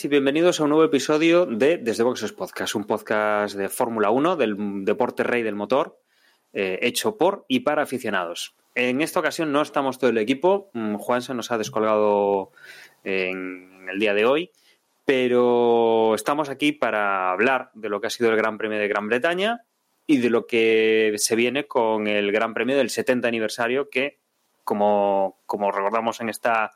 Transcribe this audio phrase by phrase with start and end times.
[0.00, 4.36] y bienvenidos a un nuevo episodio de Desde Boxes Podcast, un podcast de Fórmula 1,
[4.36, 6.00] del deporte rey del motor,
[6.54, 8.56] eh, hecho por y para aficionados.
[8.74, 12.52] En esta ocasión no estamos todo el equipo, mm, Juan se nos ha descolgado
[13.04, 14.50] en el día de hoy,
[15.04, 19.08] pero estamos aquí para hablar de lo que ha sido el Gran Premio de Gran
[19.08, 19.60] Bretaña
[20.06, 24.20] y de lo que se viene con el Gran Premio del 70 aniversario que,
[24.64, 26.72] como, como recordamos en esta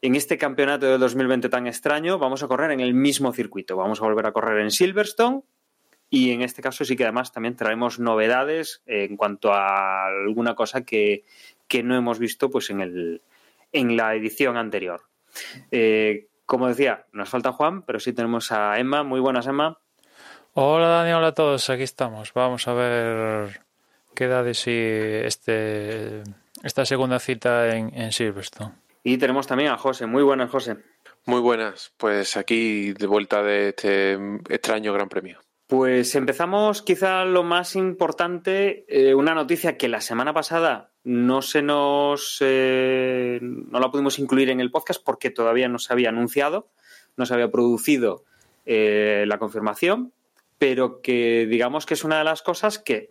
[0.00, 3.76] en este campeonato del 2020 tan extraño vamos a correr en el mismo circuito.
[3.76, 5.42] Vamos a volver a correr en Silverstone
[6.10, 10.82] y en este caso sí que además también traemos novedades en cuanto a alguna cosa
[10.82, 11.24] que,
[11.82, 13.22] no hemos visto pues en, el,
[13.72, 15.02] en la edición anterior.
[15.70, 19.02] Eh, como decía, nos falta Juan, pero sí tenemos a Emma.
[19.02, 19.78] Muy buenas, Emma.
[20.54, 21.68] Hola, Dani, hola a todos.
[21.68, 22.32] Aquí estamos.
[22.32, 23.60] Vamos a ver
[24.14, 26.22] qué da de sí este,
[26.62, 28.87] esta segunda cita en, en Silverstone.
[29.08, 30.04] Y tenemos también a José.
[30.04, 30.76] Muy buenas, José.
[31.24, 31.94] Muy buenas.
[31.96, 34.18] Pues aquí de vuelta de este
[34.50, 35.38] extraño Gran Premio.
[35.66, 41.62] Pues empezamos quizá lo más importante, eh, una noticia que la semana pasada no se
[41.62, 46.68] nos eh, no la pudimos incluir en el podcast porque todavía no se había anunciado,
[47.16, 48.24] no se había producido
[48.66, 50.12] eh, la confirmación,
[50.58, 53.08] pero que digamos que es una de las cosas que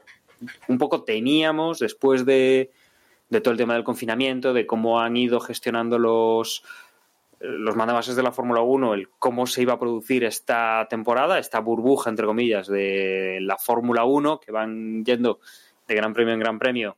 [0.67, 2.69] un poco teníamos después de,
[3.29, 6.63] de todo el tema del confinamiento, de cómo han ido gestionando los,
[7.39, 11.59] los mandabases de la Fórmula 1, el cómo se iba a producir esta temporada, esta
[11.59, 15.39] burbuja, entre comillas, de la Fórmula 1, que van yendo
[15.87, 16.97] de gran premio en gran premio,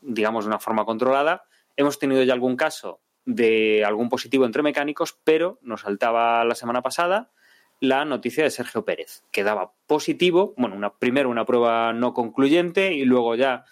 [0.00, 1.44] digamos, de una forma controlada.
[1.76, 6.82] Hemos tenido ya algún caso de algún positivo entre mecánicos, pero nos saltaba la semana
[6.82, 7.30] pasada
[7.80, 12.92] la noticia de Sergio Pérez, que daba positivo, bueno, una, primero una prueba no concluyente
[12.94, 13.64] y luego ya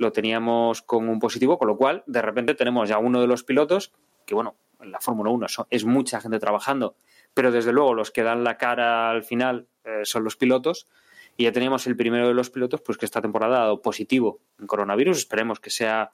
[0.00, 3.44] lo teníamos con un positivo, con lo cual de repente tenemos ya uno de los
[3.44, 3.92] pilotos,
[4.24, 6.94] que bueno, en la Fórmula 1 es mucha gente trabajando,
[7.34, 10.88] pero desde luego los que dan la cara al final eh, son los pilotos.
[11.36, 14.40] Y ya teníamos el primero de los pilotos, pues que esta temporada ha dado positivo
[14.58, 15.18] en coronavirus.
[15.18, 16.12] Esperemos que sea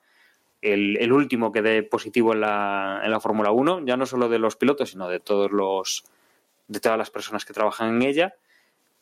[0.60, 4.40] el, último que dé positivo en la, en la Fórmula 1, ya no solo de
[4.40, 6.04] los pilotos, sino de todos los
[6.66, 8.34] de todas las personas que trabajan en ella.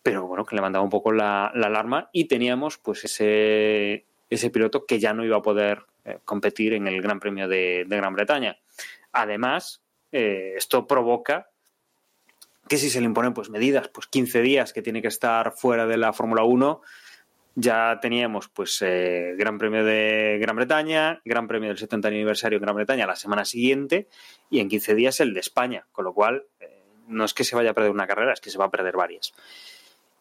[0.03, 4.87] Pero bueno, que le mandaba un poco la alarma y teníamos pues ese ese piloto
[4.87, 8.59] que ya no iba a poder eh, competir en el Gran Premio de, Gran Bretaña.
[9.13, 11.51] Además, eh, esto provoca
[12.69, 15.87] que si se le imponen pues medidas, pues 15 días que tiene que estar fuera
[15.87, 16.83] de la Fórmula 1,
[17.57, 22.63] ya teníamos pues eh, Gran Premio de Gran Bretaña, Gran Premio del 70 aniversario en
[22.63, 24.09] Gran Bretaña la semana siguiente
[24.51, 26.47] y en 15 días el de España, con lo cual
[27.07, 28.97] no es que se vaya a perder una carrera, es que se va a perder
[28.97, 29.35] varias.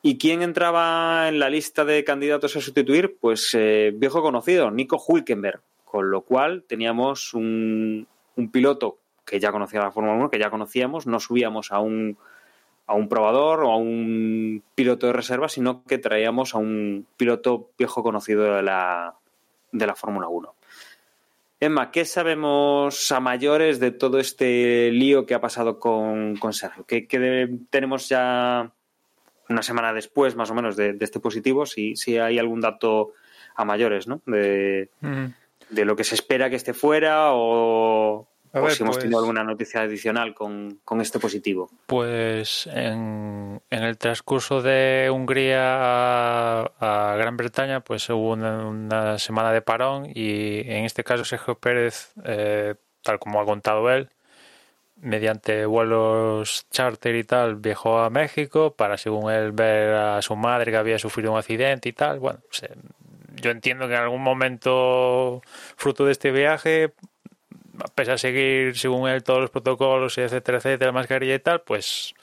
[0.05, 3.15] ¿Y quién entraba en la lista de candidatos a sustituir?
[3.21, 5.61] Pues eh, viejo conocido, Nico Hulkenberg.
[5.85, 8.05] Con lo cual teníamos un,
[8.51, 12.17] piloto que ya conocía la Fórmula 1, que ya conocíamos, no subíamos a un,
[12.85, 17.69] a un probador o a un piloto de reserva, sino que traíamos a un piloto
[17.77, 19.15] viejo conocido de la,
[19.71, 20.53] de la Fórmula 1.
[21.61, 26.83] Emma, ¿qué sabemos a mayores de todo este lío que ha pasado con, Sergio?
[26.85, 28.73] ¿Qué, ¿Qué, tenemos ya
[29.49, 33.13] una semana después, más o menos, de, este positivo, si, si hay algún dato
[33.55, 34.21] a mayores, ¿no?
[34.25, 34.89] De,
[35.69, 38.27] de lo que se espera que esté fuera o,
[38.69, 41.69] si hemos tenido pues alguna noticia adicional con, este positivo.
[41.87, 49.61] Pues en, en, el transcurso de Hungría a, Gran Bretaña, pues hubo una, semana de
[49.61, 54.09] parón y en este caso Sergio Pérez, eh, tal como ha contado él,
[55.03, 60.71] mediante vuelos charter y tal, viajó a México para, según él, ver a su madre
[60.71, 62.19] que había sufrido un accidente y tal.
[62.19, 62.39] Bueno,
[63.35, 65.41] yo entiendo que en algún momento,
[65.75, 66.93] fruto de este viaje,
[67.95, 72.13] pese a seguir, según él, todos los protocolos, etcétera, etcétera, mascarilla y tal, pues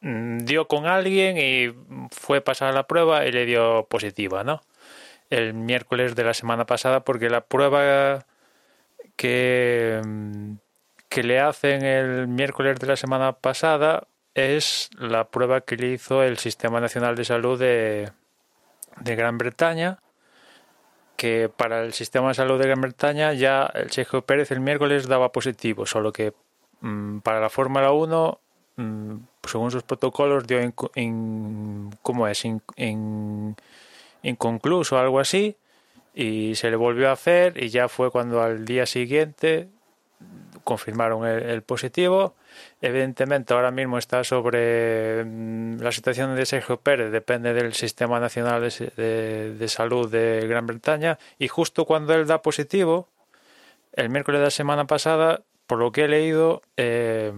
[0.00, 1.72] mm, dio con alguien y
[2.10, 4.62] fue pasar la prueba y le dio positiva, ¿no?
[5.30, 8.26] El miércoles de la semana pasada, porque la prueba
[9.16, 10.54] que mm,
[11.16, 16.22] que le hacen el miércoles de la semana pasada es la prueba que le hizo
[16.22, 18.12] el Sistema Nacional de Salud de,
[19.00, 19.98] Gran Bretaña,
[21.16, 25.08] que para el Sistema de Salud de Gran Bretaña ya el Sergio Pérez el miércoles
[25.08, 26.34] daba positivo, solo que
[26.82, 28.38] mm, para la Fórmula 1,
[28.76, 29.14] mm,
[29.48, 30.60] según sus protocolos, dio
[30.96, 32.44] in, ¿cómo es?
[32.44, 33.56] In,
[34.22, 35.56] inconcluso o algo así,
[36.14, 39.70] y se le volvió a hacer y ya fue cuando al día siguiente
[40.64, 42.34] confirmaron el, positivo.
[42.80, 48.62] Evidentemente ahora mismo está sobre mm, la situación de Sergio Pérez, depende del Sistema Nacional
[48.62, 53.08] de, Salud de Gran Bretaña y justo cuando él da positivo,
[53.92, 57.32] el miércoles de la semana pasada, por lo que he leído, eh,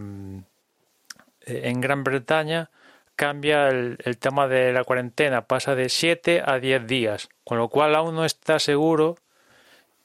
[1.47, 2.71] en Gran Bretaña
[3.19, 7.97] cambia el, tema de la cuarentena, pasa de 7 a 10 días, con lo cual
[7.97, 9.17] aún no está seguro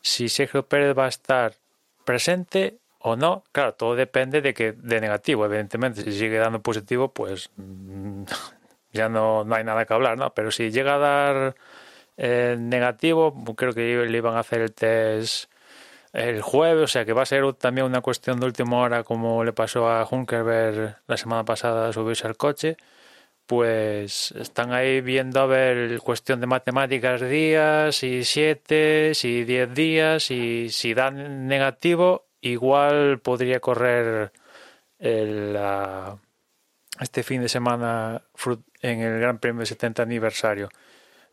[0.02, 1.54] si Sergio Pérez va a estar
[2.06, 3.44] presente o no.
[3.52, 6.04] Claro, todo depende de que de negativo, evidentemente.
[6.04, 8.24] Si sigue dando positivo, pues mm,
[8.94, 10.34] ya no, no hay nada que hablar, ¿no?
[10.34, 11.56] Pero si llega a dar
[12.18, 15.50] eh, negativo, creo que le iban a hacer el test
[16.14, 19.44] el jueves, o sea que va a ser también una cuestión de última hora como
[19.44, 22.78] le pasó a Junkerberg la semana pasada subirse al coche
[23.45, 30.31] pues están ahí viendo a ver cuestión de matemáticas días y siete, y diez días
[30.31, 34.31] y si dan negativo igual podría correr
[35.00, 35.57] el,
[37.00, 38.22] este fin de semana
[38.81, 40.69] en el Gran Premio de 70 aniversario.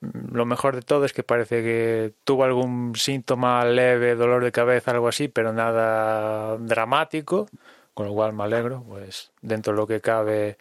[0.00, 4.92] Lo mejor de todo es que parece que tuvo algún síntoma leve, dolor de cabeza,
[4.92, 7.46] algo así, pero nada dramático,
[7.92, 10.56] con lo cual me alegro, pues dentro de lo que cabe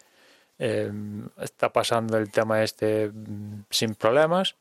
[0.62, 4.56] Em, está pasando el tema este mm, sin problemas.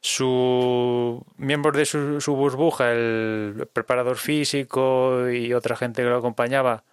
[0.00, 6.84] Su miembro de su, burbuja, el preparador físico y otra gente que lo acompañaba,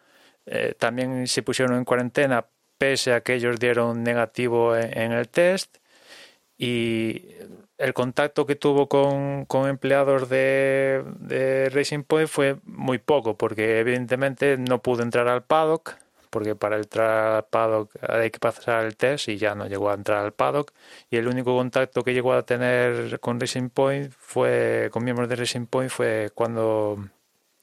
[0.45, 2.47] eh, también se pusieron en cuarentena
[2.77, 5.77] pese a que ellos dieron negativo en, el test
[6.57, 7.25] y
[7.77, 14.81] el contacto que tuvo con, empleados de, Racing Point fue muy poco porque evidentemente no
[14.81, 15.95] pudo entrar al paddock
[16.29, 19.93] porque para entrar al paddock hay que pasar el test y ya no llegó a
[19.95, 20.71] entrar al paddock.
[21.09, 25.35] Y el único contacto que llegó a tener con Racing Point fue con miembros de
[25.35, 26.97] Racing Point fue cuando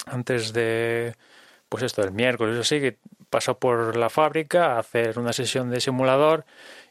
[0.06, 1.14] antes de
[1.68, 2.98] pues esto del miércoles así que
[3.30, 6.44] pasó por la fábrica a hacer una sesión de simulador.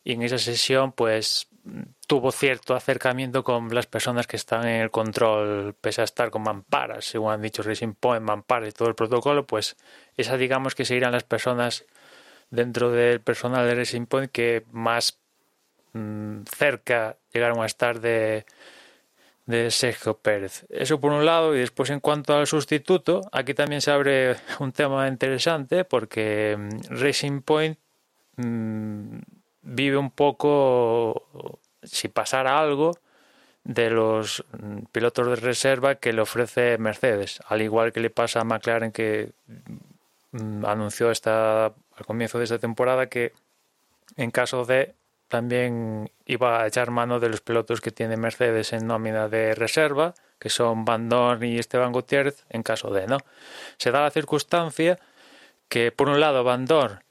[0.04, 1.48] Y en esa sesión pues
[2.08, 6.44] tuvo cierto acercamiento con las personas que están en el control, pese a estar con
[6.44, 9.76] mamparas, según han dicho Racing Point, mamparas y todo el protocolo, pues
[10.18, 11.86] esa digamos que seguirán las personas
[12.50, 15.20] dentro del personal de Racing Point que más
[15.94, 18.46] mm, cerca llegaron a estar de,
[19.46, 20.66] de Sergio Pérez.
[20.70, 24.72] Eso por un lado, y después en cuanto al sustituto, aquí también se abre un
[24.72, 27.80] tema interesante porque mm, Racing Point
[28.38, 29.18] mm,
[29.66, 32.98] vive un poco, si pasara algo,
[33.66, 34.46] de los
[34.92, 39.32] pilotos de reserva que le ofrece Mercedes, al igual que le pasa a McLaren que
[40.32, 43.34] mm, anunció esta, al comienzo de esta temporada que
[44.18, 44.94] en caso de
[45.28, 50.14] también iba a echar mano de los pilotos que tiene Mercedes en nómina de reserva,
[50.38, 53.18] que son Van Dorn y Esteban Gutiérrez, en caso de, ¿no?
[53.78, 55.00] Se da la circunstancia
[55.68, 57.05] que, por un lado, Van Dorn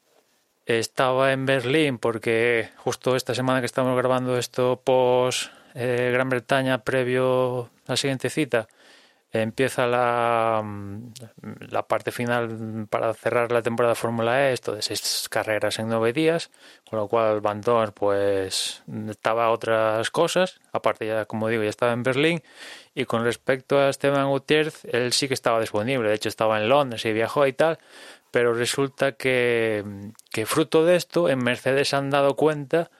[0.67, 6.85] estaba en Berlín porque justo esta semana que estamos grabando esto post eh, Gran Bretaña
[6.85, 8.69] previo a la siguiente cita
[9.43, 11.13] empieza la, mm,
[11.71, 16.13] la parte final para cerrar la temporada Fórmula E, esto de seis carreras en nueve
[16.13, 16.51] días,
[16.89, 21.93] con lo cual Van Dorn pues estaba otras cosas, aparte ya como digo ya estaba
[21.93, 22.43] en Berlín
[22.95, 26.69] y con respecto a Esteban Gutiérrez, él sí que estaba disponible, de hecho estaba en
[26.69, 27.79] Londres y viajó y tal,
[28.35, 29.85] pero resulta que,
[30.45, 32.91] fruto de esto en Mercedes han dado cuenta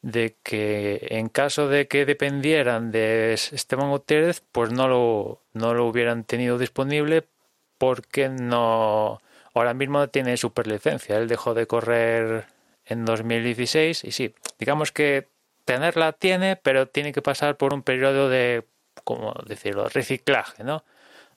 [0.00, 5.84] de que en caso de que dependieran de Esteban Gutiérrez, pues no lo, no lo
[5.84, 7.28] hubieran tenido disponible
[7.76, 9.20] porque no
[9.52, 11.18] ahora mismo tiene superlicencia.
[11.18, 12.46] Él dejó de correr
[12.86, 15.28] en 2016 y sí, digamos que
[15.66, 18.64] tenerla tiene, pero tiene que pasar por un periodo de,
[19.04, 20.82] como decirlo, reciclaje, ¿no?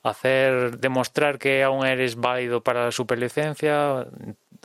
[0.02, 4.06] Hacer demostrar que aún eres válido para la superlicencia,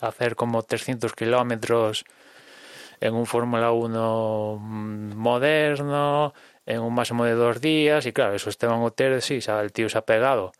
[0.01, 2.05] hacer como 300 kilómetros
[2.99, 6.33] en un Fórmula 1 moderno,
[6.65, 9.97] en un máximo de dos días, y claro, eso Esteban Gutiérrez sí, el tío se
[9.97, 10.51] ha pegado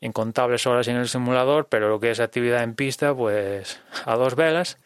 [0.00, 4.34] incontables horas en el simulador, pero lo que es actividad en pista, pues a dos
[4.34, 4.78] velas,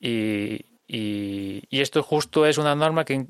[0.00, 3.26] y, y esto justo es una norma que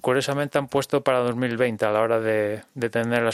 [0.00, 3.32] curiosamente han puesto para 2020 a la hora de, tener la,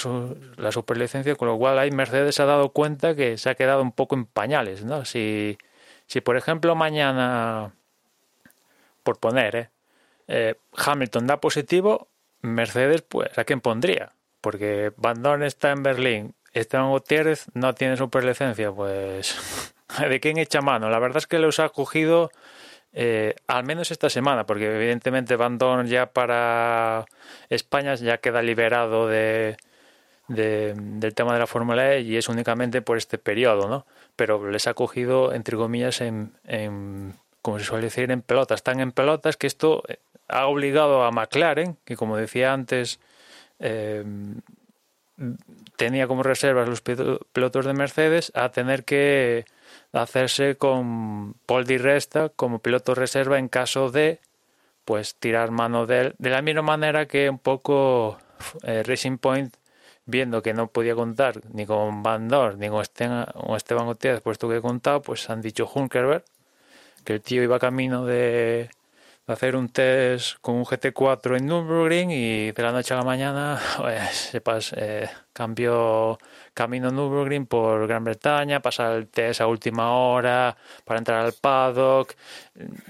[0.57, 3.93] la, superlicencia, con lo cual ahí Mercedes ha dado cuenta que se ha quedado un
[3.93, 5.05] poco en pañales, ¿no?
[5.05, 5.59] Si,
[6.07, 7.73] si por ejemplo mañana,
[9.03, 9.71] por poner, ¿eh?
[10.29, 12.07] Eh, Hamilton da positivo,
[12.41, 14.13] Mercedes, pues, ¿a quién pondría?
[14.41, 19.75] Porque Van Dorn está en Berlín, Esteban Gutiérrez no tiene superlicencia, pues,
[20.09, 20.89] ¿de quién echa mano?
[20.89, 22.31] La verdad es que los ha cogido
[22.93, 27.07] eh, al menos esta semana, porque evidentemente Van Dorn ya para
[27.49, 29.57] España ya queda liberado de,
[30.29, 33.87] del tema de la Fórmula E y es únicamente por este periodo, ¿no?
[34.17, 38.57] Pero les ha cogido, entre comillas, en, en como se suele decir, en pelotas.
[38.57, 43.01] Están en pelotas que esto eh, ha obligado a McLaren, que como decía antes,
[43.59, 44.05] eh,
[45.77, 49.45] tenía como reservas los pilotos de Mercedes, a tener que
[49.93, 54.21] hacerse con Paul Di Resta como piloto reserva en caso de
[54.85, 58.19] pues tirar mano de él, de la misma manera que un poco
[58.63, 59.55] eh, Racing Point
[60.07, 64.57] viendo que no podía contar ni con Van Dorn ni con Esteban, Gutiérrez, puesto que
[64.57, 66.25] he contado, pues han dicho Hunkerberg,
[67.05, 68.71] que el tío iba camino de,
[69.27, 73.61] hacer un test con un GT4 en Nürburgring y de la noche a la mañana
[73.79, 76.19] pues, sepas, eh, cambió
[76.61, 82.13] camino Nürburgring por Gran Bretaña, pasar el test a última hora para entrar al paddock,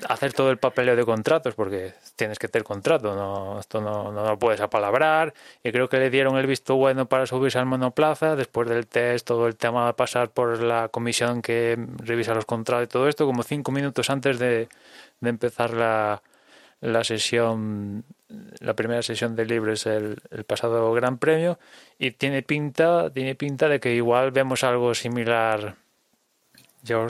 [0.08, 4.24] hacer todo el papeleo de contratos porque tienes que tener contrato, no, esto no, no
[4.24, 5.34] lo puedes apalabrar.
[5.62, 8.34] Y creo que le dieron el visto bueno para subirse al monoplaza.
[8.34, 12.86] Después del test, todo el tema de pasar por la comisión que revisa los contratos
[12.86, 14.68] y todo esto como cinco minutos antes de,
[15.20, 16.22] de empezar la,
[16.80, 18.04] la sesión,
[18.60, 21.58] la primera sesión de libres el, el, pasado Gran Premio
[21.98, 25.76] y tiene pinta, tiene pinta de que igual vemos algo similar.
[26.82, 27.06] Yo,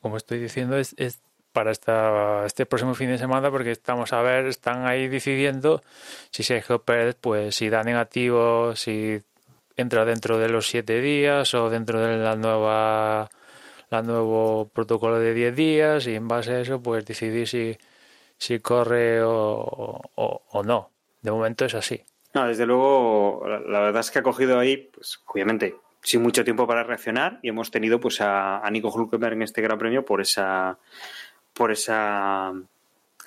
[0.00, 1.20] como estoy diciendo, es, es
[1.52, 5.82] para esta, este próximo fin de semana porque estamos a ver, están ahí decidiendo
[6.30, 9.22] si Sergio Pérez, pues si da negativo, si
[9.76, 13.30] entra dentro de los siete días o dentro de la nueva
[13.90, 17.76] la nuevo protocolo de 10 días y en base a eso pues decidir si
[18.42, 20.90] si corre o, o, no.
[21.20, 22.02] De momento es así.
[22.34, 26.66] No, desde luego, la, verdad es que ha cogido ahí, pues obviamente, sin mucho tiempo
[26.66, 30.76] para reaccionar y hemos tenido pues a, Nico Hulkenberg en este Gran Premio por esa
[31.52, 32.52] por esa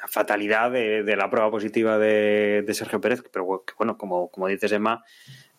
[0.09, 5.05] fatalidad de, la prueba positiva de, Sergio Pérez, pero bueno, como, como dices Emma,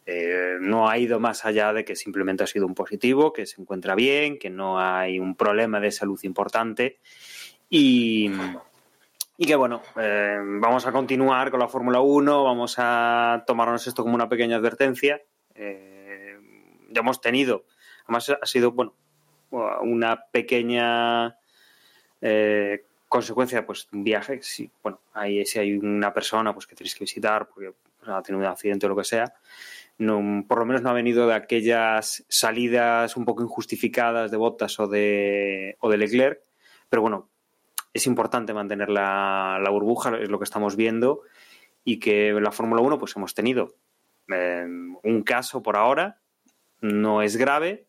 [0.05, 3.61] eh, no ha ido más allá de que simplemente ha sido un positivo, que se
[3.63, 6.99] encuentra bien, que no hay un problema de salud importante
[7.71, 8.31] y,
[9.39, 14.03] y que bueno, eh, vamos a continuar con la Fórmula 1, vamos a tomarnos esto
[14.03, 15.21] como una pequeña advertencia.
[15.55, 16.39] Eh,
[16.91, 17.65] ya hemos tenido,
[18.05, 18.95] además ha sido, bueno,
[19.83, 21.39] una pequeña
[22.23, 24.41] eh, consecuencia pues un viaje.
[24.43, 28.23] Si, bueno, ahí si hay una persona pues que tenéis que visitar porque pues, ha
[28.23, 29.35] tenido un accidente o lo que sea,
[29.99, 34.87] por lo menos no ha venido de aquellas salidas un poco injustificadas de Bottas o
[34.87, 36.41] de, o de Leclerc,
[36.89, 37.29] pero bueno,
[37.97, 41.23] es importante mantener la, la, burbuja, es lo que estamos viendo,
[41.85, 43.75] y que en la Fórmula 1 pues hemos tenido
[44.29, 44.67] eh,
[45.03, 46.21] un caso por ahora,
[46.81, 47.87] no es grave,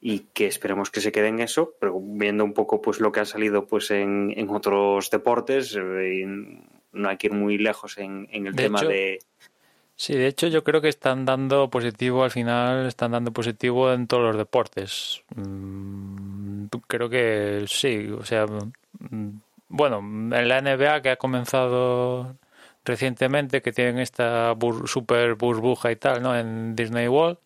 [0.00, 3.20] y que esperemos que se quede en eso, pero viendo un poco pues lo que
[3.20, 6.26] ha salido pues en, en otros deportes, eh,
[6.92, 9.18] no hay que ir muy lejos en, en el de tema hecho, de...
[9.96, 14.06] Sí, de hecho yo creo que están dando positivo al final, están dando positivo en
[14.06, 15.22] todos los deportes.
[15.36, 18.46] Mm, creo que sí, o sea,
[19.68, 22.36] bueno, en la NBA que ha comenzado
[22.84, 26.36] recientemente, que tienen esta bur super burbuja y tal, ¿no?
[26.36, 27.38] En Disney World,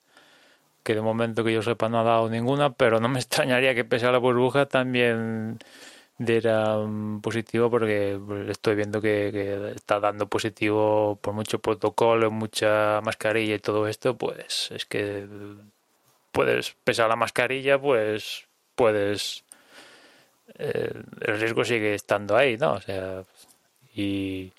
[0.82, 3.84] que de momento que yo sepa no ha dado ninguna, pero no me extrañaría que
[3.84, 5.58] pese a la burbuja también
[6.18, 6.78] diera
[7.22, 13.60] positivo porque estoy viendo que, que, está dando positivo por mucho protocolo, mucha mascarilla y
[13.60, 15.26] todo esto, pues es que
[16.32, 19.44] puedes, pese a la mascarilla, pues puedes
[20.58, 22.74] eh, el riesgo sigue estando ahí, ¿no?
[22.74, 23.22] O sea,
[23.94, 24.52] y,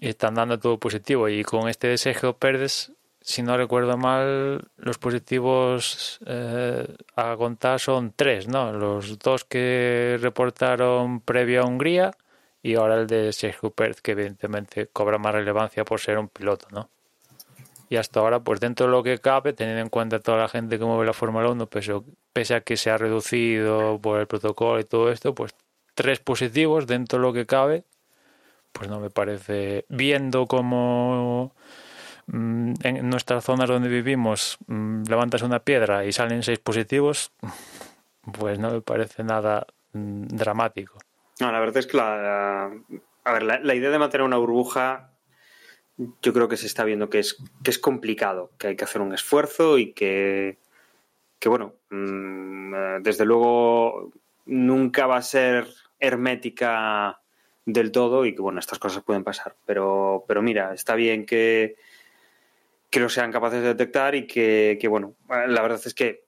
[0.00, 1.28] están dando todo positivo.
[1.28, 2.90] Y con este de Sergio Pérez,
[3.20, 8.72] si no recuerdo mal, los positivos eh, a contar son tres, ¿no?
[8.72, 12.12] Los dos que reportaron previo a Hungría
[12.62, 16.66] y ahora el de Sergio Pérez, que evidentemente cobra más relevancia por ser un piloto,
[16.70, 16.88] ¿no?
[17.92, 20.78] Y hasta ahora, pues dentro de lo que cabe, teniendo en cuenta toda la gente
[20.78, 24.84] que mueve la Fórmula 1, pese, a que se ha reducido por el protocolo y
[24.84, 25.54] todo esto, pues
[25.94, 27.84] tres positivos dentro de lo que cabe,
[28.72, 31.54] pues no me parece, viendo como
[32.28, 37.30] mm, en nuestras zonas donde vivimos mm, levantas una piedra y salen seis positivos,
[38.38, 40.98] pues no me parece nada mm, dramático.
[41.40, 42.72] No, la verdad es que la,
[43.24, 45.11] a ver, la idea de mantener una burbuja
[45.96, 49.02] yo creo que se está viendo que es, que es complicado, que hay que hacer
[49.02, 50.58] un esfuerzo y que,
[51.38, 54.12] que bueno, mmm, desde luego
[54.46, 55.66] nunca va a ser
[56.00, 57.20] hermética
[57.64, 59.54] del todo y que bueno, estas cosas pueden pasar.
[59.66, 61.76] Pero, pero mira, está bien que,
[62.90, 66.21] que lo sean capaces de detectar y que, que, bueno, la verdad es que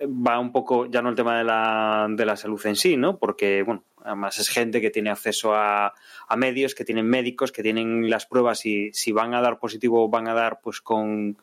[0.00, 3.18] va un poco, ya no el tema de la, de la salud en sí, ¿no?
[3.18, 5.94] Porque, bueno, además es gente que tiene acceso a,
[6.28, 10.08] a, medios, que tienen médicos, que tienen las pruebas y si van a dar positivo
[10.08, 11.36] van a dar pues con,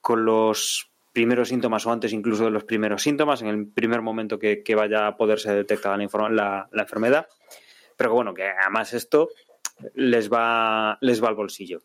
[0.00, 4.38] con los primeros síntomas o antes incluso de los primeros síntomas, en el primer momento
[4.38, 7.28] que, vaya a poderse detectar la, la, enfermedad.
[7.96, 9.28] Pero bueno, que además esto
[9.94, 11.82] les va, les va al bolsillo.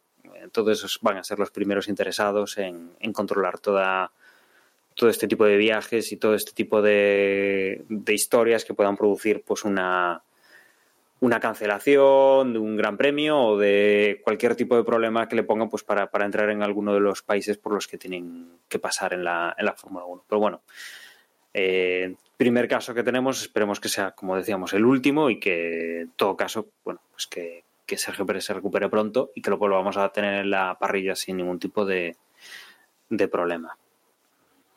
[0.72, 4.14] Esos van a ser los primeros interesados en, en controlar toda,
[4.98, 9.44] todo este tipo de viajes y todo este tipo de, de historias que puedan producir
[9.46, 10.24] pues una,
[11.20, 15.70] una cancelación de un gran premio o de cualquier tipo de problema que le pongan
[15.70, 19.14] pues para, para entrar en alguno de los países por los que tienen que pasar
[19.14, 20.24] en la, en la Fórmula 1.
[20.28, 20.62] Pero bueno,
[21.54, 26.12] eh, primer caso que tenemos, esperemos que sea, como decíamos, el último y que en
[26.14, 29.96] todo caso, bueno, pues que, que Sergio Pérez se recupere pronto y que lo volvamos
[29.96, 32.16] a tener en la parrilla sin ningún tipo de,
[33.10, 33.78] de problema.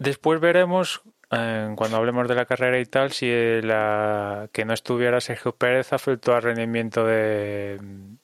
[0.01, 3.31] Después veremos cuando hablemos de la carrera y tal, si
[3.63, 7.79] la que no estuviera Sergio Pérez afectó al rendimiento de,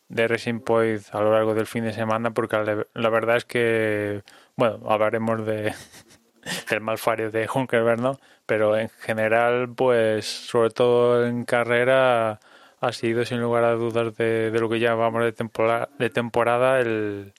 [0.09, 2.57] de Racing Point a lo largo del fin de semana, porque
[2.95, 4.23] la, verdad es que,
[4.57, 5.75] bueno, hablaremos de
[6.71, 8.19] del malfario de Hunkerberg, ¿no?
[8.47, 12.41] Pero en general, pues, sobre todo en carrera,
[12.81, 17.35] ha sido sin lugar a dudas de, lo que llamamos de temporada, de temporada el,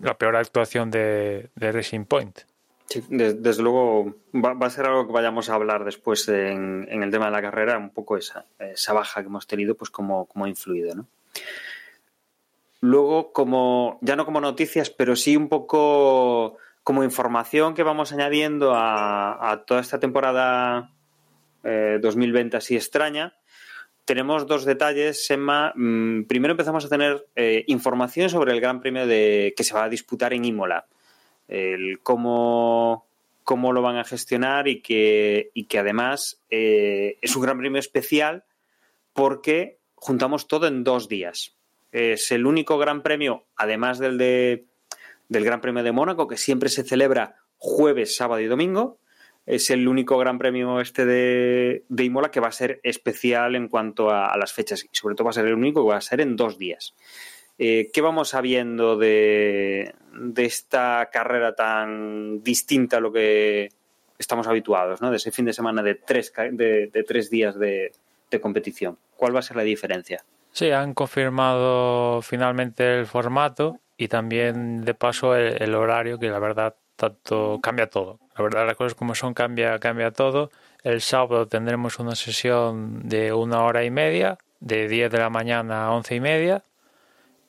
[0.00, 2.40] la peor actuación de, de Racing Point.
[2.86, 7.26] Sí, desde, luego va, a ser algo que vayamos a hablar después en, el tema
[7.26, 10.94] de la carrera, un poco esa, esa baja que hemos tenido, pues cómo, ha influido,
[10.94, 11.06] ¿no?
[12.80, 18.72] Luego, como, ya no como noticias, pero sí un poco como información que vamos añadiendo
[18.76, 20.92] a, toda esta temporada
[21.64, 23.34] 2020 eh, así extraña,
[24.04, 25.72] tenemos dos detalles, Emma.
[25.74, 29.82] Mm, primero empezamos a tener eh, información sobre el Gran Premio de, que se va
[29.82, 30.86] a disputar en Imola
[31.48, 33.06] el cómo,
[33.44, 37.78] cómo lo van a gestionar y que, y que además eh, es un gran premio
[37.78, 38.44] especial
[39.12, 41.56] porque juntamos todo en dos días.
[41.92, 44.66] Es el único gran premio, además del, de,
[45.28, 48.98] del Gran Premio de Mónaco, que siempre se celebra jueves, sábado y domingo.
[49.46, 53.68] Es el único gran premio este de, de Imola que va a ser especial en
[53.68, 55.96] cuanto a, a, las fechas y sobre todo va a ser el único que va
[55.96, 56.94] a ser en dos días.
[57.58, 59.94] Eh, ¿Qué vamos sabiendo de,
[60.36, 63.70] esta carrera tan distinta a lo que
[64.18, 65.10] estamos habituados, ¿no?
[65.10, 67.92] de ese fin de semana de tres, de, tres días de,
[68.42, 68.98] competición?
[69.16, 70.22] ¿Cuál va a ser la diferencia?
[70.52, 76.76] Sí, han confirmado finalmente el formato y también de paso el, horario, que la verdad
[76.96, 78.18] tanto cambia todo.
[78.36, 80.50] La verdad las cosas como son cambia, cambia todo.
[80.82, 85.86] El sábado tendremos una sesión de una hora y media, de 10 de la mañana
[85.86, 86.62] a once y media,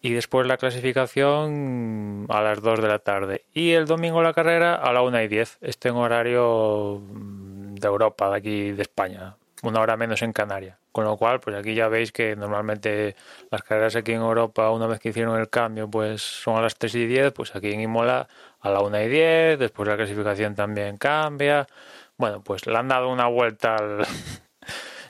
[0.02, 3.46] y después la clasificación a las 2 de la tarde.
[3.54, 5.58] Y el domingo la carrera a la 1 y 10.
[5.62, 9.36] Este en horario mm, de Europa, de aquí de España.
[9.64, 10.78] Una hora menos en Canarias.
[10.92, 13.16] Con lo cual, pues aquí ya veis que normalmente
[13.52, 16.76] las carreras aquí en Europa, una vez que hicieron el cambio, pues son a las
[16.76, 17.34] 3 y 10.
[17.34, 18.28] Pues aquí en Imola
[18.62, 19.60] a la 1 y 10.
[19.60, 21.68] Después la clasificación también cambia.
[22.18, 24.06] Bueno, pues le han dado una vuelta al,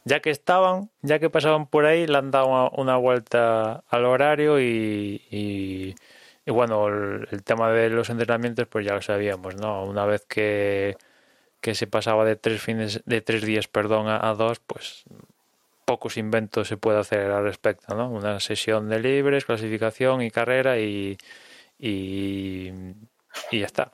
[0.08, 4.60] ya que estaban, ya que pasaban por ahí, le han dado una, vuelta al horario
[4.62, 5.22] y,
[6.46, 9.84] y, bueno, el, tema de los entrenamientos pues ya lo sabíamos, ¿no?
[9.84, 10.98] Una vez que,
[11.62, 15.04] se pasaba de tres fines, de tres días, perdón, a, dos, pues
[15.86, 18.10] pocos inventos se puede hacer al respecto, ¿no?
[18.10, 21.18] Una sesión de libres, clasificación y carrera y,
[21.80, 22.72] y,
[23.52, 23.92] y ya está.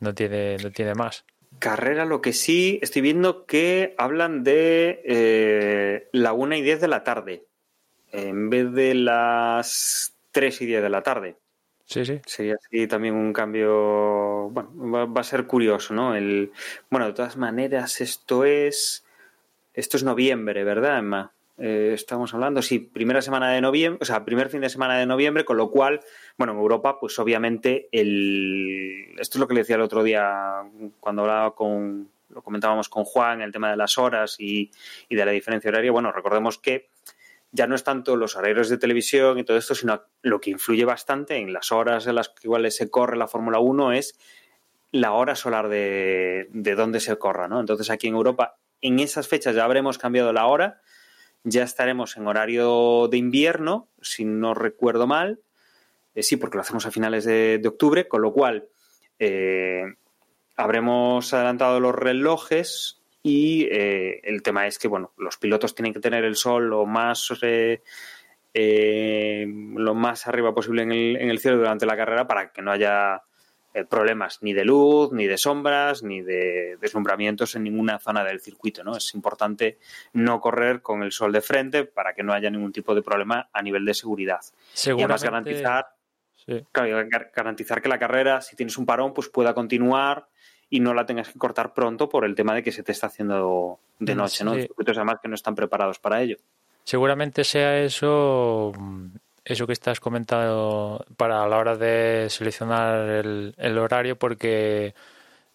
[0.00, 1.24] No tiene, no tiene más.
[1.62, 6.88] Carrera, lo que sí, estoy viendo que hablan de eh, la 1 y 10 de
[6.88, 7.44] la tarde,
[8.10, 11.36] en vez de las 3 y 10 de la tarde.
[11.84, 12.20] Sí, sí.
[12.26, 14.48] Sería así también un cambio.
[14.50, 16.16] Bueno, va, a ser curioso, ¿no?
[16.16, 16.50] El,
[16.90, 19.04] bueno, de todas maneras, esto es.
[19.72, 21.32] Esto es noviembre, ¿verdad, Emma?
[21.58, 25.06] Eh, estamos hablando, sí, primera semana de noviembre, o sea, primer fin de semana de
[25.06, 26.00] noviembre, con lo cual,
[26.38, 30.62] bueno, en Europa, pues obviamente, el, esto es lo que le decía el otro día
[31.00, 34.70] cuando hablaba con, lo comentábamos con Juan, el tema de las horas y,
[35.10, 35.92] de la diferencia horaria.
[35.92, 36.88] Bueno, recordemos que
[37.50, 40.84] ya no es tanto los horarios de televisión y todo esto, sino lo que influye
[40.84, 44.18] bastante en las horas en las que iguales se corre la Fórmula 1 es
[44.90, 47.60] la hora solar de, de dónde se corra, ¿no?
[47.60, 50.82] Entonces aquí en Europa, en esas fechas ya habremos cambiado la hora
[51.44, 55.40] ya estaremos en horario de invierno, si no recuerdo mal.
[56.14, 58.68] Eh, sí, porque lo hacemos a finales de, octubre, con lo cual
[59.18, 59.84] eh,
[60.56, 66.00] habremos adelantado los relojes y eh, el tema es que, bueno, los pilotos tienen que
[66.00, 67.28] tener el sol lo más,
[68.54, 72.72] lo más arriba posible en el, en el cielo durante la carrera para que no
[72.72, 73.22] haya
[73.88, 78.84] problemas ni de luz, ni de sombras, ni de deslumbramientos en ninguna zona del circuito.
[78.84, 78.94] ¿no?
[78.98, 79.78] Es importante
[80.12, 83.48] no correr con el sol de frente para que no haya ningún tipo de problema
[83.50, 84.40] a nivel de seguridad.
[84.84, 85.86] Y además garantizar.
[86.72, 90.26] Claro, garantizar que la carrera, si tienes un parón, pues pueda continuar
[90.72, 93.08] y no la tengas que cortar pronto por el tema de que se te está
[93.08, 94.54] haciendo de mm, noche, ¿no?
[94.54, 96.38] Circuitos además que no están preparados para ello.
[96.84, 98.72] Seguramente sea eso,
[99.44, 104.94] eso que estás comentando para la hora de seleccionar el, horario, porque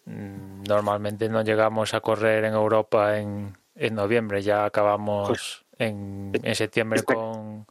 [0.06, 6.32] mm, normalmente no llegamos a correr en Europa en, en noviembre, ya acabamos pues, en,
[6.44, 7.66] en, septiembre con,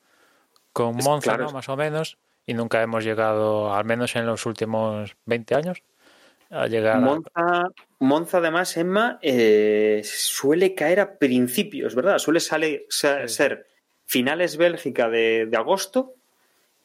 [0.73, 1.53] con Monza, ¿no?
[1.53, 5.83] más o menos y nunca hemos llegado, al menos en los últimos 20 años,
[6.49, 12.19] a llegar Monza, Monza además, Emma, eh, suele caer a principios, ¿verdad?
[12.19, 13.67] Suele sale, ser,
[14.05, 16.15] finales Bélgica de, agosto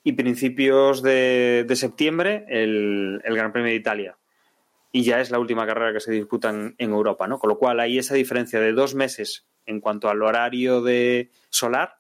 [0.04, 4.18] y principios de, septiembre el, Gran Premio de Italia.
[4.92, 7.38] Y ya es la última carrera que se disputa en, en Europa, ¿no?
[7.38, 11.98] Con lo cual hay esa diferencia de dos meses en cuanto al horario de solar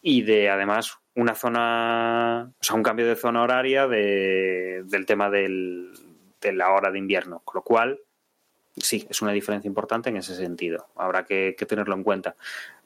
[0.00, 5.30] y de además una zona, o sea, un cambio de zona horaria de, del tema
[5.30, 5.92] del,
[6.40, 8.00] de la hora de invierno, con lo cual
[8.76, 10.88] sí, es una diferencia importante en ese sentido.
[10.96, 12.36] Habrá que, tenerlo en cuenta.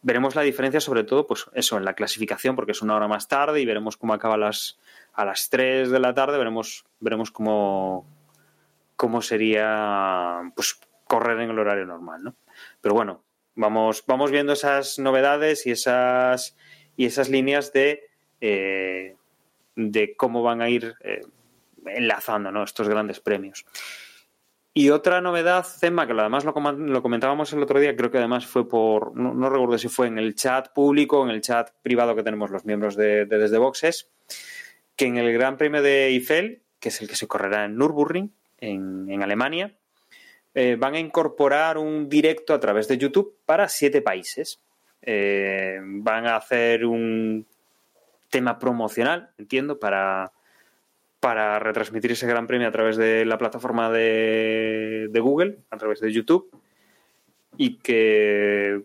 [0.03, 3.29] Veremos la diferencia sobre todo, pues eso, en la clasificación, porque es una hora más
[3.29, 4.79] tarde y veremos cómo acaba las,
[5.13, 8.07] a las 3 de la tarde, veremos, veremos cómo,
[8.97, 12.35] cómo sería pues correr en el horario normal, ¿no?
[12.81, 13.23] Pero bueno,
[13.55, 16.57] vamos, vamos viendo esas novedades y esas,
[16.97, 18.03] y esas líneas de
[18.41, 19.17] eh,
[19.75, 21.21] de cómo van a ir eh,
[21.87, 23.65] enlazando estos grandes premios.
[24.75, 28.69] Y otra novedad, Zema, que además lo, comentábamos el otro día, creo que además fue
[28.69, 32.51] por, no, recuerdo si fue en el chat público, en el chat privado que tenemos
[32.51, 34.11] los miembros de, Desde Boxes,
[34.95, 38.31] que en el Gran Premio de Eiffel, que es el que se correrá en Nürburgring,
[38.59, 39.75] en, Alemania,
[40.55, 44.61] eh, van a incorporar un directo a través de YouTube para siete países.
[45.03, 47.47] van a hacer un,
[48.29, 50.33] tema promocional, entiendo, para,
[51.21, 56.13] para retransmitir ese gran premio a través de la plataforma de, Google, a través de
[56.13, 56.51] YouTube,
[57.57, 58.83] y que,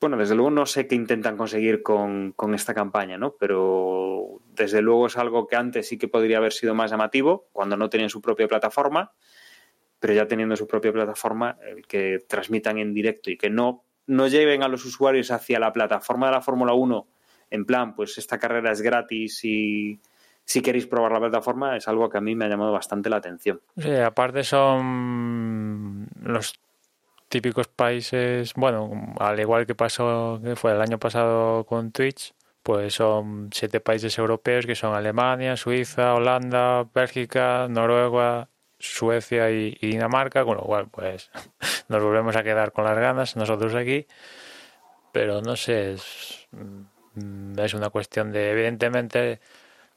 [0.00, 3.34] bueno, desde luego no sé qué intentan conseguir con, esta campaña, ¿no?
[3.38, 7.76] Pero desde luego es algo que antes sí que podría haber sido más llamativo, cuando
[7.76, 9.12] no tenían su propia plataforma,
[9.98, 14.28] pero ya teniendo su propia plataforma, el que transmitan en directo y que no, no
[14.28, 17.06] lleven a los usuarios hacia la plataforma de la Fórmula 1
[17.52, 20.00] en plan, pues esta carrera es gratis y
[20.44, 23.16] si queréis probar la plataforma es algo que a mí me ha llamado bastante la
[23.16, 23.60] atención.
[23.76, 26.58] Sí, aparte son los
[27.28, 32.94] típicos países, bueno, al igual que pasó, que fue el año pasado con Twitch, pues
[32.94, 40.56] son siete países europeos que son Alemania, Suiza, Holanda, Bélgica, Noruega, Suecia y, Dinamarca, con
[40.56, 41.30] lo cual pues
[41.88, 44.06] nos volvemos a quedar con las ganas nosotros aquí,
[45.12, 46.48] pero no sé, es,
[47.56, 49.40] es una cuestión de, evidentemente,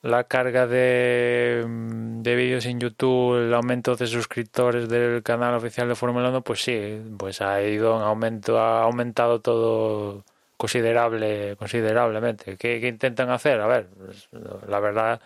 [0.01, 5.87] la carga de, mm, de vídeos en YouTube, el aumento de suscriptores del canal oficial
[5.87, 10.23] de Fórmula 1, pues sí, pues ha ido en aumento, ha aumentado todo
[10.57, 12.57] considerable, considerablemente.
[12.57, 13.59] ¿Qué, qué intentan hacer?
[13.61, 14.29] A ver, pues,
[14.67, 15.21] la verdad,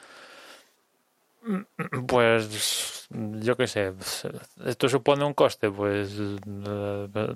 [2.08, 3.94] pues yo qué sé,
[4.66, 6.16] esto supone un coste, pues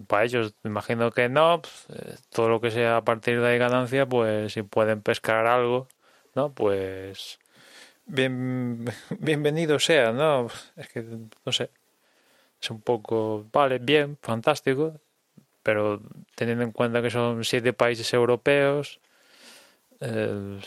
[0.07, 4.05] para ellos imagino que no, pues, todo lo que sea a partir de ahí ganancia,
[4.05, 5.88] pues si pueden pescar algo,
[6.36, 6.51] ¿no?
[6.53, 7.39] Pues
[8.05, 8.86] bien,
[9.19, 10.47] bienvenido sea, ¿no?
[10.75, 11.01] Es que
[11.45, 11.71] no sé,
[12.62, 14.99] es un poco, vale, bien, fantástico,
[15.63, 16.01] pero
[16.36, 18.99] teniendo en cuenta que son siete países europeos,
[20.01, 20.59] eh,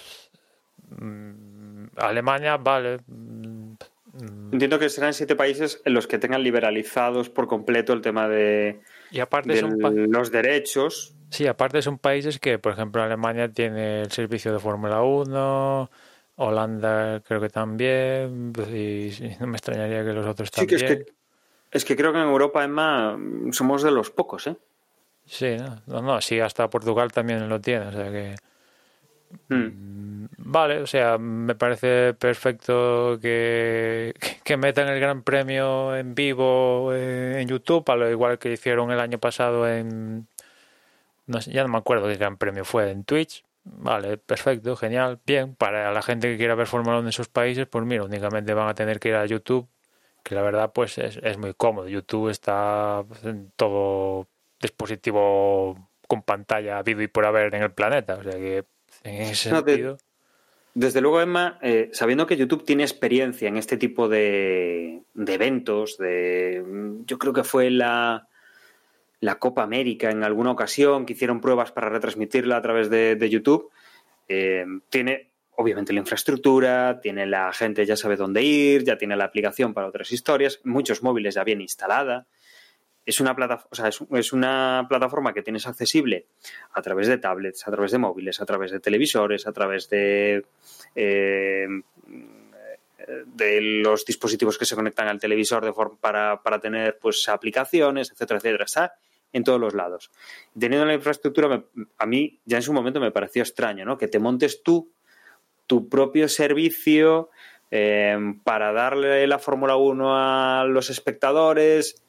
[1.97, 2.99] Alemania, vale.
[4.53, 8.81] Entiendo que serán siete países en los que tengan liberalizados por completo el tema de,
[9.11, 11.15] y aparte los derechos.
[11.31, 15.91] Sí, aparte son países que, por ejemplo, Alemania tiene el servicio de Fórmula 1,
[16.37, 20.79] Holanda creo que también, y no me extrañaría que los otros también.
[20.79, 21.13] Sí, que es, que,
[21.73, 23.19] es que creo que en Europa, Emma,
[23.51, 24.57] somos de los pocos, ¿eh?
[25.25, 28.37] Sí, no, no, sí, hasta Portugal también lo tiene, o sea que...
[29.49, 30.27] Hmm.
[30.39, 37.41] Vale, o sea, me parece perfecto que, que metan el Gran Premio en vivo eh,
[37.41, 40.29] en YouTube, a lo igual que hicieron el año pasado en.
[41.27, 43.45] No sé, ya no me acuerdo qué Gran Premio fue, en Twitch.
[43.65, 45.57] Vale, perfecto, genial, bien.
[45.57, 48.69] Para la gente que quiera ver Fórmula 1 en sus países, pues mira, únicamente van
[48.69, 49.69] a tener que ir a YouTube,
[50.23, 51.89] que la verdad, pues es, es muy cómodo.
[51.89, 54.29] YouTube está en todo
[54.61, 58.65] dispositivo con pantalla vivo y por haber en el planeta, o sea que
[59.07, 59.99] en ese sentido.
[60.77, 66.63] Desde luego, Emma, eh, sabiendo que YouTube tiene experiencia en este tipo de, eventos, de,
[67.07, 68.29] yo creo que fue la,
[69.21, 73.71] la, Copa América en alguna ocasión, que hicieron pruebas para retransmitirla a través de, YouTube,
[74.29, 79.25] eh, tiene obviamente la infraestructura, tiene la gente ya sabe dónde ir, ya tiene la
[79.25, 82.27] aplicación para otras historias, muchos móviles ya bien instalada.
[83.07, 83.89] Es una, plataforma, o sea,
[84.19, 86.27] es una plataforma que tienes accesible
[86.73, 90.45] a través de tablets, a través de móviles, a través de televisores, a través de,
[90.95, 91.69] eh,
[93.27, 98.11] de los dispositivos que se conectan al televisor de forma para, para tener pues aplicaciones,
[98.11, 98.65] etcétera, etcétera.
[98.65, 98.95] Está
[99.33, 100.11] en todos los lados.
[100.59, 101.65] Teniendo la infraestructura, me-
[101.99, 103.99] a mí ya en su momento me pareció extraño, ¿no?
[103.99, 104.91] Que te montes tú
[105.69, 107.31] tu propio servicio
[107.73, 112.03] eh, para darle la Fórmula 1 a los espectadores,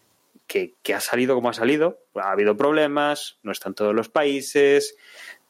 [0.45, 1.99] que, que ha salido como ha salido.
[2.15, 4.95] Ha habido problemas, no está en todos los países,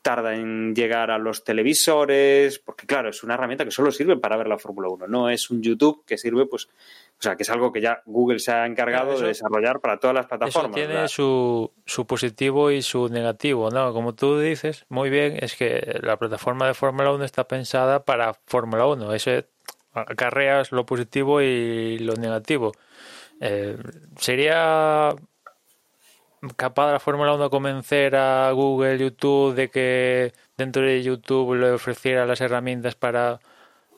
[0.02, 4.38] tarda en llegar a los televisores, porque claro, es una herramienta que solo sirve para
[4.38, 7.50] ver la Fórmula 1, no es un YouTube que sirve, pues, o sea, que es
[7.50, 10.30] algo que ya Google se ha encargado Claro, eso- de desarrollar para todas las Eso
[10.38, 10.76] plataformas.
[10.76, 11.08] tiene ¿verdad?
[11.10, 13.91] su, su positivo y su negativo, ¿no?
[13.91, 18.34] Como tú dices, muy bien, es que la plataforma de Fórmula 1 está pensada para
[18.45, 19.13] Fórmula 1.
[19.13, 19.32] Eso
[19.93, 22.71] acarreas lo positivo y lo negativo.
[23.39, 23.78] Eh,
[24.17, 25.15] ¿Sería
[26.56, 32.26] capaz la Fórmula 1 convencer a Google, YouTube, de que dentro de YouTube le ofreciera
[32.26, 33.39] las herramientas para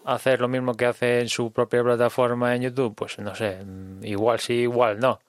[0.06, 2.96] hacer lo mismo que hace en su propia plataforma en YouTube?
[2.96, 5.20] Pues no sé, mm, igual sí, igual no.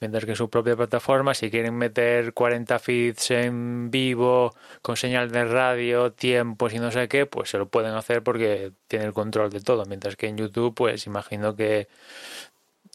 [0.00, 5.30] Mientras que en su propia plataforma, si quieren meter 40 feeds en vivo, con señal
[5.30, 9.12] de radio, tiempos y no sé qué, pues se lo pueden hacer porque tiene el
[9.12, 9.84] control de todo.
[9.84, 11.88] Mientras que en YouTube, pues imagino que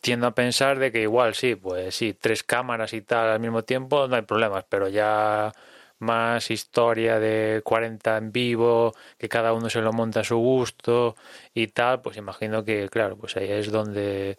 [0.05, 3.63] tiendo a pensar de que igual sí, pues sí, tres cámaras y tal al mismo
[3.63, 5.51] tiempo, no hay problemas, pero ya
[5.97, 11.15] más historia de 40 en vivo, que cada uno se lo monta a su gusto
[11.55, 14.37] y tal, pues imagino que, claro, pues ahí es donde...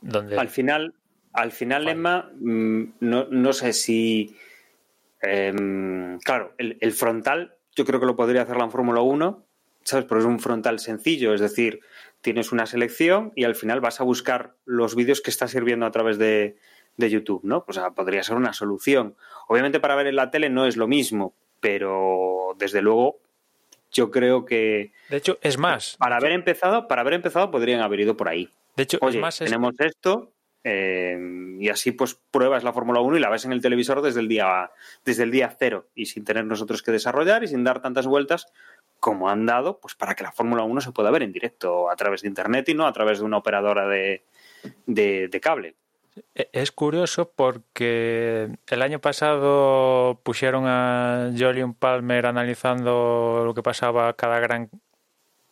[0.00, 0.92] donde Al final,
[1.32, 1.92] al final, Vale.
[1.92, 4.34] Emma, mm, no, no sé si.
[5.22, 9.46] em, claro, el, el frontal, yo creo que lo podría hacer la Fórmula 1,
[9.84, 10.06] ¿sabes?
[10.08, 11.78] Pero es un frontal sencillo, es decir,
[12.20, 15.90] tienes una selección y al final vas a buscar los vídeos que está sirviendo a
[15.90, 16.56] través de,
[16.96, 17.64] de YouTube, ¿no?
[17.66, 19.16] O sea, podría ser una solución.
[19.46, 23.20] Obviamente, para ver en la tele no es lo mismo, pero desde luego,
[23.92, 28.00] yo creo que de hecho, es más, para haber empezado, para haber empezado, podrían haber
[28.00, 28.50] ido por ahí.
[28.76, 30.32] de hecho, Oye, es más, es- tenemos esto
[30.64, 31.16] eh,
[31.60, 34.28] y así pues pruebas la Fórmula 1 y la ves en el televisor desde el
[34.28, 34.70] día
[35.04, 38.46] desde el día cero y sin tener nosotros que desarrollar y sin dar tantas vueltas
[39.00, 41.96] como han dado pues para que la Fórmula 1 se pueda ver en directo a
[41.96, 44.24] través de internet y no a través de una operadora de,
[44.86, 45.74] de, cable.
[46.34, 54.12] E- Es curioso porque el año pasado pusieron a Jolyon Palmer analizando lo que pasaba
[54.14, 54.70] cada gran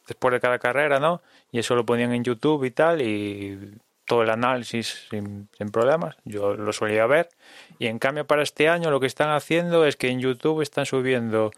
[0.06, 1.20] después de cada carrera, ¿no?
[1.50, 6.16] Y eso lo ponían en YouTube y tal y todo el análisis sin, sin problemas.
[6.24, 7.28] Yo lo solía ver
[7.78, 10.86] y en cambio para este año lo que están haciendo es que en YouTube están
[10.86, 11.50] subiendo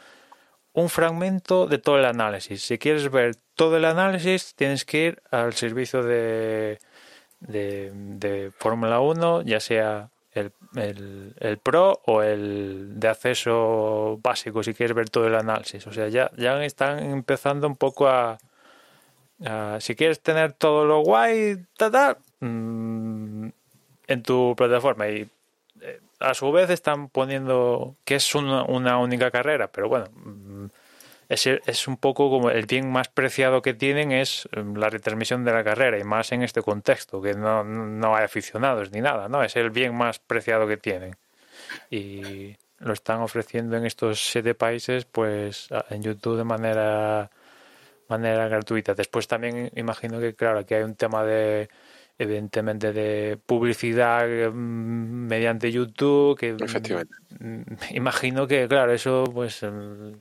[0.73, 2.63] un fragmento de todo el análisis.
[2.63, 6.79] Si quieres ver todo el análisis, tienes que ir al servicio de,
[7.41, 10.53] de, Fórmula 1, ya sea el,
[11.39, 15.87] el, Pro o el de acceso básico, si quieres ver todo el análisis.
[15.87, 18.39] O sea, ya, ya están empezando un poco a,
[19.81, 23.49] si quieres tener todo lo guay, ta, ta, mm,
[24.09, 25.09] en tu plataforma.
[25.09, 25.29] Y
[26.21, 30.67] a su vez están poniendo que es una, una única carrera, pero bueno, mm,
[31.29, 35.45] es, es un poco como el bien más preciado que tienen es mm, la retransmisión
[35.45, 39.29] de la carrera y más en este contexto, que no, no hay aficionados ni nada,
[39.29, 39.43] ¿no?
[39.43, 41.17] Es el bien más preciado que tienen.
[41.91, 47.31] Y lo están ofreciendo en estos siete países, pues en YouTube de manera
[48.09, 48.95] manera gratuita.
[48.95, 51.69] Después también imagino que, claro, que hay un tema de,
[52.19, 57.15] evidentemente, de publicidad mm, mediante YouTube, que mm, Efectivamente.
[57.39, 60.13] mm, imagino que, claro, eso, pues, mm,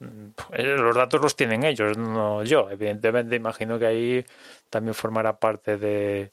[0.00, 2.68] mm, los datos los tienen ellos, no yo.
[2.70, 4.26] Evidentemente, imagino que ahí
[4.68, 6.32] también formará parte de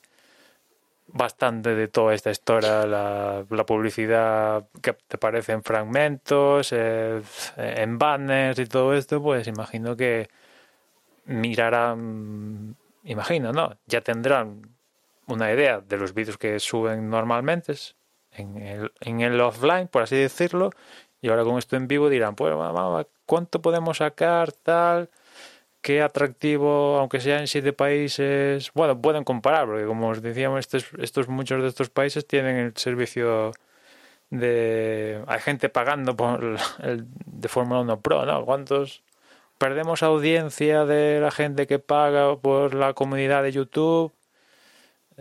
[1.13, 7.21] bastante de toda esta historia, la, la publicidad que te aparece en fragmentos, eh,
[7.57, 10.29] en banners y todo esto, pues imagino que
[11.25, 13.77] mirarán, imagino, ¿no?
[13.87, 14.61] Ya tendrán
[15.27, 17.73] una idea de los vídeos que suben normalmente
[18.31, 20.71] en el, en el offline, por así decirlo,
[21.21, 22.53] y ahora con esto en vivo dirán, pues,
[23.25, 25.09] ¿cuánto podemos sacar tal?
[25.81, 28.71] Qué atractivo, aunque sea en siete países.
[28.73, 32.77] Bueno, pueden comparar, porque como os decíamos, estos, estos muchos de estos países tienen el
[32.77, 33.51] servicio
[34.29, 35.23] de.
[35.27, 38.45] Hay gente pagando por el de Fórmula 1 Pro, ¿no?
[38.45, 39.03] ¿Cuántos
[39.57, 44.13] perdemos audiencia de la gente que paga por la comunidad de YouTube?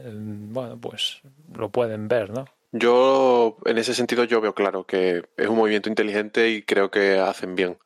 [0.04, 1.20] Bueno, pues
[1.54, 2.46] lo pueden ver, ¿no?
[2.72, 7.18] Yo, en ese sentido, yo veo claro que es un movimiento inteligente y creo que
[7.18, 7.78] hacen bien.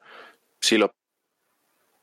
[0.61, 0.93] Si lo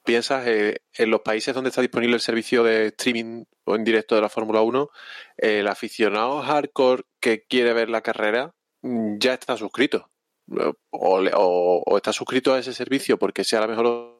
[0.03, 4.15] piensas eh, en los países donde está disponible el servicio de streaming o en directo
[4.15, 4.89] de la Fórmula 1,
[5.37, 10.09] el aficionado hardcore que quiere ver la carrera mm, ya está suscrito.
[10.89, 14.19] O, está suscrito a ese servicio porque sea la mejor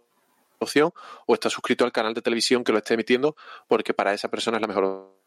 [0.59, 0.91] opción,
[1.25, 3.35] o está suscrito al canal de televisión que lo esté emitiendo
[3.67, 5.20] porque para esa persona es la mejor opción.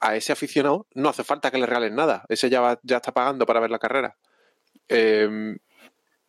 [0.00, 3.46] A ese aficionado no hace falta que le regalen nada, ese ya, ya está pagando
[3.46, 4.16] para ver la carrera.
[4.88, 5.56] Eh,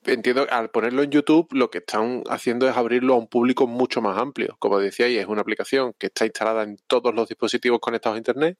[0.05, 4.01] entiendo al ponerlo en YouTube lo que están haciendo es abrirlo a un público mucho
[4.01, 4.55] más amplio.
[4.59, 8.19] Como decía, y es una aplicación que está instalada en todos los dispositivos conectados a
[8.19, 8.57] Internet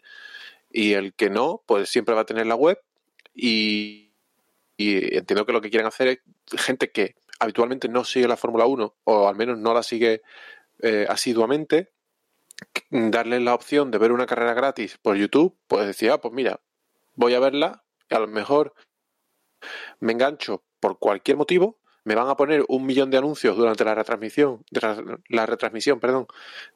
[0.72, 2.80] y el que no, pues siempre va a tener la web
[3.34, 4.12] y,
[4.78, 8.96] entiendo que lo que quieren hacer es gente que habitualmente no sigue la Fórmula 1
[9.04, 10.22] o al menos no la sigue
[10.82, 11.92] eh, asiduamente,
[12.90, 16.62] darles la opción de ver una carrera gratis por YouTube, pues decía, ah, pues mira,
[17.16, 18.74] voy a verla, y a lo mejor
[20.00, 23.96] me engancho por cualquier motivo, me van a poner un millón de anuncios durante la
[23.96, 24.64] retransmisión,
[25.28, 26.28] la retransmisión, perdón,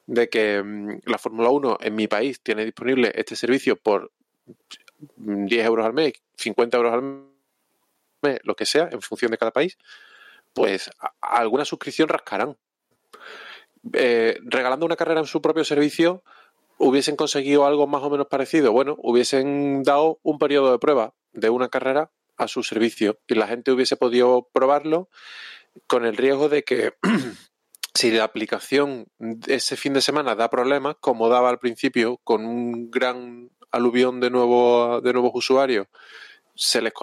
[0.08, 4.12] de que mm, la Fórmula 1 en mi país tiene disponible este servicio por
[5.18, 7.02] 10 euros al mes, 50 euros al
[8.24, 9.78] mes, lo que sea, en función de cada país,
[10.54, 10.90] pues
[11.22, 12.58] alguna suscripción rascarán.
[13.94, 16.24] Eh, regalando una carrera en su propio servicio,
[16.78, 18.72] hubiesen conseguido algo más o menos parecido.
[18.72, 23.48] Bueno, hubiesen dado un periodo de prueba de una carrera a su servicio y la
[23.48, 25.10] gente hubiese podido probarlo
[25.88, 26.94] con el riesgo de que
[27.94, 29.08] si la aplicación
[29.48, 34.30] ese fin de semana da problemas, como daba al principio, con un gran aluvión de,
[34.30, 35.88] nuevo, de nuevos usuarios,
[36.56, 36.94] se les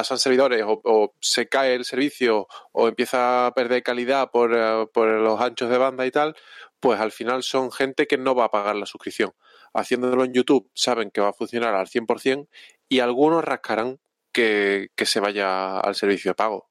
[0.00, 5.08] colapsan servidores o, se cae el servicio o empieza a perder calidad por, eh, por
[5.08, 6.34] los anchos de banda y tal,
[6.80, 9.34] pues al final son gente que no va a pagar la suscripción.
[9.74, 12.48] Haciéndolo en YouTube saben que va a funcionar al 100%
[12.88, 14.00] y algunos rascarán
[14.32, 16.70] que, se vaya al servicio de pago.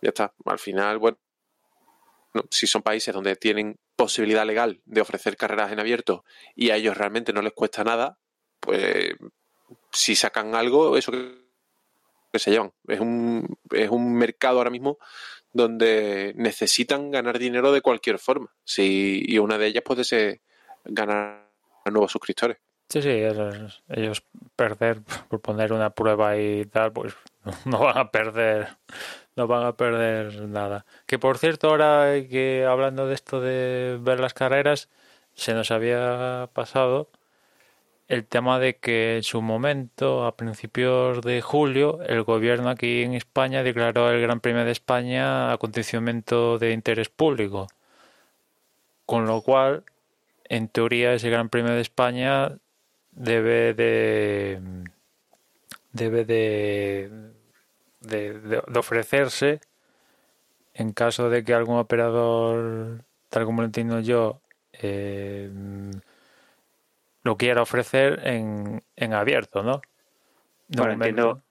[0.00, 0.32] Ya está.
[0.44, 1.18] Al final, bueno,
[2.50, 6.96] si son países donde tienen posibilidad legal de ofrecer carreras en abierto y a ellos
[6.96, 8.18] realmente no les cuesta nada,
[8.60, 9.14] pues
[9.90, 11.47] si sacan algo, eso que,
[12.34, 12.72] se llevan.
[12.86, 14.98] Es un, es un mercado ahora mismo
[15.52, 18.54] donde necesitan ganar dinero de cualquier forma.
[18.64, 20.40] Si, y una de ellas puede ser
[20.84, 21.48] ganar
[21.86, 22.58] nuevos suscriptores.
[22.88, 23.10] Sí, sí,
[23.88, 24.24] ellos,
[24.56, 27.14] perder por poner una prueba y tal, pues
[27.66, 28.78] no van a perder,
[29.36, 30.86] no van a perder nada.
[31.06, 34.88] Que por cierto, ahora que hablando de esto de ver las carreras,
[35.34, 37.10] se nos había pasado
[38.08, 43.14] el tema de que en su momento, a principios de julio, el gobierno aquí en
[43.14, 47.68] España declaró el Gran Premio de España acontecimiento de interés público.
[49.06, 49.84] Con lo cual,
[50.44, 52.58] en teoría, ese Gran Premio de España
[53.12, 54.60] debe de
[55.92, 57.10] debe de,
[58.00, 59.60] de, ofrecerse
[60.74, 64.40] en caso de que algún operador tal como lo entiendo yo
[64.72, 65.50] eh,
[67.28, 69.82] lo quiera ofrecer en, en abierto ¿no?
[70.70, 71.42] entiendo,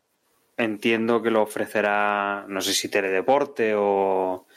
[0.58, 4.48] entiendo que lo ofrecerá no sé si Teledeporte o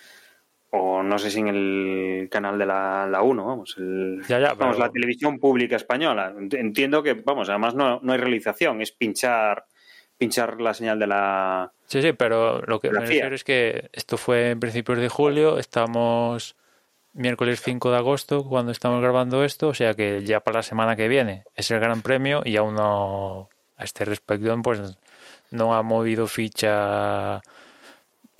[0.72, 5.40] o no sé si en el canal de la, la 1, vamos, vamos la televisión
[5.40, 6.32] pública española.
[6.52, 9.64] Entiendo que, vamos, además no, no hay realización, es pinchar
[10.16, 11.72] pinchar la señal de la...
[11.86, 15.58] Sí, sí, pero lo que me refiero es que esto fue en principios de julio,
[15.58, 16.56] estamos
[17.12, 20.96] miércoles 5 de agosto cuando estamos grabando esto, o sea que ya para la semana
[20.96, 24.98] que viene es el Gran Premio y aún no, a este respecto, pues
[25.50, 27.42] no ha movido ficha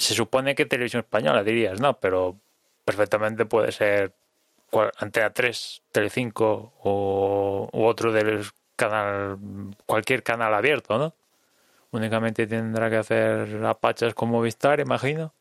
[0.01, 2.01] se supone que televisión española dirías, ¿no?
[2.01, 2.37] Pero
[2.87, 4.15] perfectamente puede ser
[4.99, 8.47] Antena 3, Telecinco o u otro del
[8.77, 9.37] canal,
[9.85, 11.15] cualquier canal abierto, ¿no?
[11.91, 15.35] Únicamente tendrá que hacer apachas como Movistar, imagino.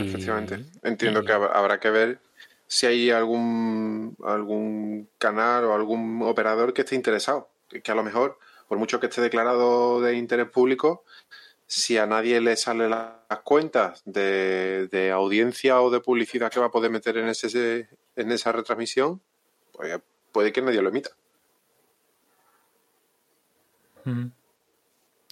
[0.00, 0.64] Efectivamente.
[0.82, 2.18] Entiendo que habrá que ver
[2.66, 7.48] si hay algún, algún canal o algún operador que esté interesado.
[7.68, 8.38] Que a lo mejor,
[8.68, 11.04] por mucho que esté declarado de interés público,
[11.66, 16.70] si a nadie le salen las cuentas de, audiencia o de publicidad que va a
[16.70, 19.20] poder meter en, ese, en esa retransmisión,
[19.72, 19.98] pues
[20.32, 21.10] puede que nadie lo emita.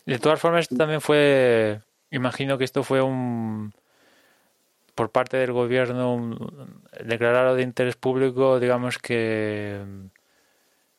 [0.06, 3.74] De todas formas, esto también fue, imagino que esto fue un,
[4.94, 6.36] por parte del gobierno,
[7.04, 9.80] declarado de interés público, digamos que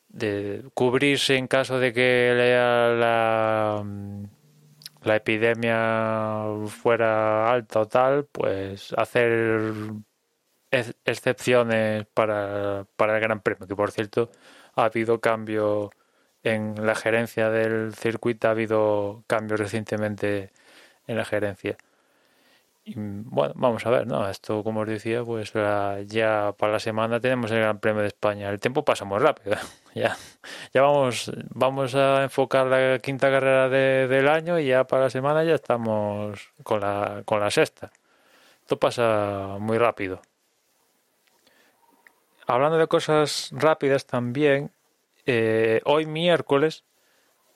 [0.08, 2.32] de cubrirse en caso de que
[2.98, 3.84] la
[5.04, 9.72] la epidemia fuera alta o tal, pues hacer
[11.04, 14.30] excepciones para, para el Gran Premio, que por cierto
[14.74, 15.90] ha habido cambio
[16.42, 20.52] en la gerencia del circuito, ha habido cambios recientemente
[21.06, 21.76] en la gerencia.
[22.86, 24.28] Y, bueno, vamos a ver, ¿no?
[24.28, 25.52] Esto, como os decía, pues
[26.06, 28.50] ya para la semana tenemos el Gran Premio de España.
[28.50, 29.56] El tiempo pasa muy rápido.
[29.94, 30.16] ya,
[30.74, 35.44] ya vamos, vamos a enfocar la quinta carrera del año y ya para la semana
[35.44, 37.90] ya estamos con la, con la sexta.
[38.60, 40.20] Esto pasa muy rápido.
[42.46, 44.70] Hablando de cosas rápidas también,
[45.26, 46.84] eh, hoy miércoles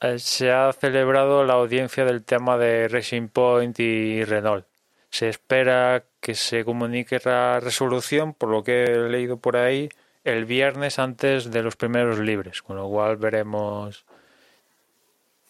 [0.00, 4.67] eh, se ha celebrado la audiencia del tema de Racing Point y Renault
[5.10, 9.88] se espera que se comunique la resolución, por lo que he leído por ahí,
[10.24, 14.04] el viernes antes de los primeros libres, con lo cual veremos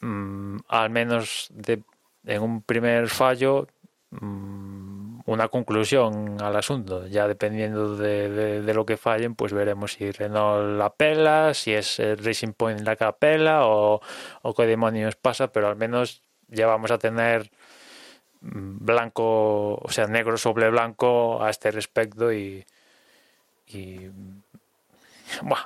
[0.00, 1.82] mm, al menos de,
[2.26, 3.66] en un primer fallo
[4.10, 7.06] mm, una conclusión al asunto.
[7.06, 11.98] Ya dependiendo de, de, lo que fallen, pues veremos si Renault la pela, si es
[11.98, 14.00] el Racing Point la que apela o,
[14.42, 17.50] o qué demonios pasa, pero al menos ya vamos a tener
[18.40, 22.64] blanco, o sea, negro sobre blanco a este respecto y,
[23.66, 24.10] y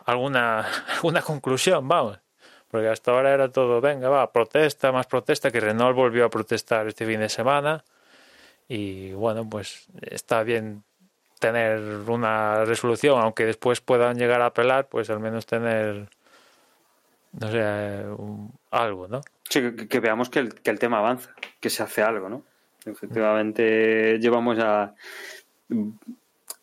[0.06, 0.66] alguna,
[0.96, 2.18] alguna conclusión, vamos.
[2.70, 6.88] Porque hasta ahora era todo, venga, va, protesta, más protesta, que Renault volvió a protestar
[6.88, 7.84] este fin de semana.
[8.66, 10.82] Y bueno, pues está bien
[11.38, 16.08] tener una resolución, aunque después puedan llegar a apelar, pues al menos tener,
[17.32, 18.04] no sé,
[18.70, 19.20] algo, ¿no?
[19.50, 22.42] Sí, que, veamos que el, que el tema avanza, que se hace algo, ¿no?
[22.84, 24.94] Efectivamente, llevamos ya.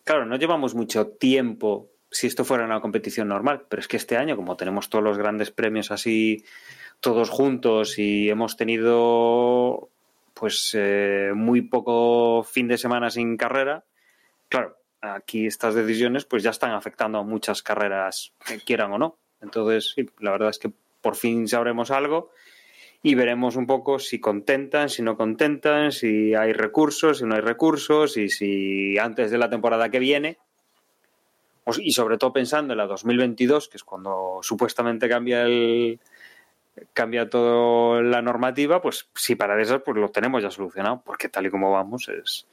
[0.04, 4.18] Claro, no llevamos mucho tiempo si esto fuera una competición normal, pero es que este
[4.18, 6.44] año, como tenemos todos los grandes premios así,
[7.00, 9.90] todos juntos y hemos tenido
[10.34, 13.84] pues eh, muy poco fin de semana sin carrera,
[14.48, 18.34] claro, aquí estas decisiones pues ya están afectando a muchas carreras,
[18.66, 19.18] quieran o no.
[19.42, 22.32] Entonces, sí, la verdad es que por fin sabremos algo
[23.02, 27.42] y veremos un poco si contentan, si no contentan, si hay recursos, si no hay
[27.42, 30.38] recursos y si antes de la temporada que viene
[31.78, 36.00] y sobre todo pensando en la 2022, que es cuando supuestamente cambia el
[36.94, 41.46] cambia toda la normativa, pues si para eso pues lo tenemos ya solucionado, porque tal
[41.46, 42.48] y como vamos es,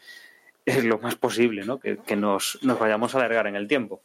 [0.65, 1.79] es lo más posible, ¿no?
[1.79, 4.03] Que, nos, nos, vayamos a alargar en el tiempo.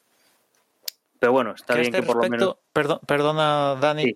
[1.20, 2.56] Pero bueno, está bien este que por lo menos.
[3.06, 4.16] perdona, Dani,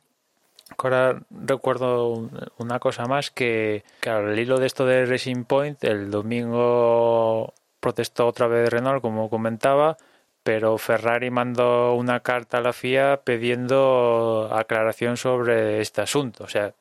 [0.78, 6.10] Ahora recuerdo una cosa más que, claro, el hilo de esto de Racing Point, el
[6.10, 9.98] domingo protestó otra vez Renault, como comentaba,
[10.44, 16.44] pero Ferrari mandó una carta a la FIA pidiendo aclaración sobre este asunto.
[16.44, 16.74] O sea,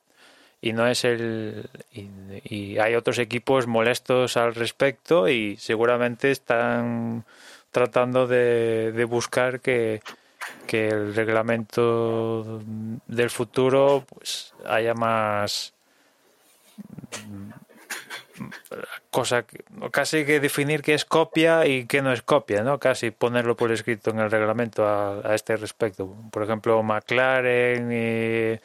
[0.61, 1.69] y no es el.
[1.93, 2.09] Y,
[2.45, 7.25] y hay otros equipos molestos al respecto y seguramente están
[7.71, 10.01] tratando de, de buscar que
[10.67, 12.61] que el reglamento
[13.07, 15.75] del futuro pues haya más
[19.11, 19.45] cosa
[19.91, 22.79] casi que definir qué es copia y qué no es copia, ¿no?
[22.79, 26.15] Casi ponerlo por escrito en el reglamento a, este respecto.
[26.31, 28.59] Por ejemplo, McLaren y,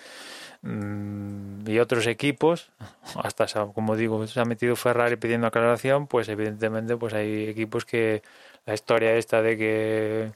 [0.67, 2.71] mm, otros equipos,
[3.23, 8.23] hasta como digo, se ha metido Ferrari pidiendo aclaración, pues evidentemente pues hay equipos que
[8.65, 10.32] la historia esta de que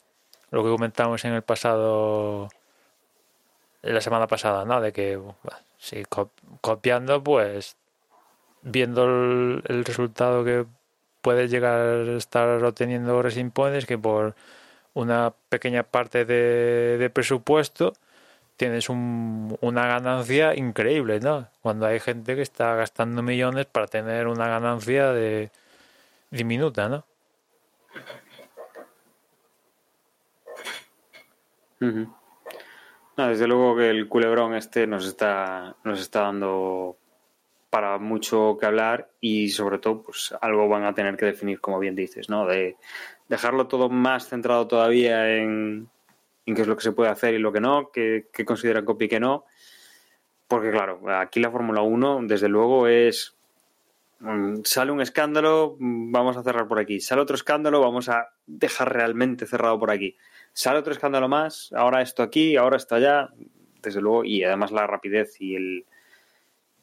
[0.53, 2.47] lo que comentamos en el pasado,
[3.81, 4.79] la semana pasada, ¿no?
[4.81, 5.19] De que,
[5.79, 6.03] si
[6.61, 7.75] copiando, pues
[8.61, 10.67] viendo el, resultado que
[11.23, 14.35] puede llegar a estar obteniendo es que por
[14.93, 17.93] una pequeña parte de, presupuesto
[18.55, 21.47] tienes una ganancia increíble, ¿no?
[21.63, 25.49] Cuando hay gente que está gastando millones para tener una ganancia de
[26.29, 27.05] diminuta, ¿no?
[33.15, 36.97] Desde luego que el culebrón este nos está, nos está dando
[37.69, 41.79] para mucho que hablar y sobre todo pues algo van a tener que definir como
[41.79, 42.45] bien dices, ¿no?
[42.45, 42.77] De
[43.27, 45.89] dejarlo todo más centrado todavía en,
[46.45, 49.09] qué es lo que se puede hacer y lo que no, qué, consideran copia y
[49.09, 49.45] qué no.
[50.47, 53.35] Porque claro, aquí la Fórmula 1 desde luego es
[54.19, 56.99] mm, sale un escándalo, mm, vamos a cerrar por aquí.
[56.99, 60.15] Sale otro escándalo, vamos a dejar realmente cerrado por aquí
[60.53, 63.29] sale otro escándalo más, ahora esto aquí, ahora esto allá,
[63.81, 65.85] desde luego, y además la rapidez y el...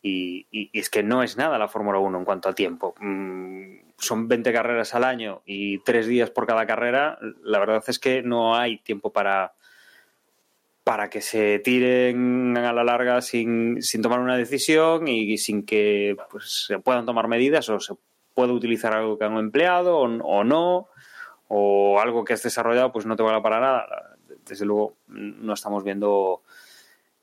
[0.03, 2.95] Y, es que no es nada la Fórmula 1 en cuanto a tiempo.
[3.01, 7.19] Mm, son 20 carreras al año y 3 días por cada carrera.
[7.43, 9.53] La verdad es que no hay tiempo para,
[10.85, 16.17] para que se tiren a la larga sin, sin tomar una decisión y sin que
[16.31, 17.95] pues, se puedan tomar medidas o se
[18.33, 20.89] pueda utilizar algo que han empleado o, o no
[21.53, 24.17] o algo que has desarrollado pues no te vale para nada.
[24.47, 26.43] Desde luego no estamos viendo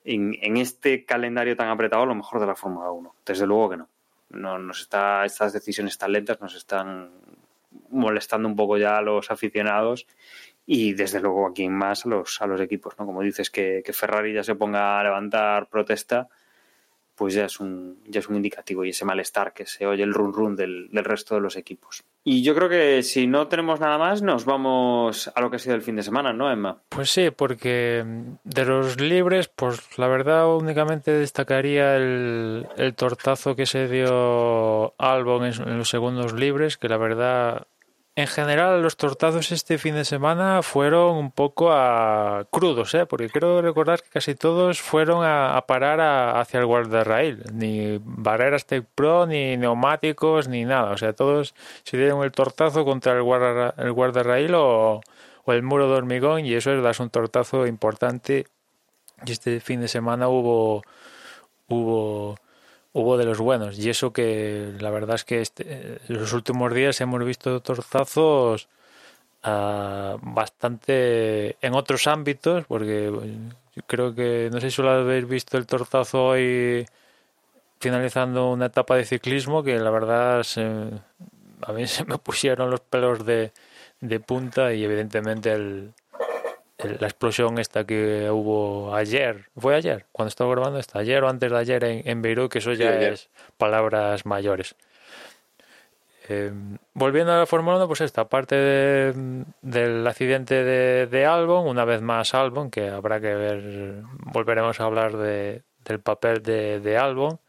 [0.03, 3.15] en, este calendario tan apretado lo mejor de la Fórmula 1.
[3.25, 3.87] Desde luego que no.
[4.31, 7.09] no nos está estas decisiones tan lentas nos están
[7.89, 10.05] molestando un poco ya a los aficionados
[10.65, 13.05] y desde luego aquí más a los, a los equipos, ¿no?
[13.05, 16.27] Como dices que, que Ferrari ya se ponga a levantar protesta,
[17.17, 20.13] pues ya es un, ya es un indicativo y ese malestar que se oye el
[20.13, 22.03] run run del, del, resto de los equipos.
[22.23, 25.59] Y yo creo que si no tenemos nada más, nos vamos a lo que ha
[25.59, 26.77] sido el fin de semana, ¿no, Emma?
[26.89, 28.05] Pues sí, porque
[28.43, 35.45] de los libres, pues la verdad únicamente destacaría el, el tortazo que se dio Albon
[35.45, 37.65] en, en los segundos libres, que la verdad
[38.17, 43.05] en general, los tortazos este fin de semana fueron un poco a crudos, ¿eh?
[43.05, 47.43] porque quiero recordar que casi todos fueron a, a parar a, hacia el guardarraíl.
[47.53, 50.93] Ni barreras Tech Pro, ni neumáticos, ni nada.
[50.93, 51.53] O sea, todos
[51.83, 55.01] se dieron el tortazo contra el, guarda, el guardarraíl o,
[55.45, 58.47] el muro de hormigón, y eso es un tortazo importante.
[59.27, 60.81] Y este fin de semana hubo.
[61.67, 62.35] hubo
[62.97, 63.77] hubo de los buenos.
[63.77, 68.67] Y eso que la verdad es que este, los últimos días hemos visto tortazos
[69.45, 73.11] uh, bastante en otros ámbitos, porque
[73.75, 76.87] yo creo que no sé si lo habéis visto el tortazo hoy
[77.79, 80.63] finalizando una etapa de ciclismo que la verdad se,
[81.61, 83.51] a mí se me pusieron los pelos de,
[84.01, 85.93] de punta y evidentemente el,
[86.77, 91.51] la explosión esta que hubo ayer, fue ayer, cuando estaba grabando esta, ayer o antes
[91.51, 94.75] de ayer en, en Beirut, que eso ya sí, es palabras mayores.
[96.29, 96.51] Eh,
[96.93, 101.85] volviendo a la Fórmula 1, pues esta parte de, del accidente de, de, Albon, una
[101.85, 104.03] vez más Albon, que habrá que ver,
[104.33, 107.39] volveremos a hablar de, del papel de, de Albon,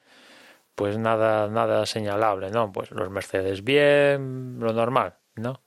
[0.76, 2.70] pues nada, nada señalable, ¿no?
[2.72, 5.60] Pues los Mercedes bien, lo normal, ¿no?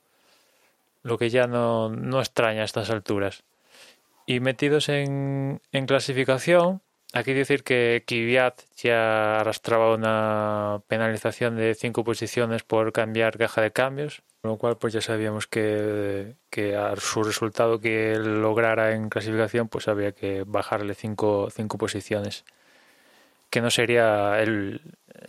[1.02, 3.44] Lo que ya no, no extraña a estas alturas.
[4.26, 12.04] Y metidos en, en clasificación, aquí decir que Kvyat ya arrastraba una penalización de cinco
[12.04, 16.94] posiciones por cambiar caja de cambios, con lo cual pues ya sabíamos que, que a
[16.96, 22.44] su resultado que lograra en clasificación pues había que bajarle cinco, cinco posiciones
[23.52, 24.80] que no sería el,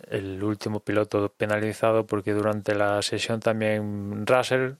[0.08, 4.76] el último piloto penalizado porque durante la sesión también Russell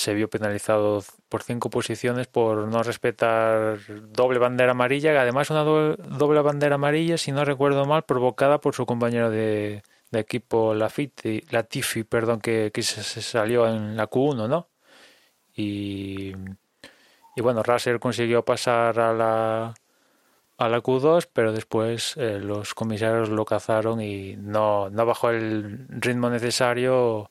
[0.00, 3.78] se vio penalizado por cinco posiciones por no respetar
[4.08, 8.74] doble bandera amarilla, que además una doble, bandera amarilla, si no recuerdo mal, provocada por
[8.74, 14.08] su compañero de, de equipo Lafiti, Latifi, perdón, que, que se, se, salió en la
[14.08, 14.68] Q1, ¿no?
[15.54, 16.32] Y,
[17.36, 19.74] y bueno, Russell consiguió pasar a la
[20.60, 25.86] a la Q2, pero después eh, los comisarios lo cazaron y no, no bajó el
[25.88, 27.30] ritmo necesario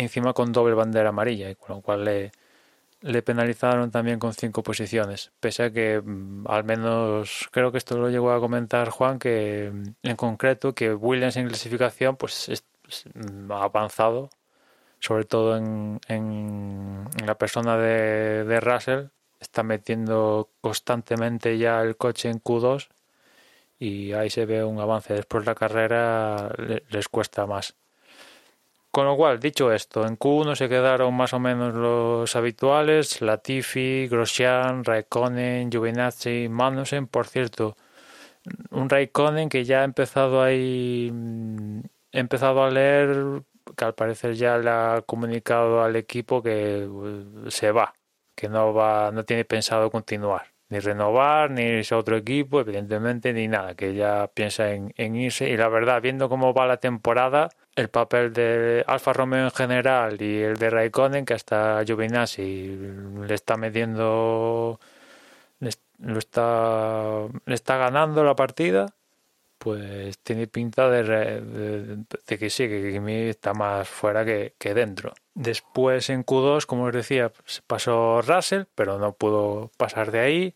[0.00, 5.64] encima con doble bandera amarilla, con lo cual le, penalizaron también con cinco posiciones, pese
[5.64, 10.08] a que mm, al menos creo que esto lo llegó a comentar Juan, que mm,
[10.08, 12.64] en concreto que Williams en clasificación pues es,
[13.14, 14.30] mm, ha avanzado,
[15.00, 19.06] sobre todo en, en, en la persona de, de, Russell,
[19.40, 22.88] está metiendo constantemente ya el coche en Q2
[23.80, 25.14] y ahí se ve un avance.
[25.14, 26.52] Después la carrera
[26.90, 27.76] les cuesta más.
[28.90, 34.08] Con lo cual, dicho esto, en Q1 se quedaron más o menos los habituales, Latifi,
[34.08, 37.76] Grosjean, Raikkonen, Giovinazzi, Magnussen, por cierto,
[38.70, 41.12] un Raikkonen que ya ha empezado ahí,
[42.12, 43.42] he empezado a leer
[43.76, 47.94] que al parecer ya le ha comunicado al equipo que uh, se va,
[48.34, 53.32] que no va, no tiene pensado continuar, ni renovar, ni irse a otro equipo, evidentemente,
[53.32, 55.48] ni nada, que ya piensa en, en irse.
[55.48, 60.20] Y la verdad, viendo cómo va la temporada, el papel de Alfa Romeo en general
[60.20, 62.76] y el de Raikkonen, que hasta Giovinazzi
[63.26, 64.80] le está metiendo,
[65.60, 68.94] le, lo está, le está ganando la partida,
[69.58, 71.96] pues tiene pinta de, de,
[72.26, 75.12] de que sí, que Kimi está más fuera que, que, dentro.
[75.34, 77.30] Después en Q2, como os decía,
[77.66, 80.54] pasó Russell, pero no pudo pasar de ahí.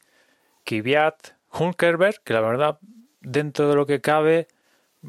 [0.64, 2.78] Kvyat, Hulkerberg, que la verdad,
[3.20, 4.48] dentro de lo que cabe,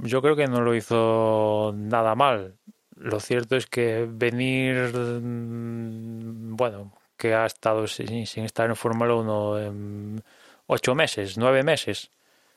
[0.03, 2.55] yo creo que no lo hizo nada mal.
[2.95, 9.59] Lo cierto es que venir, mm, bueno, que ha estado sin, estar en Fórmula 1
[9.59, 10.23] en
[10.67, 12.11] ocho meses, nueve meses,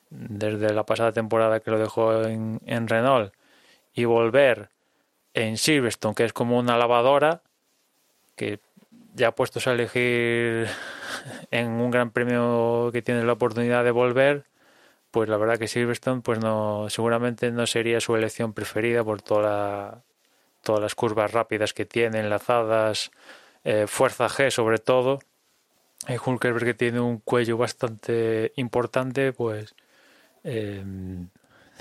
[0.09, 3.33] desde la pasada temporada que lo dejó en, en Renault,
[3.93, 4.69] y volver
[5.33, 7.41] en Silverstone, que es como una lavadora,
[8.35, 8.59] que
[9.15, 10.67] ya puestos a elegir
[11.51, 14.45] en un gran premio que tiene la oportunidad de volver,
[15.11, 20.03] pues la verdad que Silverstone pues no seguramente no sería su elección preferida por todas
[20.67, 23.11] las curvas rápidas que tiene enlazadas
[23.63, 25.19] eh, fuerza G sobre todo
[26.07, 29.75] eh, Hulkenberg que tiene un cuello bastante importante pues
[30.43, 30.83] eh,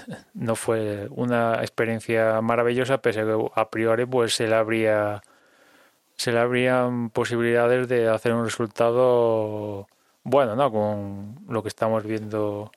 [0.35, 5.23] no fue una experiencia maravillosa, pese a que a priori pues se le habría
[6.17, 9.87] se le habrían posibilidades de hacer un resultado
[10.25, 10.71] bueno, ¿no?
[10.73, 12.73] Con lo que estamos viendo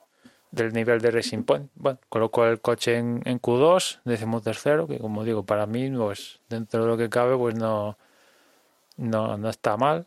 [0.52, 1.70] del nivel de Racing Point.
[1.74, 6.40] Bueno, colocó el coche en, en Q2, décimo tercero, que como digo, para mí, pues
[6.48, 7.98] dentro de lo que cabe, pues no,
[8.96, 10.06] no, no está mal.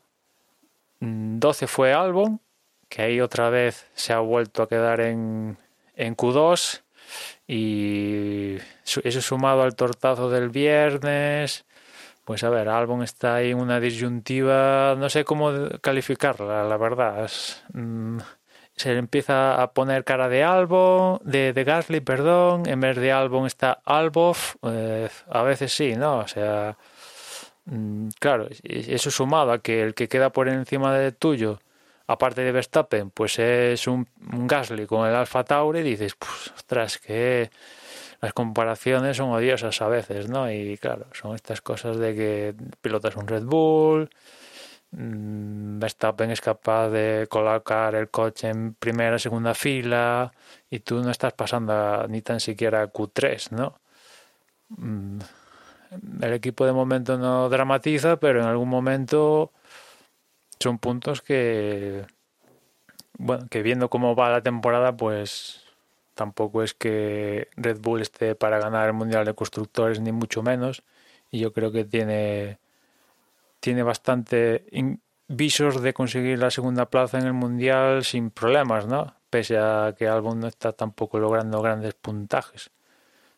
[1.00, 2.40] 12 mm, fue Albon,
[2.88, 5.58] que ahí otra vez se ha vuelto a quedar en,
[5.96, 6.82] en Q2
[7.48, 8.58] y
[9.04, 11.66] eso sumado al tortazo del viernes,
[12.24, 17.30] pues a ver, Albon está ahí en una disyuntiva, no sé cómo calificarla, la verdad.
[17.74, 18.18] Mm,
[18.76, 23.46] se le empieza a poner cara de Albon, de, Gasly, perdón, en vez de Albon
[23.46, 26.20] está Albov, eh, a veces sí, ¿no?
[26.20, 26.78] O sea,
[27.66, 31.60] mm, claro, eso sumado a que el que queda por encima de tuyo,
[32.08, 36.16] aparte de Verstappen, pues es un, Gasly con el Alfa Tauri, dices,
[36.56, 37.50] ostras, que
[38.22, 40.52] las comparaciones son odiosas a veces, ¿no?
[40.52, 44.10] Y claro, son estas cosas de que pilotas un Red Bull,
[44.92, 50.32] Verstappen es capaz de colocar el coche en primera, segunda fila
[50.70, 53.80] y tú no estás pasando ni tan siquiera Q3, ¿no?
[54.70, 55.20] Mm,
[56.22, 59.52] el equipo de momento no dramatiza, pero en algún momento
[60.60, 62.06] son puntos que,
[63.18, 65.64] bueno, que viendo cómo va la temporada, pues
[66.16, 70.84] tampoco es que Red Bull esté para ganar el Mundial de Constructores, ni mucho menos.
[71.32, 72.60] Y yo creo que tiene,
[73.66, 74.68] tiene bastante
[75.28, 79.16] visos de conseguir la segunda plaza en el Mundial sin problemas, ¿no?
[79.32, 82.70] Pese a que Albon no está tampoco logrando grandes puntajes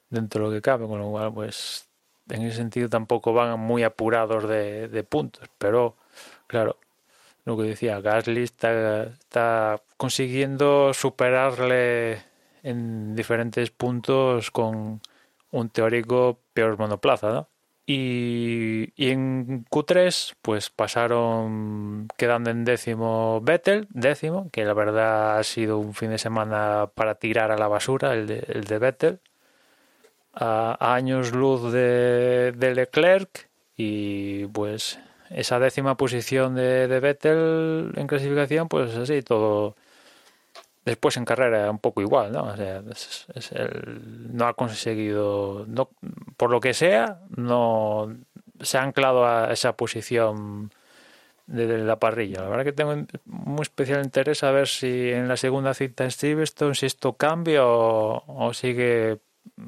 [0.10, 1.88] dentro de lo que cabe, con lo cual, pues,
[2.30, 5.50] en ese sentido tampoco van muy apurados de, de puntos.
[5.58, 5.96] Pero,
[6.48, 6.76] claro,
[7.46, 12.22] lo que decía, Gasly está, está consiguiendo superarle
[12.64, 15.00] en diferentes puntos con
[15.52, 17.48] un teórico peor monoplaza, ¿no?
[17.90, 25.78] Y, en Q3 pues pasaron quedando en décimo Vettel, décimo, que la verdad ha sido
[25.80, 29.22] un fin de semana para tirar a la basura el de, el Vettel,
[30.34, 38.08] a, años luz de, de, Leclerc y pues esa décima posición de, de Vettel en
[38.08, 39.76] clasificación pues así todo
[40.88, 42.44] Después en carrera un poco igual, ¿no?
[42.44, 42.82] O sea,
[43.36, 45.90] es, el, no ha conseguido, no,
[46.38, 48.16] por lo que sea, no
[48.62, 50.72] se ha anclado a esa posición
[51.46, 52.40] de, la parrilla.
[52.42, 56.12] La verdad que tengo muy especial interés a ver si en la segunda cita en
[56.12, 59.20] Silverstone si esto cambia o, o sigue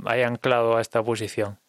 [0.05, 1.59] ahí anclado a esta posición.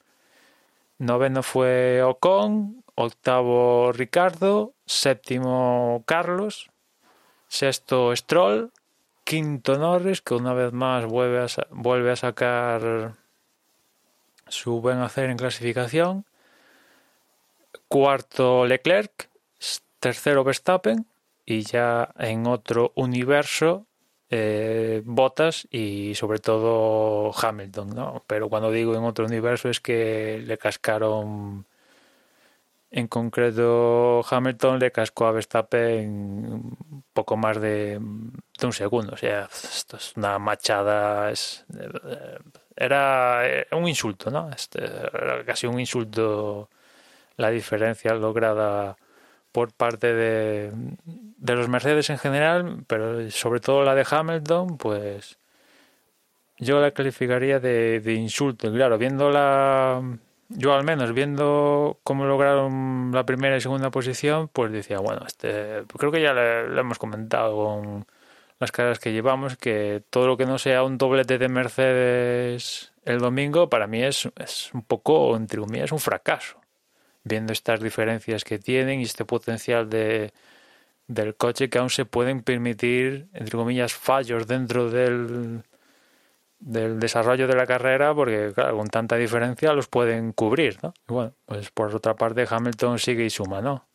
[0.98, 6.70] Noveno fue Ocon, octavo Ricardo, séptimo Carlos,
[7.48, 8.70] sexto Stroll,
[9.30, 13.12] quinto Norris, que una vez más vuelve a, vuelve a sacar
[14.48, 16.24] su buen hacer en clasificación.
[17.86, 19.30] Cuarto Leclerc,
[20.00, 21.06] tercero Verstappen
[21.46, 23.86] y ya en otro universo
[24.30, 28.24] eh, Bottas y sobre todo Hamilton, ¿no?
[28.26, 31.66] Pero cuando digo en otro universo es que le cascaron
[32.90, 36.76] en concreto, Hamilton le cascó a Verstappen
[37.12, 39.14] poco más de, un segundo.
[39.14, 41.30] O sea, esto es una machada.
[41.30, 42.38] Es, eh,
[42.76, 44.50] era un insulto, ¿no?
[44.50, 46.68] Este, era casi un insulto
[47.36, 48.96] la diferencia lograda
[49.52, 50.72] por parte de,
[51.04, 55.38] de los Mercedes en general, pero sobre todo la de Hamilton, pues
[56.58, 58.72] yo la calificaría de, de insulto.
[58.72, 60.02] Claro, viendo la
[60.50, 65.84] yo al menos viendo cómo lograron la primera y segunda posición, pues decía, bueno, este,
[65.96, 68.06] creo que ya lo hemos comentado con
[68.58, 73.18] las caras que llevamos, que todo lo que no sea un doblete de Mercedes el
[73.18, 76.60] domingo, para mí es, es un poco, entre comillas, un fracaso.
[77.24, 80.32] Viendo estas diferencias que tienen y este potencial de,
[81.06, 85.62] del coche que aún se pueden permitir, entre comillas, fallos dentro del,
[86.60, 90.94] del desarrollo de la carrera porque claro, con tanta diferencia los pueden cubrir, ¿no?
[91.08, 93.88] Bueno, pues por otra parte Hamilton sigue y suma, ¿no?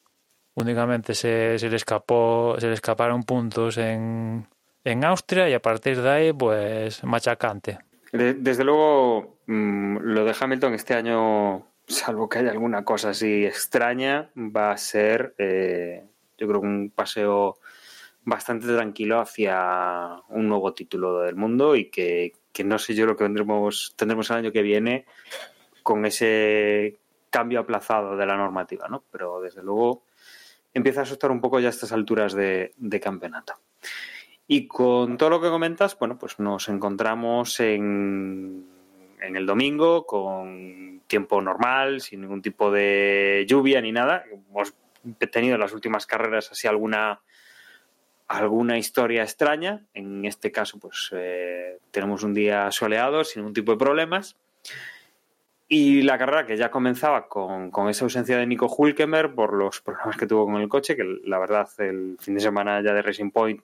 [0.55, 4.47] Únicamente se, se le escapó, se le escaparon puntos en,
[4.86, 7.80] en Austria y a partir de ahí, pues machacante.
[8.11, 14.30] Desde luego, mm, lo de Hamilton este año, salvo que haya alguna cosa así extraña,
[14.38, 16.05] va a ser, eh,
[16.38, 17.57] yo creo, un paseo
[18.26, 23.16] bastante tranquilo hacia un nuevo título del mundo y que, que no sé yo lo
[23.16, 25.06] que tendremos, tendremos el año que viene
[25.84, 26.98] con ese
[27.30, 29.04] cambio aplazado de la normativa, ¿no?
[29.12, 30.04] Pero desde luego
[30.74, 33.54] empieza a asustar un poco ya a estas alturas de, campeonato.
[34.48, 38.66] Y con todo lo que comentas, bueno, pues nos encontramos en,
[39.22, 44.24] en el domingo con tiempo normal, sin ningún tipo de lluvia ni nada.
[44.32, 44.74] Hemos
[45.32, 47.22] tenido en las últimas carreras así alguna
[48.28, 49.86] alguna historia extraña.
[49.94, 54.36] En este caso, pues eh, tenemos un día soleado, sin ningún tipo de problemas.
[55.68, 59.82] Y la carrera que ya comenzaba con, con, esa ausencia de Nico Hulkenberg por los
[59.82, 63.02] problemas que tuvo con el coche, que la verdad el fin de semana ya de
[63.02, 63.62] Racing Point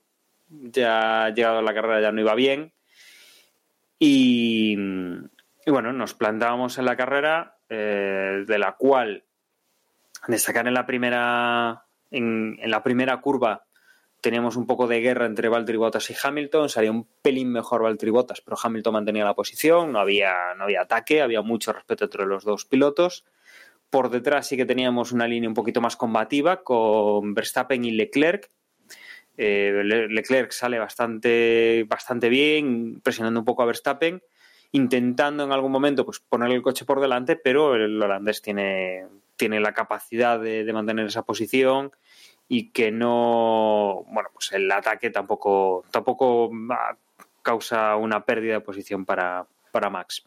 [0.49, 2.73] ya llegado a la carrera ya no iba bien.
[3.99, 4.75] Y,
[5.67, 9.23] bueno, nos plantábamos en la carrera, eh, de la cual
[10.27, 13.63] destacar en la primera, en la primera curva
[14.21, 18.11] teníamos un poco de guerra entre Valtteri Bottas y Hamilton, salía un pelín mejor Valtteri
[18.11, 22.25] Bottas, pero Hamilton mantenía la posición, no había, no había ataque, había mucho respeto entre
[22.27, 23.25] los dos pilotos.
[23.89, 28.49] Por detrás sí que teníamos una línea un poquito más combativa con Verstappen y Leclerc.
[29.37, 34.21] Eh, Leclerc sale bastante, bastante bien, presionando un poco a Verstappen,
[34.71, 39.59] intentando en algún momento pues, ponerle el coche por delante, pero el holandés tiene, tiene
[39.59, 41.91] la capacidad de, de mantener esa posición
[42.53, 46.51] y que no, bueno, pues el ataque tampoco, tampoco
[47.41, 50.25] causa una pérdida de posición para, para Max.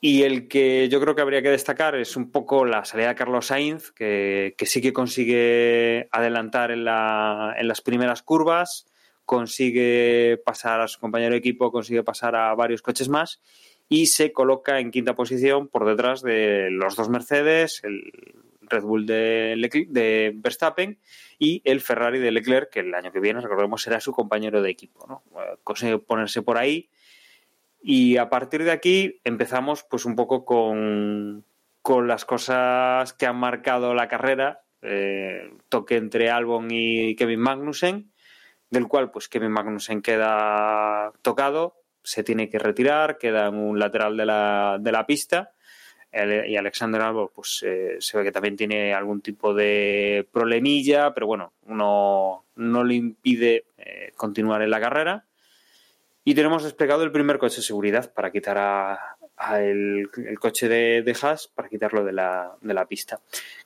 [0.00, 3.14] Y el que yo creo que habría que destacar es un poco la salida de
[3.14, 8.86] Carlos Sainz, que, que sí que consigue adelantar en, la, en, las primeras curvas,
[9.26, 13.42] consigue pasar a su compañero de equipo, consigue pasar a varios coches más
[13.86, 18.02] y se coloca en quinta posición por detrás de los dos Mercedes, el
[18.68, 20.98] Red Bull de, Leclerc, de Verstappen
[21.38, 24.70] y el Ferrari de Leclerc, que el año que viene, recordemos, será su compañero de
[24.70, 25.06] equipo.
[25.08, 25.22] ¿no?
[25.64, 26.90] Consigue ponerse por ahí
[27.80, 31.44] y a partir de aquí empezamos pues un poco con,
[31.82, 38.12] con las cosas que han marcado la carrera, eh, toque entre Albon y Kevin Magnussen,
[38.70, 44.16] del cual pues Kevin Magnussen queda tocado, se tiene que retirar, queda en un lateral
[44.16, 45.52] de la, de la pista
[46.12, 51.26] y Alexander Albon pues eh, se ve que también tiene algún tipo de problemilla, pero
[51.26, 55.24] bueno, no, no le impide eh, continuar en la carrera.
[56.24, 60.68] Y tenemos desplegado el primer coche de seguridad para quitar a, a el, el, coche
[60.68, 63.20] de, de Haas, para quitarlo de la, de la pista.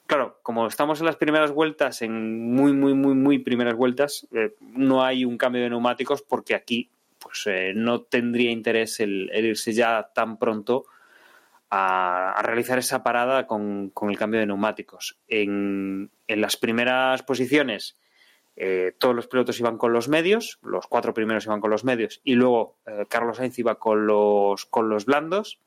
[0.06, 4.54] Claro, como estamos en las primeras vueltas, en muy, muy, muy, muy primeras vueltas, eh,
[4.60, 9.46] no hay un cambio de neumáticos porque aquí pues eh, no tendría interés el, el
[9.46, 10.86] irse ya tan pronto
[11.74, 15.18] a, realizar esa parada con, con, el cambio de neumáticos.
[15.26, 17.96] En, en las primeras posiciones,
[18.56, 22.20] eh, todos los pilotos iban con los medios, los cuatro primeros iban con los medios,
[22.24, 25.60] y luego eh, Carlos Sainz iba con los, con los blandos.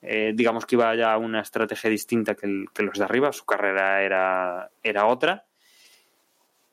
[0.00, 4.02] Eh, digamos que iba ya una estrategia distinta que, que, los de arriba, su carrera
[4.02, 5.44] era, era otra.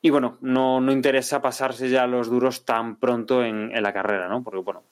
[0.00, 4.28] Y bueno, no, no, interesa pasarse ya los duros tan pronto en, en la carrera,
[4.28, 4.42] ¿no?
[4.42, 4.84] Porque bueno,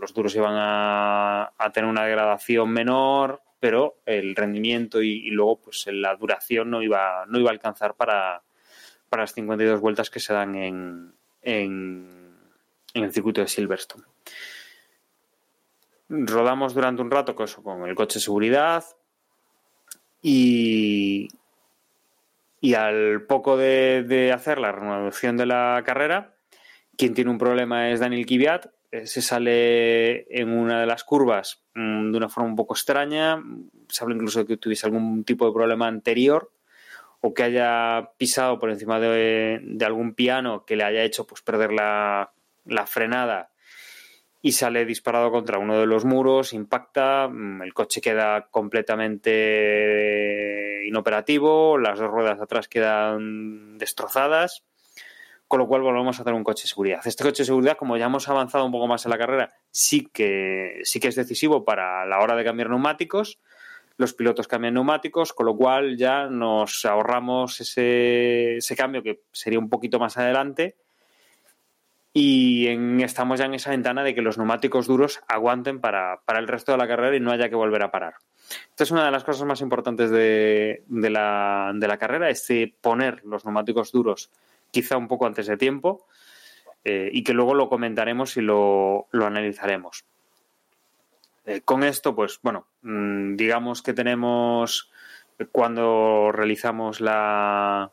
[0.00, 6.16] los duros iban a, tener una degradación menor, pero el rendimiento y, luego pues la
[6.16, 8.42] duración no iba, no iba a alcanzar para,
[9.08, 12.08] para las 52 vueltas que se dan en, en,
[12.94, 14.04] el circuito de Silverstone.
[16.08, 18.84] Rodamos durante un rato con, eso, con el coche de seguridad
[20.22, 21.28] y,
[22.60, 26.34] y al poco de, de, hacer la renovación de la carrera,
[26.96, 32.10] quien tiene un problema es Daniel eh, se sale en una de las curvas mmm,
[32.10, 33.40] de una forma un poco extraña,
[33.88, 36.50] se habla incluso de que tuviese algún tipo de problema anterior
[37.20, 41.42] o que haya pisado por encima de, de algún piano que le haya hecho pues
[41.42, 42.32] perder la,
[42.64, 43.50] la, frenada
[44.42, 50.00] y sale disparado contra uno de los muros, impacta, mm, el coche queda completamente
[50.86, 54.64] inoperativo, las dos ruedas atrás quedan destrozadas
[55.50, 57.00] con lo cual volvemos a hacer un coche de seguridad.
[57.04, 60.08] Este coche de seguridad, como ya hemos avanzado un poco más en la carrera, sí
[60.12, 63.40] que, sí que es decisivo para la hora de cambiar neumáticos.
[63.96, 69.58] Los pilotos cambian neumáticos, con lo cual ya nos ahorramos ese, ese cambio que sería
[69.58, 70.76] un poquito más adelante.
[72.12, 72.68] Y
[73.02, 76.70] estamos ya en esa ventana de que los neumáticos duros aguanten para, para, el resto
[76.70, 78.14] de la carrera y no haya que volver a parar.
[78.68, 82.46] Esta es una de las cosas más importantes de, de, la, de la carrera, es
[82.80, 84.30] poner los neumáticos duros
[84.70, 86.06] quizá un poco antes de tiempo,
[86.84, 90.04] eh, y que luego lo comentaremos y lo, lo analizaremos.
[91.46, 94.90] Eh, con esto, pues bueno, mmm, digamos que tenemos
[95.52, 97.90] cuando realizamos la,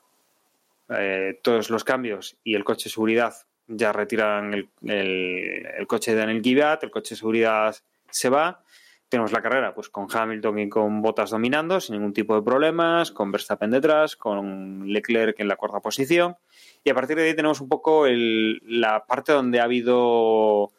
[0.89, 3.33] eh, todos los cambios y el coche de seguridad
[3.67, 7.75] ya retiran el, el, el coche de Daniel Givat, el coche de seguridad
[8.09, 8.63] se va,
[9.09, 13.11] tenemos la carrera pues con Hamilton y con Bottas dominando sin ningún tipo de problemas,
[13.11, 16.35] con Verstappen detrás, con Leclerc en la cuarta posición
[16.83, 20.71] y a partir de ahí tenemos un poco el, la parte donde ha habido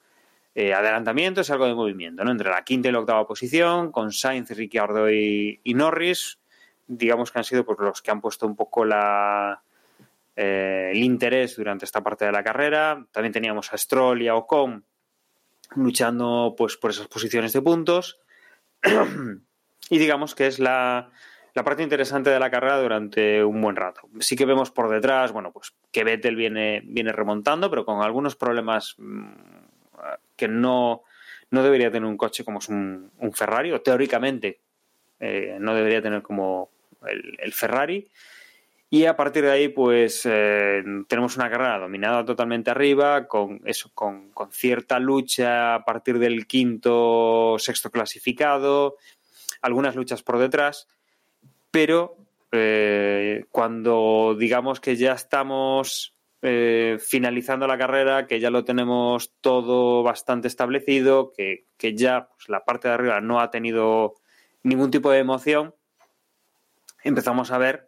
[0.55, 2.31] eh, adelantamientos algo de movimiento, ¿no?
[2.31, 6.39] Entre la quinta y la octava posición, con Sainz, Ricciardo y, y Norris,
[6.87, 9.63] digamos que han sido pues, los que han puesto un poco la,
[10.35, 13.07] eh, el interés durante esta parte de la carrera.
[13.13, 14.85] También teníamos a Stroll y a Ocon
[15.75, 18.21] luchando pues por esas posiciones de puntos.
[19.91, 21.11] y digamos que es la,
[21.55, 24.03] la, parte interesante de la carrera durante un buen rato.
[24.21, 28.37] Sí que vemos por detrás, bueno, pues que Vettel viene, viene remontando, pero con algunos
[28.37, 29.33] problemas mmm,
[30.37, 31.03] que no,
[31.51, 34.61] no debería tener un coche como es un, un Ferrari, o teóricamente
[35.21, 36.71] eh, no debería tener como
[37.07, 38.09] el, Ferrari.
[38.91, 43.91] Y a partir de ahí, pues eh, tenemos una carrera dominada totalmente arriba, con eso,
[43.95, 48.97] con, con, cierta lucha a partir del quinto, sexto clasificado,
[49.61, 50.89] algunas luchas por detrás,
[51.71, 52.17] pero
[52.51, 60.03] eh, cuando digamos que ya estamos eh, finalizando la carrera, que ya lo tenemos todo
[60.03, 64.15] bastante establecido, que, que ya pues, la parte de arriba no ha tenido
[64.63, 65.75] ningún tipo de emoción,
[67.05, 67.88] empezamos a ver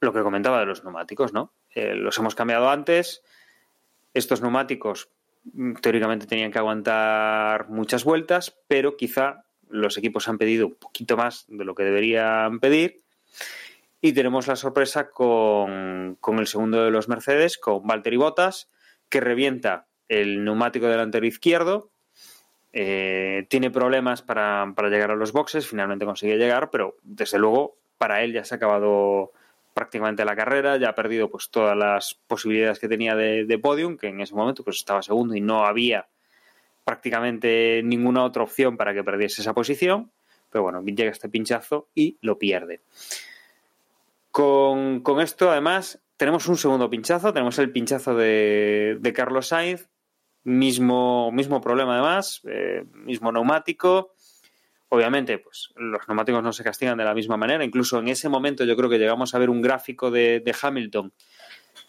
[0.00, 1.52] lo que comentaba de los neumáticos, ¿no?
[1.74, 3.22] Eh, los hemos cambiado antes.
[4.14, 5.10] Estos neumáticos
[5.52, 11.16] mm, teóricamente tenían que aguantar muchas vueltas, pero quizá los equipos han pedido un poquito
[11.16, 13.02] más de lo que deberían pedir.
[14.00, 18.70] Y tenemos la sorpresa con, con el segundo de los Mercedes, con Valtteri Bottas,
[19.08, 21.90] que revienta el neumático delantero izquierdo.
[22.72, 27.78] Eh, tiene problemas para, para, llegar a los boxes, finalmente consigue llegar, pero desde luego
[27.96, 29.32] para él ya se ha acabado
[29.78, 34.08] prácticamente la carrera, ya ha perdido pues todas las posibilidades que tenía de, podium, que
[34.08, 36.08] en ese momento pues estaba segundo y no había
[36.82, 40.10] prácticamente ninguna otra opción para que perdiese esa posición,
[40.50, 42.80] pero bueno, llega este pinchazo y lo pierde.
[44.32, 49.88] Con, con, esto, además, tenemos un segundo pinchazo, tenemos el pinchazo de, de Carlos Sainz,
[50.42, 54.12] mismo, mismo problema además, eh, mismo neumático.
[54.90, 57.64] Obviamente, pues los neumáticos no se castigan de la misma manera.
[57.64, 61.12] Incluso en ese momento yo creo que llegamos a ver un gráfico de, Hamilton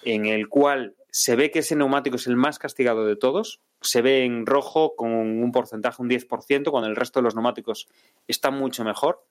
[0.03, 3.61] en el cual se ve que ese neumático es el más castigado de todos.
[3.81, 7.87] Se ve en rojo con un porcentaje, un 10%, cuando el resto de los neumáticos
[8.27, 9.23] están mucho mejor.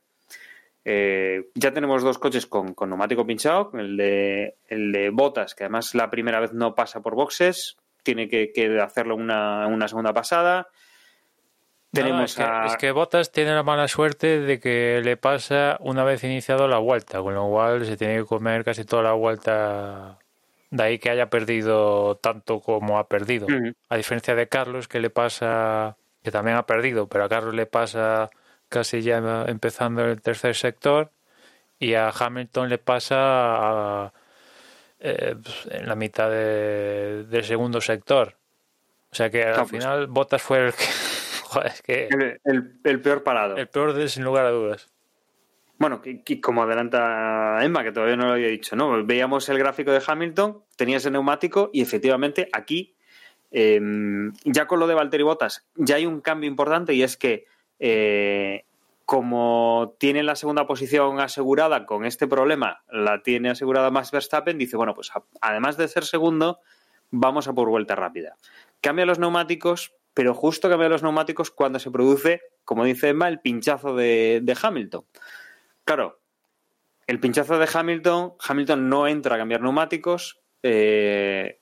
[0.85, 5.64] Eh, ya tenemos dos coches con, con, neumático pinchado, el de, el de Botas, que
[5.64, 10.14] además la primera vez no pasa por boxes, tiene que, que hacerlo una, una segunda
[10.14, 10.69] pasada.
[11.93, 12.66] Tenemos no, es, que, a...
[12.66, 16.78] es, que, Botas tiene la mala suerte de que le pasa una vez iniciado la
[16.78, 20.18] vuelta, con lo cual se tiene que comer casi toda la vuelta.
[20.70, 23.47] De ahí que haya perdido tanto como ha perdido.
[23.47, 23.74] Uh -huh.
[23.89, 27.64] A diferencia de Carlos, que le pasa, que también ha perdido, pero a Carlos le
[27.64, 28.28] pasa
[28.68, 31.11] casi ya empezando el tercer sector
[31.78, 34.12] y a Hamilton le pasa a,
[35.01, 35.36] eh,
[35.70, 38.34] en la mitad de, del segundo sector.
[39.11, 40.84] O sea que al final Bottas fue el que,
[41.49, 43.57] joder, es que el, el, el, peor parado.
[43.57, 44.92] El peor de, sin lugar a dudas.
[45.78, 49.05] Bueno, que, que, como adelanta Emma, que todavía no lo había dicho, ¿no?
[49.05, 52.96] Veíamos el gráfico de Hamilton, tenía ese neumático y efectivamente aquí,
[53.53, 53.80] eh,
[54.44, 57.46] ya con lo de Valtteri Bottas, ya hay un cambio importante y es que
[57.78, 58.64] eh,
[59.05, 64.76] como tiene la segunda posición asegurada con este problema, la tiene asegurada Max Verstappen, dice,
[64.76, 66.61] bueno, pues además de ser segundo,
[67.11, 68.36] vamos a por vuelta rápida.
[68.82, 73.39] Cambia los neumáticos, pero justo cambia los neumáticos cuando se produce, como dice Emma, el
[73.39, 75.05] pinchazo de, de Hamilton.
[75.85, 76.19] Claro,
[77.07, 80.41] el pinchazo de Hamilton, Hamilton no entra a cambiar neumáticos.
[80.64, 81.61] Eh,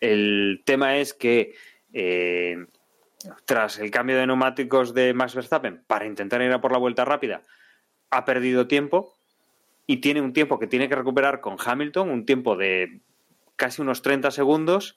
[0.00, 1.56] el tema es que
[1.92, 2.66] eh,
[3.46, 7.04] tras el cambio de neumáticos de Max Verstappen para intentar ir a por la vuelta
[7.04, 7.42] rápida,
[8.10, 9.18] ha perdido tiempo
[9.88, 13.00] y tiene un tiempo que tiene que recuperar con Hamilton, un tiempo de
[13.56, 14.96] casi unos 30 segundos,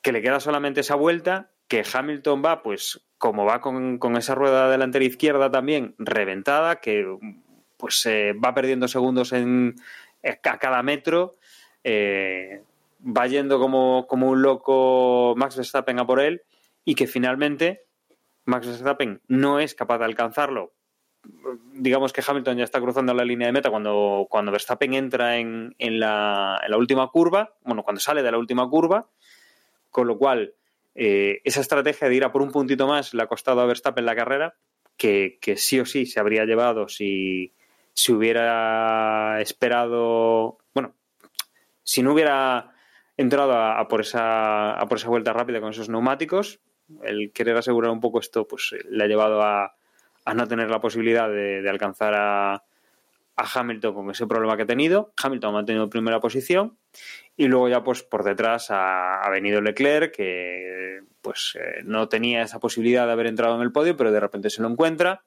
[0.00, 4.34] que le queda solamente esa vuelta, que Hamilton va, pues como va con, con esa
[4.34, 7.06] rueda delantera izquierda también reventada, que
[7.78, 9.76] pues va perdiendo segundos en,
[10.22, 11.32] a cada metro,
[11.82, 12.62] eh,
[13.00, 16.42] va yendo como, como un loco Max Verstappen a por él
[16.84, 17.86] y que finalmente
[18.44, 20.74] Max Verstappen no es capaz de alcanzarlo.
[21.72, 25.74] Digamos que Hamilton ya está cruzando la línea de meta cuando, cuando Verstappen entra en,
[25.78, 29.08] en, la, en la última curva, bueno, cuando sale de la última curva,
[29.90, 30.52] con lo cual
[30.94, 34.04] eh, esa estrategia de ir a por un puntito más le ha costado a Verstappen
[34.04, 34.56] la carrera,
[34.96, 37.54] que, que sí o sí se habría llevado si,
[37.92, 40.94] si hubiera esperado, bueno,
[41.82, 42.72] si no hubiera
[43.16, 46.60] entrado a, por esa, a por esa vuelta rápida con esos neumáticos,
[47.02, 49.74] el querer asegurar un poco esto, pues le ha llevado a,
[50.24, 52.64] a no tener la posibilidad de, alcanzar a,
[53.36, 55.12] Hamilton con ese problema que ha tenido.
[55.22, 56.78] Hamilton ha mantenido primera posición
[57.36, 62.60] y luego ya pues por detrás ha, venido Leclerc que pues eh, no tenía esa
[62.60, 65.24] posibilidad de haber entrado en el podio pero de repente se lo encuentra.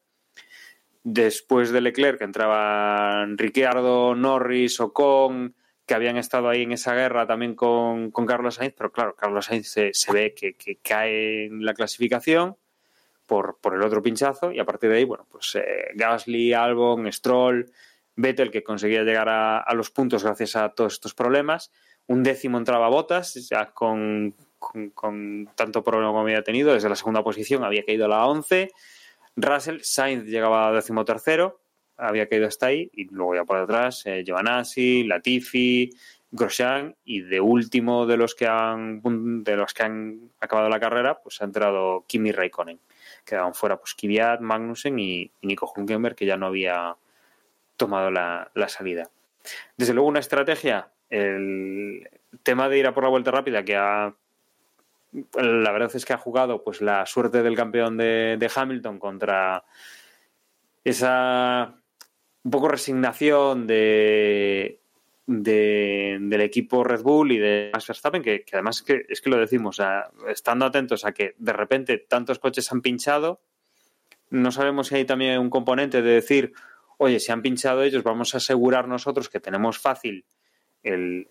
[1.03, 7.53] Después de Leclerc entraban Ricciardo, Norris, Ocon, que habían estado ahí en esa guerra también
[7.53, 12.57] con, Carlos Sainz, pero claro, Carlos Sainz se, ve que, cae en la clasificación
[13.27, 17.11] por, por el otro pinchazo y a partir de ahí, bueno, pues eh, Gasly, Albon,
[17.11, 17.71] Stroll,
[18.15, 21.71] Vettel que conseguía llegar a, los puntos gracias a todos estos problemas.
[22.07, 24.35] Un décimo entraba a Botas, ya con,
[25.55, 28.71] tanto problema como había tenido, desde la segunda posición había caído a la 11.
[29.35, 31.59] Russell, Sainz llegaba a décimo tercero,
[31.97, 35.89] había caído hasta ahí, y luego ya por detrás, eh, Giovanazzi, Latifi,
[36.31, 39.01] Grosjean, y de último de los que han
[39.43, 42.79] de los que han acabado la carrera, pues ha entrado Kimi Raikkonen.
[43.25, 46.95] Quedaban fuera pues Kvyat, Magnussen y, Nico Hulkenberg, que ya no había
[47.77, 49.09] tomado la, la salida.
[49.77, 52.09] Desde luego una estrategia, el
[52.43, 54.13] tema de ir a por la vuelta rápida que ha
[55.33, 59.63] la verdad es que ha jugado pues la suerte del campeón de, Hamilton contra
[60.83, 61.75] esa
[62.43, 64.79] un poco resignación de,
[65.25, 69.37] del equipo Red Bull y de Max Verstappen, que, además es que, es que lo
[69.37, 69.81] decimos,
[70.27, 73.41] estando atentos a que de repente tantos coches han pinchado,
[74.29, 76.53] no sabemos si hay también un componente de decir,
[76.97, 80.25] oye, si han pinchado ellos, vamos a asegurar nosotros que tenemos fácil
[80.83, 81.27] el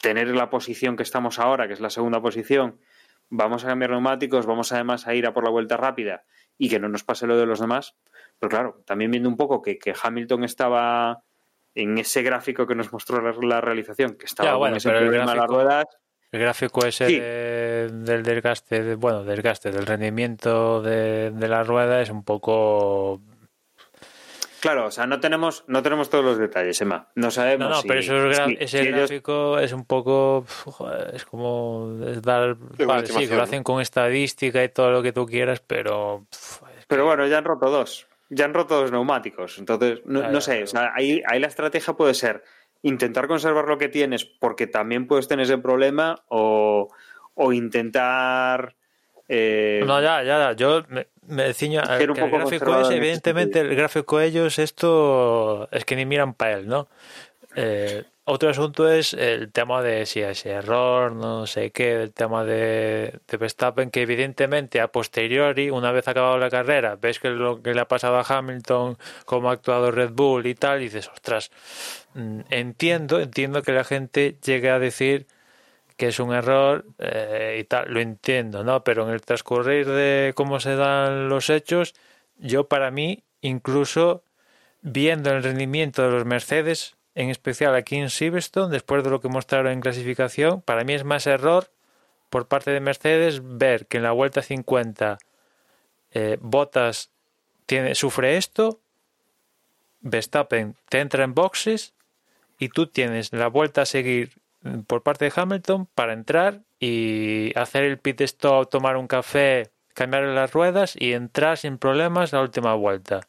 [0.00, 2.80] tener la posición que estamos ahora, que es la segunda posición,
[3.28, 6.24] vamos a cambiar neumáticos, vamos además a ir a por la vuelta rápida
[6.58, 7.94] y que no nos pase lo de los demás.
[8.38, 11.22] Pero claro, también viendo un poco que, Hamilton estaba
[11.74, 15.46] en ese gráfico que nos mostró la, realización, que estaba bueno, ese el gráfico, las
[15.46, 15.84] ruedas.
[16.32, 17.06] El gráfico ese
[17.90, 23.20] del desgaste, bueno, desgaste, del rendimiento de, de la rueda es un poco
[24.60, 27.08] Claro, o sea, no tenemos, no tenemos todos los detalles, Emma.
[27.14, 27.70] No sabemos.
[27.70, 28.00] No, no, pero
[28.58, 30.44] ese gráfico es un poco.
[31.12, 31.98] Es como.
[32.06, 32.56] Es dar.
[33.04, 36.26] sí, que lo hacen con estadística y todo lo que tú quieras, pero.
[36.86, 38.06] pero bueno, ya han roto dos.
[38.28, 39.58] Ya han roto dos neumáticos.
[39.58, 40.62] Entonces, no, sé.
[40.62, 42.44] O sea, ahí, ahí la estrategia puede ser
[42.82, 46.88] intentar conservar lo que tienes porque también puedes tener ese problema o,
[47.34, 48.76] o intentar
[49.32, 54.26] eh, no, ya, ya, yo me, me ciño el gráfico es, evidentemente, el gráfico de
[54.26, 56.88] ellos, esto es que ni miran para él, ¿no?
[57.54, 62.12] Eh, otro asunto es el tema de si hay ese error, no sé qué, el
[62.12, 67.30] tema de, de, Verstappen, que evidentemente a posteriori, una vez acabado la carrera, ves que
[67.30, 70.84] lo que le ha pasado a Hamilton, cómo ha actuado Red Bull y tal, y
[70.84, 71.52] dices, ostras,
[72.14, 75.26] mm, entiendo, entiendo que la gente llegue a decir
[76.00, 78.82] que es un error eh, y tal, lo entiendo, ¿no?
[78.84, 81.94] Pero en el transcurrir de cómo se dan los hechos,
[82.38, 84.24] yo para mí, incluso
[84.80, 89.28] viendo el rendimiento de los Mercedes, en especial aquí en Silverstone, después de lo que
[89.28, 91.70] mostraron en clasificación, para mí es más error
[92.30, 95.18] por parte de Mercedes ver que en la vuelta 50
[96.12, 97.10] eh, Bottas
[97.66, 98.80] tiene, sufre esto,
[100.00, 101.92] Verstappen te entra en boxes
[102.58, 104.39] y tú tienes la vuelta a seguir
[104.86, 110.24] por parte de Hamilton para entrar y hacer el pit stop, tomar un café, cambiar
[110.24, 113.28] las ruedas y entrar sin problemas la última vuelta.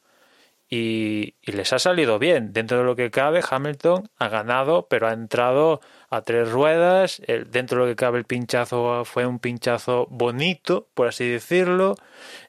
[0.74, 2.54] Y, les ha salido bien.
[2.54, 7.22] Dentro de lo que cabe, Hamilton ha ganado, pero ha entrado a tres ruedas.
[7.50, 11.96] dentro de lo que cabe, el pinchazo fue un pinchazo bonito, por así decirlo.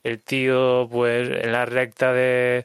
[0.05, 2.65] El tío, pues, en la recta de,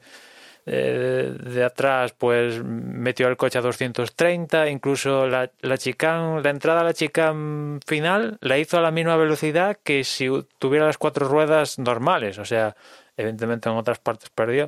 [0.70, 6.84] eh, de atrás pues metió el coche a 230, incluso la, la la entrada a
[6.84, 10.28] la chicane final la hizo a la misma velocidad que si
[10.60, 12.76] tuviera las cuatro ruedas normales, o sea,
[13.16, 14.68] evidentemente en otras partes perdió,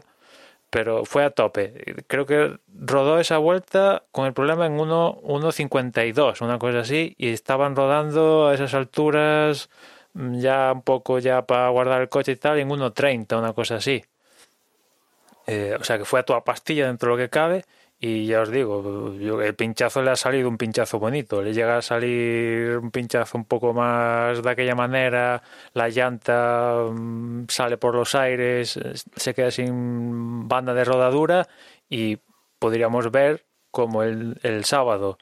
[0.69, 2.03] pero fue a tope.
[2.07, 7.75] Creo que rodó esa vuelta con el problema en 1.52, una cosa así, y estaban
[7.75, 9.69] rodando a esas alturas
[10.13, 13.75] mm, ya un poco ya para guardar el coche y tal, en 1.30, una cosa
[13.77, 14.03] así.
[15.51, 17.65] Eh, o sea que fue a toda pastilla dentro de lo que cabe.
[17.99, 21.41] Y ya os digo, el pinchazo le ha salido un pinchazo bonito.
[21.41, 25.41] Le llega a salir un pinchazo un poco más de aquella manera.
[25.73, 28.79] La llanta mm, sale por los aires,
[29.15, 31.47] se queda sin banda de rodadura.
[31.89, 32.19] Y
[32.59, 35.17] podríamos ver como el, sábado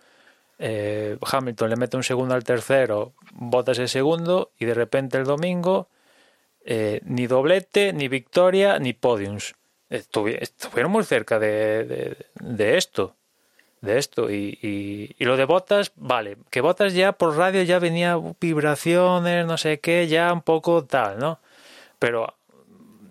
[0.59, 4.51] eh, Hamilton le mete un segundo al tercero, bota ese segundo.
[4.59, 5.87] Y de repente el domingo,
[6.65, 9.55] eh, ni doblete, ni victoria, ni podiums
[9.89, 13.15] estuvieron muy cerca de, de, esto.
[13.81, 14.29] De esto.
[14.31, 14.57] Y,
[15.17, 16.37] y, lo de botas, vale.
[16.49, 21.19] Que botas ya por radio ya venía vibraciones, no sé qué, ya un poco tal,
[21.19, 21.39] ¿no?
[21.99, 22.35] Pero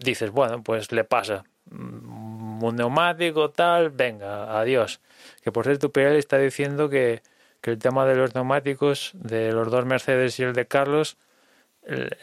[0.01, 1.45] dices, bueno, pues le pasa.
[1.71, 5.01] Un neumático, tal, venga, adiós.
[5.43, 7.23] Que por cierto, Pirelli está diciendo que,
[7.61, 11.17] que el tema de los neumáticos, de los dos Mercedes y el de Carlos,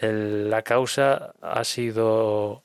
[0.02, 2.64] la causa ha sido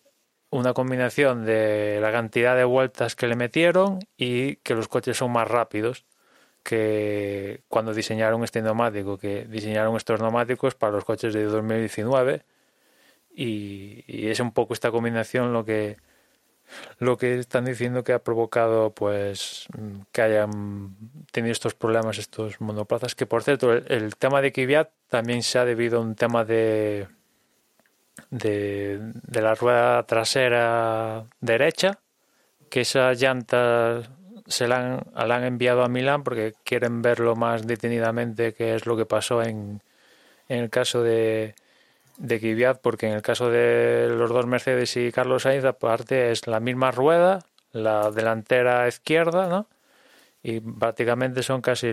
[0.51, 5.33] una combinación de la cantidad de vueltas que le metieron y que los coches son
[5.33, 6.05] más rápidos
[6.63, 12.43] que cuando diseñaron este neumático, que diseñaron estos neumáticos para los coches de 2019
[13.35, 15.97] y, y, es un poco esta combinación lo que
[16.99, 19.67] lo que están diciendo que ha provocado pues
[20.13, 20.97] que hayan
[21.33, 25.65] tenido estos problemas estos monoplazas que por cierto el, tema de Kvyat también se ha
[25.65, 27.09] debido a un tema de
[28.31, 31.99] de, la rueda trasera derecha
[32.71, 34.11] que esas llantas
[34.47, 39.07] se la han, enviado a Milán porque quieren verlo más detenidamente qué es lo que
[39.07, 39.83] pasó en,
[40.49, 41.55] en el caso de,
[42.19, 46.47] de Kvyat, porque en el caso de los dos Mercedes y Carlos Sainz, aparte es
[46.47, 47.41] la misma rueda,
[47.73, 49.69] la delantera izquierda, ¿no?
[50.43, 51.91] Y prácticamente son casi,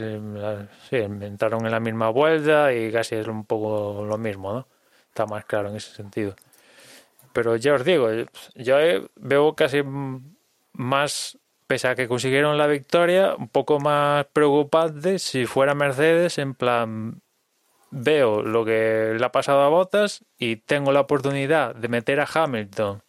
[0.91, 4.67] entraron en la misma vuelta y casi es un poco lo mismo, ¿no?
[5.15, 6.35] Está más claro en ese sentido.
[7.31, 8.09] Pero ya os digo,
[8.53, 8.75] yo
[9.15, 9.81] veo casi
[10.73, 11.37] más
[11.67, 17.21] pese a que consiguieron la victoria, un poco más preocupante si fuera Mercedes, en plan,
[17.91, 22.27] veo lo que le ha pasado a Bottas y tengo la oportunidad de meter a
[22.31, 23.01] Hamilton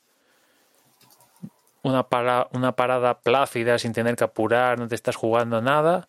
[1.82, 6.09] una, para, una parada plácida sin tener que apurar, no te estás jugando nada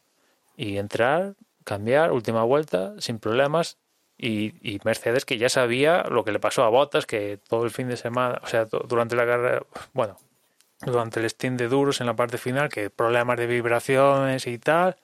[0.56, 1.34] y entrar,
[1.64, 3.80] cambiar, última vuelta, sin problemas.
[4.20, 7.88] Y, Mercedes que ya sabía lo que le pasó a Bottas, que todo el fin
[7.88, 9.64] de semana, o sea, durante la carrera,
[9.94, 10.18] bueno,
[10.82, 14.98] durante el steam de duros en la parte final, que problemas de vibraciones y tal,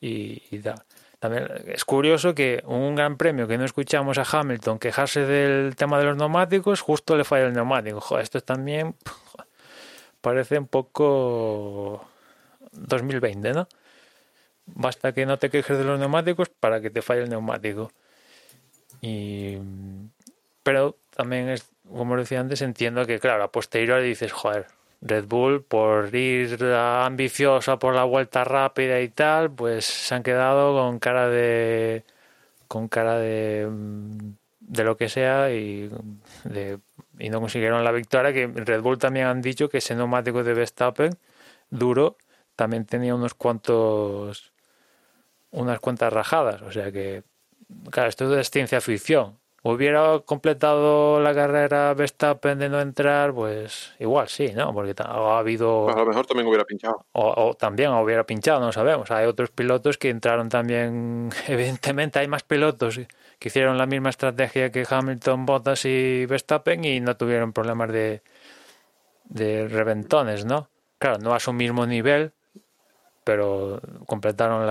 [0.00, 0.82] y, tal.
[1.18, 5.98] También es curioso que un gran premio que no escuchamos a Hamilton quejarse del tema
[5.98, 8.00] de los neumáticos, justo le falla el neumático.
[8.00, 8.94] Joder, esto también
[10.20, 12.08] parece un poco
[12.72, 13.68] 2020, ¿no?
[14.66, 17.92] Basta que no te quejes de los neumáticos para que te falle el neumático.
[19.00, 19.58] Y
[20.62, 24.66] pero también es, como decía antes, entiendo que, claro, a posteriori dices, joder,
[25.00, 30.74] Red Bull, por ir ambiciosa por la vuelta rápida y tal, pues se han quedado
[30.74, 32.04] con cara de.
[32.68, 33.66] con cara de.
[33.70, 35.90] Mm, de lo que sea y,
[37.18, 38.32] y no consiguieron la victoria.
[38.32, 41.18] Que Red Bull también han dicho que ese neumático de Verstappen,
[41.70, 42.16] duro,
[42.56, 44.52] también tenía unos cuantos.
[45.50, 46.62] unas cuantas rajadas.
[46.62, 47.24] O sea que.
[47.90, 54.28] Claro, esto es ciencia ficción hubiera completado la carrera Verstappen de no entrar, pues igual
[54.28, 54.72] sí, ¿no?
[54.72, 55.84] Porque ha habido...
[55.84, 57.04] Pues a lo mejor también hubiera pinchado.
[57.12, 59.10] O, también hubiera pinchado, no sabemos.
[59.10, 63.00] Hay otros pilotos que entraron también, evidentemente hay más pilotos
[63.38, 68.22] que hicieron la misma estrategia que Hamilton, Bottas y Verstappen y no tuvieron problemas de,
[69.24, 70.68] de reventones, ¿no?
[70.98, 72.32] Claro, no a su mismo nivel,
[73.24, 74.66] pero completaron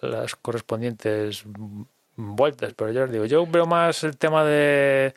[0.00, 1.44] las correspondientes
[2.16, 5.14] vueltas, pero yo os digo, yo veo más el tema de,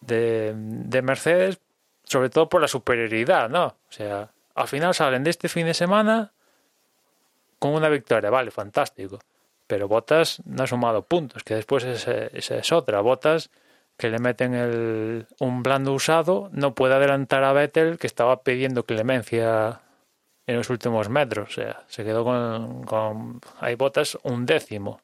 [0.00, 1.58] de, Mercedes,
[2.04, 3.66] sobre todo por la superioridad, ¿no?
[3.66, 6.32] O sea, al final salen de este fin de semana
[7.58, 9.18] con una victoria, vale, fantástico.
[9.66, 13.00] Pero Botas no ha sumado puntos, que después esa es otra.
[13.00, 13.50] Botas
[13.96, 18.84] que le meten el, un blando usado no puede adelantar a Vettel, que estaba pidiendo
[18.84, 19.80] clemencia
[20.46, 21.48] en los últimos metros.
[21.48, 25.00] O sea, se quedó con, con hay Botas un décimo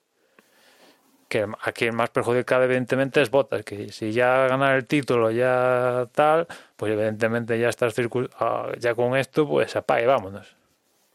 [1.31, 6.09] que aquí el más perjudicado evidentemente es Botas, que si ya ganar el título ya
[6.13, 7.95] tal, pues evidentemente ya estás
[8.41, 10.57] ah, ya con esto, pues apague, vámonos.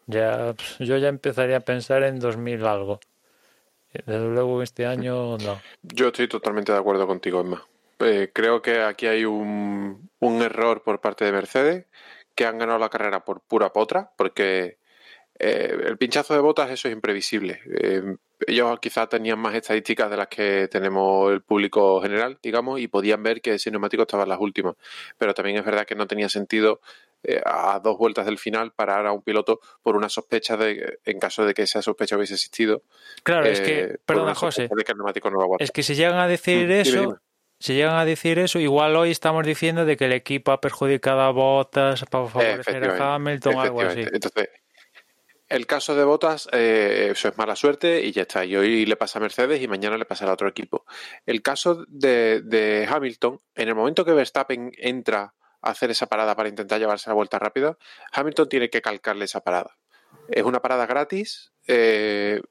[0.07, 3.01] Ya, pues, yo ya empezaría a pensar en 2000 algo.
[3.91, 5.61] Desde luego este año no.
[5.83, 7.65] Yo estoy totalmente de acuerdo contigo, Emma.
[7.99, 11.85] Eh, creo que aquí hay un, un error por parte de Mercedes,
[12.35, 14.77] que han ganado la carrera por pura potra, porque
[15.39, 17.59] eh, el pinchazo de botas, eso es imprevisible.
[17.65, 18.15] Eh,
[18.47, 23.23] ellos quizás tenían más estadísticas de las que tenemos el público general, digamos, y podían
[23.23, 24.75] ver que ese neumático estaba en las últimas.
[25.17, 26.81] Pero también es verdad que no tenía sentido
[27.23, 31.19] eh, a dos vueltas del final parar a un piloto por una sospecha de, en
[31.19, 32.83] caso de que esa sospecha hubiese existido.
[33.23, 34.69] Claro, es que, perdona, José,
[35.59, 37.19] es que si llegan a decir mm, eso,
[37.59, 41.21] si llegan a decir eso, igual hoy estamos diciendo de que el equipo ha perjudicado
[41.21, 44.01] a Botas para favorecer a Hamilton o algo así.
[44.01, 44.49] Entonces,
[45.47, 48.45] el caso de Botas, eh, eso es mala suerte y ya está.
[48.45, 50.85] Y hoy le pasa a Mercedes y mañana le pasará a otro equipo.
[51.25, 56.49] El caso de, Hamilton, en el momento que Verstappen entra a hacer esa parada para
[56.49, 57.77] intentar llevarse la vuelta rápida,
[58.11, 59.77] Hamilton tiene que calcarle esa parada.
[60.29, 62.41] Es una parada gratis, eh,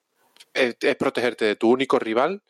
[0.53, 2.43] es, protegerte de tu único rival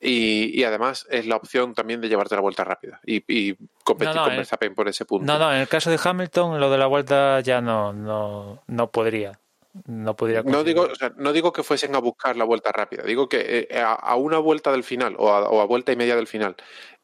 [0.00, 4.14] Y, y además es la opción también de llevarte la vuelta rápida y, y competir
[4.14, 4.36] No, no, con eh.
[4.36, 5.26] Verstappen por ese punto.
[5.26, 8.90] No, no, en el caso de Hamilton, lo de la vuelta ya no, no, no
[8.92, 9.40] podría.
[9.86, 10.92] No podría No digo, conseguirlo.
[10.92, 13.92] o sea, no digo que fuesen a buscar la vuelta rápida, digo que eh, a,
[13.94, 16.56] a una vuelta del final o a, o a vuelta y media del final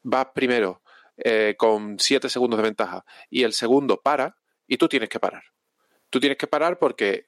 [0.03, 0.81] vas primero
[1.17, 4.35] eh, con siete segundos de ventaja y el segundo para
[4.67, 5.43] y tú tienes que parar.
[6.09, 7.25] Tú tienes que parar porque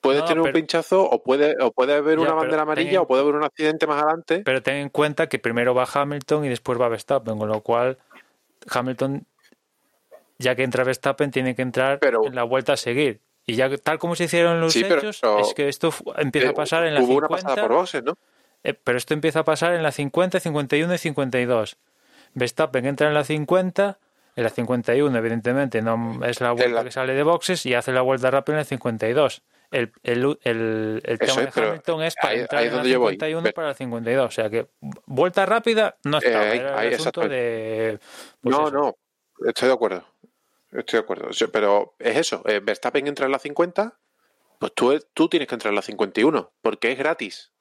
[0.00, 2.98] puedes No, tener un pinchazo o puede, o puede haber Ya, una bandera amarilla ten-
[3.00, 4.42] o puede haber un accidente más adelante.
[4.44, 7.98] Pero ten en cuenta que primero va Hamilton y después va Verstappen, con lo cual
[8.70, 9.26] Hamilton,
[10.38, 13.20] ya que entra Verstappen, tiene que entrar Pero- en la vuelta a seguir.
[13.46, 16.50] Y ya tal como se hicieron los Sí, hechos, pero- es que esto empieza Eh,
[16.50, 18.14] a pasar en la Hubo una 50, pasada por boxes, ¿no?
[18.62, 21.76] eh, pero esto empieza a pasar en la 50, 51 y 52.
[22.34, 23.98] Verstappen entra en la 50,
[24.36, 27.92] en la 51 evidentemente no es la vuelta la- que sale de boxes y hace
[27.92, 29.42] la vuelta rápida en la 52.
[29.72, 32.76] El, el, el, el tema es, de Hamilton es para ahí- entrar ahí en la
[32.78, 33.12] donde yo voy.
[33.12, 34.26] 51 Pero- para la 52.
[34.26, 34.66] O sea que
[35.06, 37.36] vuelta rápida no estaba, Eh, ahí- era ahí, el asunto exactamente.
[37.36, 37.98] de...
[38.42, 38.76] pues no, eso.
[38.76, 38.96] no,
[39.48, 40.04] estoy de acuerdo.
[40.72, 41.28] Estoy de acuerdo.
[41.52, 43.98] Pero es eso, eh, Verstappen entra en la 50,
[44.58, 47.52] pues tú, tú tienes que entrar en la 51, porque es gratis.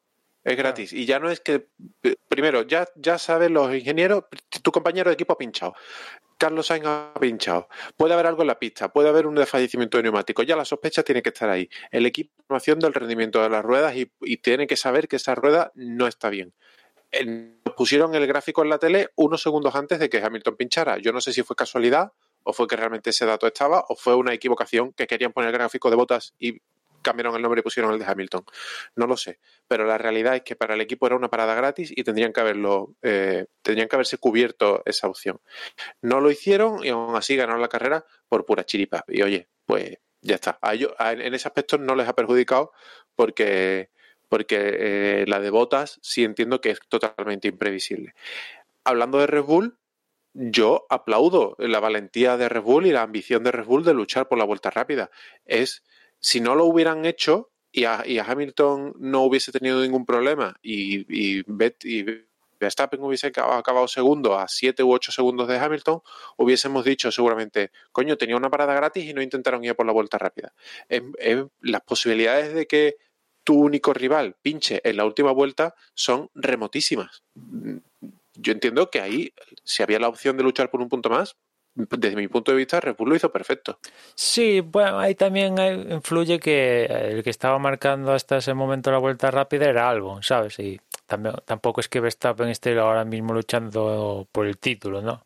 [0.43, 0.93] Es gratis.
[0.93, 1.67] Y ya no es que,
[2.03, 4.25] eh, primero, ya, ya saben los ingenieros,
[4.63, 5.73] tu compañero de equipo ha pinchado.
[6.37, 7.67] Carlos Sainz ha pinchado.
[7.97, 10.41] Puede haber algo en la pista, puede haber un desfallecimiento de neumático.
[10.43, 11.69] Ya la sospecha tiene que estar ahí.
[11.91, 15.35] El equipo información del rendimiento de las ruedas y, y tiene que saber que esa
[15.35, 16.53] rueda no está bien.
[17.11, 20.97] En- pusieron el gráfico en la tele unos segundos antes de que Hamilton pinchara.
[20.99, 24.15] Yo no sé si fue casualidad o fue que realmente ese dato estaba o fue
[24.15, 26.61] una equivocación que querían poner el gráfico de botas y
[27.01, 28.43] cambiaron el nombre y pusieron el de Hamilton.
[28.95, 31.91] No lo sé, pero la realidad es que para el equipo era una parada gratis
[31.95, 35.39] y tendrían que haberlo, eh, tendrían que haberse cubierto esa opción.
[36.01, 39.03] No lo hicieron y aún así ganaron la carrera por pura chiripa.
[39.07, 40.59] Y oye, pues ya está.
[40.61, 42.71] En ese aspecto no les ha perjudicado
[43.15, 43.89] porque,
[44.27, 48.13] porque eh, la de botas sí entiendo que es totalmente imprevisible.
[48.83, 49.78] Hablando de Red Bull,
[50.41, 54.27] yo aplaudo la valentía de Red Bull y la ambición de Red Bull de luchar
[54.27, 55.11] por la vuelta rápida.
[55.45, 55.83] Es,
[56.19, 60.55] si no lo hubieran hecho y a, y a Hamilton no hubiese tenido ningún problema
[60.61, 61.43] y, y,
[61.83, 62.05] y
[62.59, 66.01] Verstappen hubiese acabado, segundo a 7 u 8 segundos de Hamilton,
[66.37, 70.17] hubiésemos dicho seguramente, coño, tenía una parada gratis y no intentaron ir por la vuelta
[70.17, 70.53] rápida.
[70.89, 72.97] Es- es- las posibilidades de que
[73.45, 77.23] tu único rival pinche en la última vuelta son remotísimas.
[78.41, 79.33] Yo entiendo que ahí,
[79.63, 81.35] si había la opción de luchar por un punto más,
[81.75, 83.79] desde mi punto de vista, Red lo hizo perfecto.
[84.15, 88.97] Sí, bueno, ahí también hay- influye que el que estaba marcando hasta ese momento la
[88.97, 90.59] vuelta rápida era Albon, ¿sabes?
[90.59, 95.25] Y también, tampoco es que Verstappen esté ahora mismo luchando por el título, ¿no?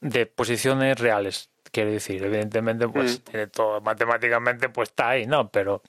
[0.00, 2.22] De posiciones reales, quiero decir.
[2.22, 3.22] Evidentemente, pues Mm.
[3.30, 5.50] tiene todo, matemáticamente, pues está ahí, ¿no?
[5.50, 5.82] Pero,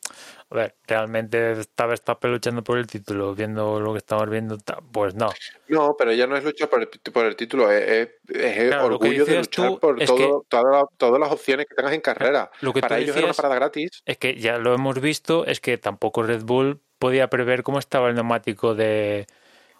[0.49, 4.57] a ver, realmente está Verstappen luchando por el título, viendo lo que estamos viendo,
[4.91, 5.29] pues no.
[5.67, 8.67] No, pero ya no es lucha por el, por el título, es, es- es el
[8.69, 12.01] Claro, orgullo de luchar por todo, que- todas las- todas las opciones que tengas en
[12.01, 12.49] carrera.
[12.61, 14.01] Lo que Para ellos era una parada gratis.
[14.05, 18.07] Es que ya lo hemos visto, es que tampoco Red Bull podía prever cómo estaba
[18.09, 19.27] el neumático de,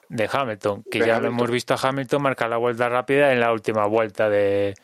[0.09, 3.39] de Hamilton, que De ya lo hemos visto a Hamilton marcar la vuelta rápida en
[3.39, 4.75] la última vuelta de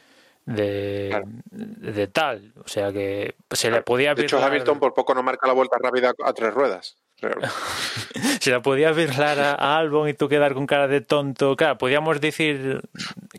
[0.55, 1.25] de, Claro.
[1.51, 5.47] de tal, o sea que se le podía De hecho, Hamilton por poco no marca
[5.47, 6.97] la vuelta rápida a tres ruedas.
[8.39, 11.55] se la podía birlar a, a Albon y tú quedar con cara de tonto.
[11.57, 12.81] Claro, podíamos decir,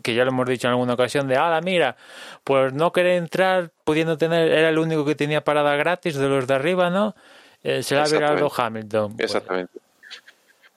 [0.03, 1.97] que ya lo hemos dicho en alguna ocasión, de, ala, mira,
[2.43, 6.45] pues no querer entrar pudiendo tener, era el único que tenía parada gratis de los
[6.47, 7.15] de arriba, ¿no?
[7.63, 8.51] Eh, se la ha virado.
[8.55, 9.15] Hamilton.
[9.17, 9.79] Pues, Exactamente.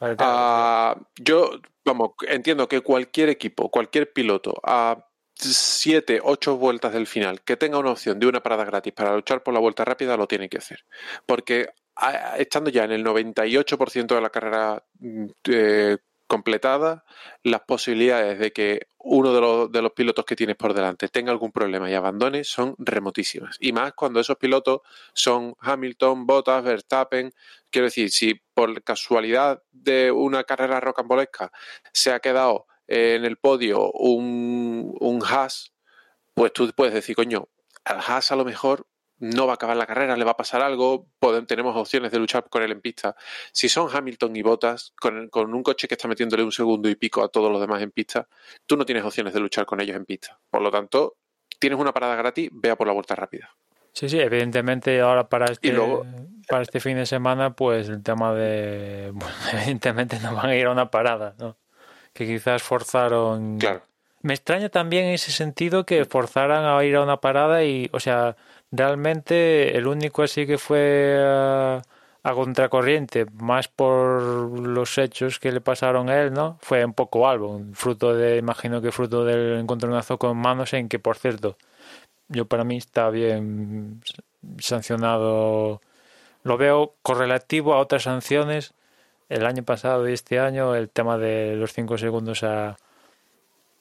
[0.00, 1.50] a ver, claro, Ah, yo,
[1.84, 4.96] vamos, entiendo que cualquier equipo, cualquier piloto a
[5.34, 9.42] siete, ocho vueltas del final que tenga una opción de una parada gratis para luchar
[9.42, 10.84] por la vuelta rápida lo tiene que hacer.
[11.26, 11.70] Porque
[12.38, 17.04] estando ya en el 98% de la carrera mm, eh, completada,
[17.42, 21.30] las posibilidades de que uno de los, de los pilotos que tienes por delante tenga
[21.30, 23.56] algún problema y abandone son remotísimas.
[23.60, 24.80] Y más cuando esos pilotos
[25.12, 27.30] son Hamilton, Bottas, Verstappen.
[27.70, 31.52] Quiero decir, si por casualidad de una carrera rocambolesca
[31.92, 35.72] se ha quedado en el podio un, un Haas,
[36.34, 37.48] pues tú puedes decir, coño,
[37.84, 38.86] al Haas a lo mejor
[39.18, 42.18] no va a acabar la carrera, le va a pasar algo, podemos, tenemos opciones de
[42.18, 43.14] luchar con él en pista.
[43.52, 46.96] Si son Hamilton y Bottas, con, con un coche que está metiéndole un segundo y
[46.96, 48.28] pico a todos los demás en pista,
[48.66, 50.38] tú no tienes opciones de luchar con ellos en pista.
[50.50, 51.16] Por lo tanto,
[51.60, 53.54] tienes una parada gratis, vea por la vuelta rápida.
[53.92, 56.04] Sí, sí, evidentemente ahora para este, luego-
[56.48, 59.12] para este fin de semana, pues el tema de...
[59.14, 61.56] Bueno, evidentemente no van a ir a una parada, ¿no?
[62.14, 63.58] Que quizás forzaron...
[63.58, 63.82] Claro.
[64.22, 68.00] Me extraña también en ese sentido que forzaran a ir a una parada y, o
[68.00, 68.36] sea,
[68.72, 71.82] realmente el único así que fue a,
[72.22, 74.22] a contracorriente, más por
[74.58, 76.56] los hechos que le pasaron a él, ¿no?
[76.62, 80.98] Fue un poco Albon, fruto de, imagino que fruto del encontronazo con manos en que,
[80.98, 81.58] por cierto,
[82.28, 84.00] yo para mí está bien
[84.58, 85.82] sancionado.
[86.44, 88.72] Lo veo correlativo a otras sanciones
[89.34, 92.76] el año pasado y este año, el tema de los 5 segundos a,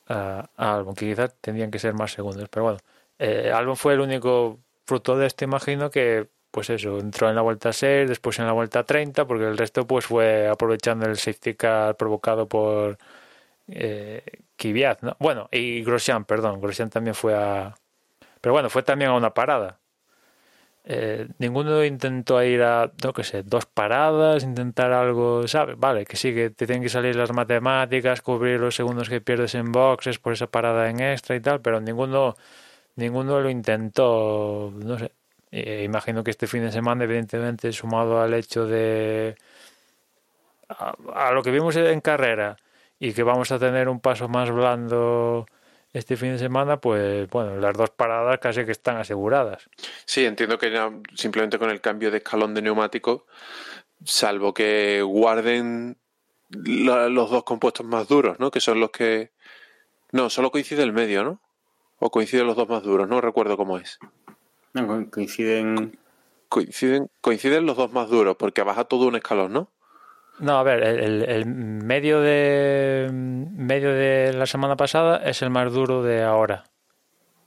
[0.08, 2.80] a, Albon, que quizás tendrían que ser más segundos, pero bueno,
[3.20, 7.42] eh, Albon fue el único fruto de esto, imagino que pues eso, entró en la
[7.42, 11.56] vuelta 6, después en la vuelta 30, porque el resto pues fue aprovechando el safety
[11.56, 12.98] car provocado por
[13.68, 14.24] eh,
[14.58, 15.16] Kvyat, ¿no?
[15.20, 17.76] Bueno, y Grosjean, perdón, Grosjean también fue a...
[18.42, 19.80] Pero bueno, fue también a una parada.
[20.86, 25.78] Eh, ninguno intentó ir a, no sé, dos paradas, intentar algo, ¿sabes?
[25.80, 29.56] Vale, que sí, que te tienen que salir las matemáticas, cubrir los segundos que pierdes
[29.56, 32.36] en boxes por esa parada en extra y tal, pero ninguno,
[32.96, 35.14] ninguno lo intentó, no sé,
[35.52, 39.36] eh, imagino que este fin de semana, evidentemente, sumado al hecho de
[40.70, 42.58] a, lo que vimos en carrera
[43.00, 45.46] y que vamos a tener un paso más blando
[45.94, 49.70] este fin de semana, pues bueno, las dos paradas casi que están aseguradas.
[50.06, 50.72] Sí, entiendo que
[51.16, 53.26] simplemente con el cambio de escalón de neumático,
[54.04, 55.98] salvo que guarden
[56.50, 58.52] los dos compuestos más duros, ¿no?
[58.52, 59.32] Que son los que...
[60.12, 61.42] No, solo coincide el medio, ¿no?
[62.00, 64.00] O coinciden los dos más duros, no recuerdo cómo es
[65.12, 65.98] coinciden.
[66.50, 69.70] Coinciden, coinciden los dos más duros, porque baja todo un escalón, ¿no?
[70.40, 76.04] No, a ver, el, medio de medio de la semana pasada es el más duro
[76.04, 76.64] de ahora.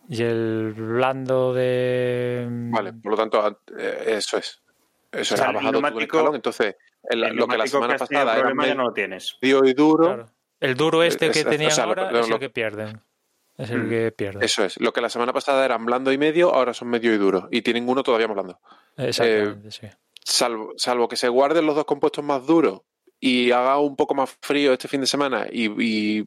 [0.08, 2.46] Y el blando de.
[2.48, 4.62] Vale, por lo tanto, eh, eso es.
[5.10, 6.34] Eso es, ha bajado todo un escalón.
[6.36, 6.76] Entonces,
[7.10, 9.36] lo que la semana pasada era medio, no lo tienes.
[9.40, 10.26] y duro.
[10.60, 13.00] El duro este que tenían ahora es el que pierden
[13.58, 13.88] es el mm.
[13.88, 14.44] que pierde.
[14.44, 14.78] Eso es.
[14.80, 17.48] Lo que la semana pasada eran blando y medio, ahora son medio y duro.
[17.50, 18.60] Y tienen uno todavía más blando.
[18.96, 19.86] Exactamente, eh, sí.
[20.28, 22.80] Salvo, salvo que se guarden los dos compuestos más duros
[23.20, 26.24] y haga un poco más frío este fin de semana y,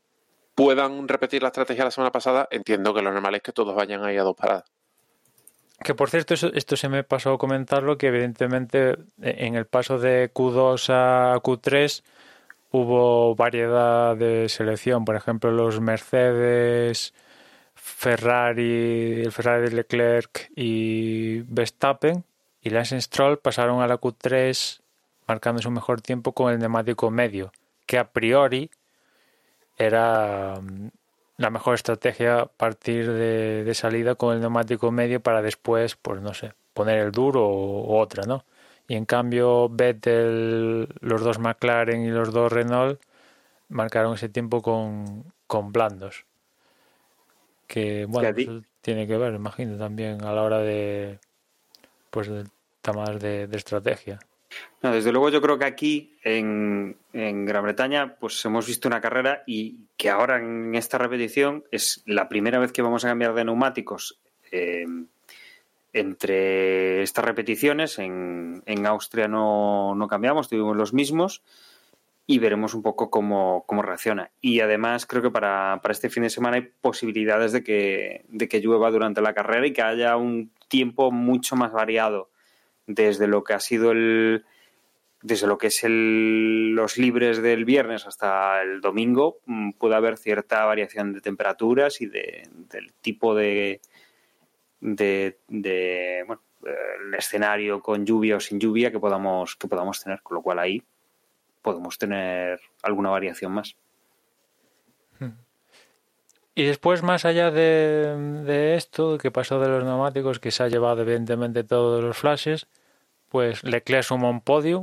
[0.56, 4.04] puedan repetir la estrategia la semana pasada, entiendo que lo normal es que todos vayan
[4.04, 4.66] ahí a dos paradas.
[5.82, 10.34] Que por cierto, esto se me pasó a comentarlo, que evidentemente en el paso de
[10.34, 12.04] Q2 a Q3
[12.72, 15.06] hubo variedad de selección.
[15.06, 17.14] Por ejemplo, los Mercedes,
[17.74, 22.26] Ferrari, el Ferrari de Leclerc y Verstappen
[22.62, 24.82] y Lance Stroll pasaron a la Q3
[25.28, 27.52] marcando su mejor tiempo con el neumático medio,
[27.86, 28.70] que a priori
[29.78, 30.90] era mm,
[31.38, 36.34] la mejor estrategia a partir de, salida con el neumático medio para después, pues no
[36.34, 38.44] sé, poner el duro o otra, ¿no?
[38.88, 43.00] Y en cambio, Vettel, los dos McLaren y los dos Renault
[43.70, 46.26] marcaron ese tiempo con, con blandos.
[47.68, 48.36] Que bueno,
[48.82, 51.20] tiene que ver, imagino, también a la hora de
[52.10, 52.46] pues de
[52.82, 54.20] temas de, estrategia.
[54.82, 59.02] No, desde luego yo creo que aquí en, en, Gran Bretaña pues hemos visto una
[59.02, 63.36] carrera y que ahora en esta repetición es la primera vez que vamos a cambiar
[63.36, 64.18] de neumáticos
[64.52, 64.86] eh,
[65.94, 71.42] entre estas repeticiones, en, en Austria no, no, cambiamos, tuvimos los mismos
[72.32, 74.30] y veremos un poco cómo, cómo reacciona.
[74.40, 78.48] Y además creo que para, para, este fin de semana hay posibilidades de que, de
[78.48, 82.30] que llueva durante la carrera y que haya un tiempo mucho más variado
[82.86, 84.46] desde lo que ha sido el
[85.24, 90.16] desde lo que es el, los libres del viernes hasta el domingo mm, puede haber
[90.16, 93.82] cierta variación de temperaturas y de, del tipo de,
[94.82, 100.36] de, bueno, el escenario con lluvia o sin lluvia que podamos, que podamos tener, con
[100.36, 100.84] lo cual ahí
[101.62, 103.76] podemos tener alguna variación más.
[106.56, 111.04] Y después, más allá de, esto, que pasó de los neumáticos, que se ha llevado
[111.04, 112.68] evidentemente todos los flashes,
[113.30, 114.82] pues Leclerc suma un podio,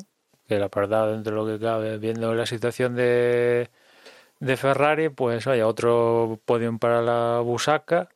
[0.48, 3.68] que la verdad, dentro de lo que cabe, viendo la situación de,
[4.40, 8.08] de Ferrari, pues hay otro podio para la Busaca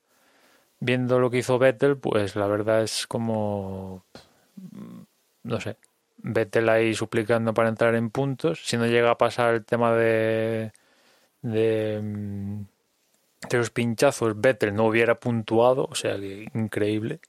[0.81, 4.05] viendo lo que hizo Vettel, pues la verdad es como,
[5.43, 5.77] no sé,
[6.23, 8.63] Vettel ahí suplicando para entrar en puntos.
[8.65, 10.73] Si no llega a pasar el tema de,
[11.43, 12.63] de, mm,
[13.53, 17.21] los pinchazos, Vettel no hubiera puntuado, o sea que increíble.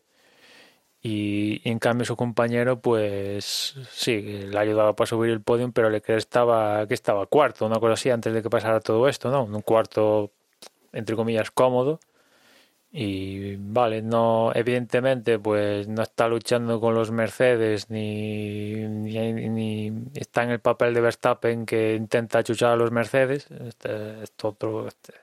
[1.04, 5.90] Y, en cambio su compañero, pues sí, le ha ayudado para subir el podio, pero
[5.90, 9.32] le que estaba, que estaba cuarto, una cosa así, antes de que pasara todo esto,
[9.32, 9.44] ¿no?
[9.46, 10.32] Un cuarto,
[10.94, 12.00] entre comillas, cómodo
[12.94, 20.50] y vale, no, evidentemente, pues no está luchando con los Mercedes ni, ni, está en
[20.52, 23.48] el papel de Verstappen que intenta chuchar a los Mercedes.
[23.50, 25.14] Este, este otro, este,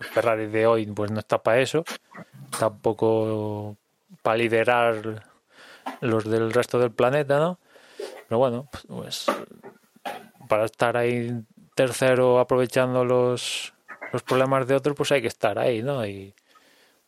[0.00, 1.84] Ferrari de hoy, pues no está para eso.
[2.58, 3.76] Tampoco
[4.22, 5.22] para liderar
[6.00, 7.58] los del resto del planeta, ¿no?
[8.28, 9.26] Pero bueno, pues
[10.48, 11.42] para estar ahí
[11.74, 13.74] tercero aprovechando los,
[14.10, 16.06] los problemas de otros, pues hay que estar ahí, ¿no?
[16.06, 16.34] Y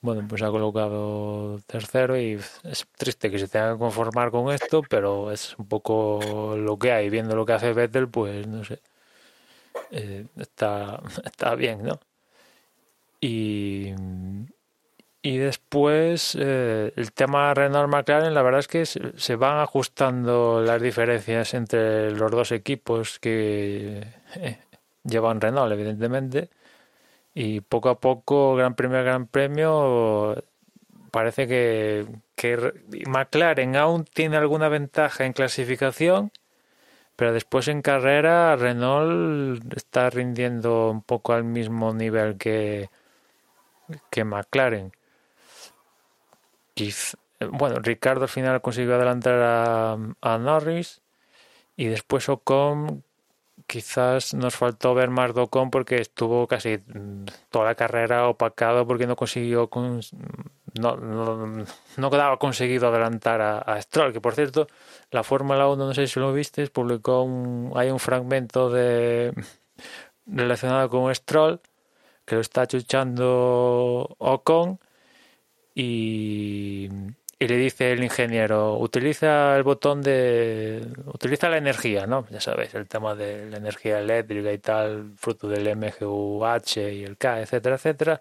[0.03, 2.33] bueno, pues ha colocado tercero y
[2.65, 6.93] es triste que se tenga que conformar con esto, pero es un poco lo que
[6.93, 7.09] hay.
[7.11, 8.81] Viendo lo que hace Vettel, pues no sé.
[9.93, 12.01] Eh, está, está bien, ¿no?
[13.21, 13.93] Y,
[15.23, 20.83] y después eh, el tema Renault McLaren, la verdad es que se, van ajustando las
[20.83, 24.05] diferencias entre los dos equipos que
[24.37, 24.59] eh,
[25.05, 26.51] llevan Renault, evidentemente.
[27.35, 30.37] Y poco a poco, Gran Premio a Gran Premio,
[31.11, 32.73] parece que, que
[33.07, 36.33] McLaren aún tiene alguna ventaja en clasificación,
[37.17, 42.91] pero después en carrera Renault está rindiendo un poco al mismo nivel que,
[44.11, 44.93] que McLaren.
[47.51, 51.03] bueno, Ricardo al final consiguió adelantar a, a Norris
[51.77, 53.05] y después Ocon
[53.67, 56.79] quizás nos faltó ver más de Ocon porque estuvo casi
[57.51, 59.69] toda la carrera opacado porque no consiguió
[60.81, 64.67] no, no, quedaba conseguido adelantar a, Stroll que por cierto
[65.11, 69.33] la Fórmula 1 no sé si lo viste publicó un, hay un fragmento de
[70.27, 71.61] relacionado con Stroll
[72.25, 74.79] que lo está chuchando Ocon
[75.75, 76.89] y,
[77.43, 80.87] y le dice el ingeniero, utiliza el botón de...
[81.07, 82.25] utiliza la energía, ¿no?
[82.31, 87.17] Ya sabéis, el tema de la energía eléctrica y tal, fruto del MGUH y el
[87.17, 88.21] K, etcétera, etcétera.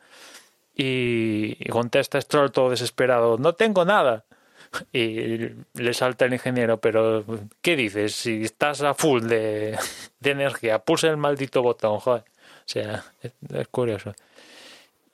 [0.75, 4.25] Y, contesta Stroll todo desesperado, no tengo nada.
[4.93, 7.23] Y le salta el ingeniero, pero
[7.61, 8.15] ¿qué dices?
[8.15, 9.77] Si estás a full de,
[10.19, 12.23] de energía, pulsa el maldito botón, joder.
[12.23, 14.13] O sea, es, curioso.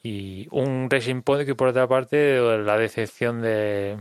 [0.04, 3.98] Y un Racing Point que por otra parte la decepción de,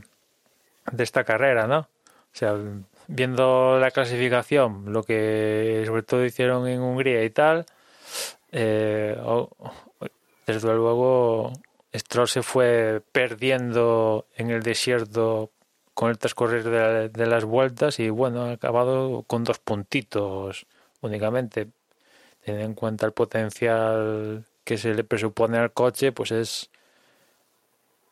[0.93, 1.81] de esta carrera, ¿no?
[1.81, 2.55] O sea,
[3.09, 7.65] viendo la clasificación, lo que sobre todo hicieron en Hungría y tal,
[8.53, 9.17] eh,
[10.47, 11.53] desde luego
[11.95, 15.51] Stroll se fue perdiendo en el desierto
[15.95, 20.67] con el transcurrir de, de, las vueltas y bueno, ha acabado con dos puntitos
[21.01, 21.69] únicamente
[22.45, 26.71] teniendo en cuenta el potencial que se le presupone al coche, pues es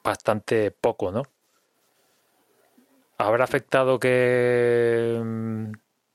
[0.04, 1.24] bastante poco, ¿no?
[3.18, 5.72] ¿Habrá afectado que mm,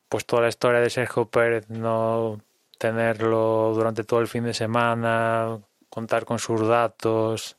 [0.08, 2.42] pues toda la historia de Sergio Pérez no
[2.78, 5.60] tenerlo durante todo el fin de semana,
[5.90, 7.58] contar con sus datos?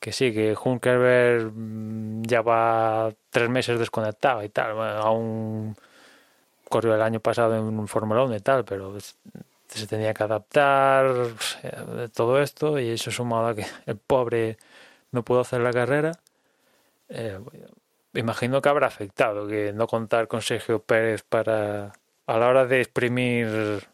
[0.00, 4.74] Que sí, que Junkerberg mm, ya va tres meses desconectado y tal.
[4.74, 5.76] Bueno, aún
[6.68, 8.96] corrió el año pasado en un Fórmula 1 y tal, pero
[9.68, 11.06] se tenía que adaptar
[12.14, 14.56] todo esto y eso sumado a que el pobre
[15.12, 16.12] no pudo hacer la carrera.
[17.08, 17.38] Eh,
[18.14, 21.92] imagino que habrá afectado que no contar con Sergio Pérez para
[22.26, 23.88] a la hora de exprimir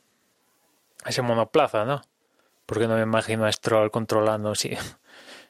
[1.06, 2.02] ese monoplaza, ¿no?
[2.66, 4.76] Porque no me imagino a Stroll controlando si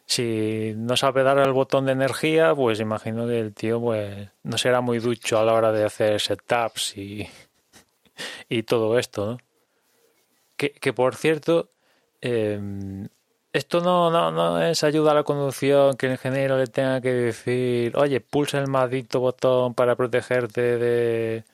[0.07, 4.59] si no sabe dar al botón de energía, pues imagino que el tío pues no
[4.59, 7.29] será muy ducho a la hora de hacer setups y
[8.49, 9.39] y todo esto, ¿no?
[10.57, 11.71] Que, que por cierto,
[12.21, 12.61] eh,
[13.55, 17.13] esto no, no, no es ayuda a la conducción que el ingeniero le tenga que
[17.13, 21.45] decir, oye, pulsa el maldito botón para protegerte de,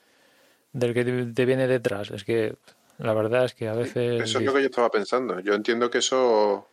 [0.72, 2.10] del que te viene detrás.
[2.10, 2.56] Es que
[2.96, 4.22] la verdad es que a veces...
[4.22, 5.40] Eso es lo que yo estaba pensando.
[5.40, 6.68] Yo entiendo que eso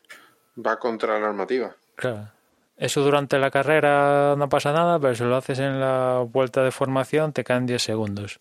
[0.65, 1.75] va contra la normativa.
[1.95, 2.29] Claro.
[2.77, 6.71] Eso durante la carrera no pasa nada, pero si lo haces en la vuelta de
[6.71, 8.39] formación te caen 10 segundos.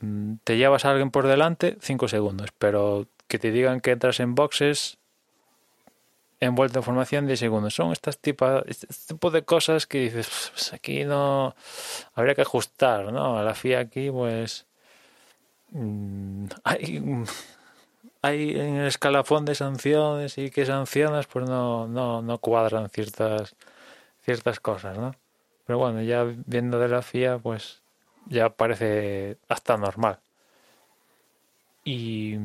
[0.00, 4.20] Mm, te llevas a alguien por delante 5 segundos, pero que te digan que entras
[4.20, 4.98] en boxes
[6.40, 7.74] en vuelta de formación 10 segundos.
[7.74, 11.54] Son estas tipas, este tipo de cosas que dices, pues aquí no
[12.14, 13.38] habría que ajustar, ¿no?
[13.38, 14.66] A la FIA aquí, pues
[15.70, 17.02] mm, hay,
[18.22, 23.56] hay en el escalafón de sanciones y que sancionas, pues no, no, no cuadran ciertas
[24.24, 25.14] ciertas cosas, ¿no?
[25.66, 27.82] Pero bueno, ya viendo de la FIA, pues
[28.28, 30.20] ya parece hasta normal.
[31.84, 32.36] Y,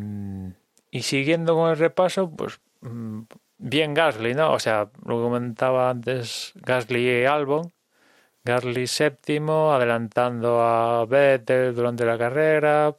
[0.92, 3.22] y siguiendo con el repaso, pues mm,
[3.58, 4.54] bien Gasly, ¿no?
[4.54, 7.72] O sea, lo comentaba antes Gasly y Albon.
[8.46, 12.96] Gasly séptimo, adelantando a Vettel durante la carrera.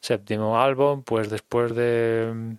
[0.00, 2.56] Séptimo Albon, pues después de,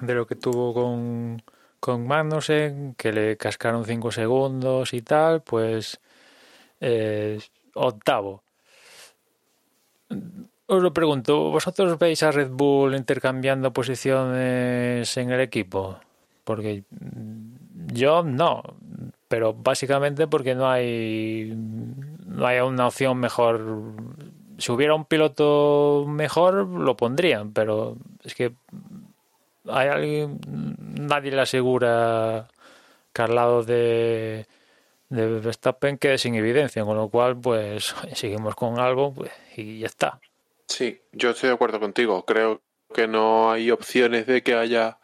[0.00, 1.42] de lo que tuvo con,
[1.80, 6.00] con Magnussen, que le cascaron cinco segundos y tal, pues
[6.80, 7.40] eh,
[7.74, 8.42] octavo.
[10.66, 15.98] Os lo pregunto, ¿vosotros veis a Red Bull intercambiando posiciones en el equipo?
[16.44, 16.84] Porque
[17.92, 18.62] yo no,
[19.26, 23.60] pero básicamente porque no hay no haya una opción mejor.
[24.58, 28.52] Si hubiera un piloto mejor, lo pondrían, pero es que
[29.68, 30.38] hay alguien,
[31.00, 32.46] nadie le asegura
[33.12, 34.46] que al lado de,
[35.10, 39.86] de Verstappen quede sin evidencia, con lo cual, pues seguimos con algo pues, y ya
[39.86, 40.20] está.
[40.66, 42.24] Sí, yo estoy de acuerdo contigo.
[42.24, 42.62] Creo
[42.94, 44.98] que no hay opciones de que haya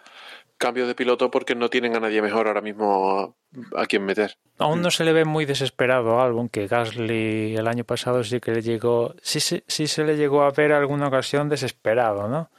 [0.59, 3.37] cambios de piloto porque no tienen a nadie mejor ahora mismo
[3.75, 4.39] a, quien meter.
[4.59, 8.41] Aún no se le ve muy desesperado a Albon, que Gasly el año pasado sí
[8.41, 12.51] que le llegó, sí, sí, sí se le llegó a ver alguna ocasión desesperado, ¿no?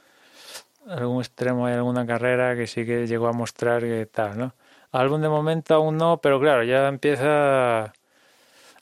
[0.86, 4.54] Algún extremo hay alguna carrera que sí que llegó a mostrar que tal, ¿no?
[4.98, 7.92] Albon de momento aún no, pero claro, ya empieza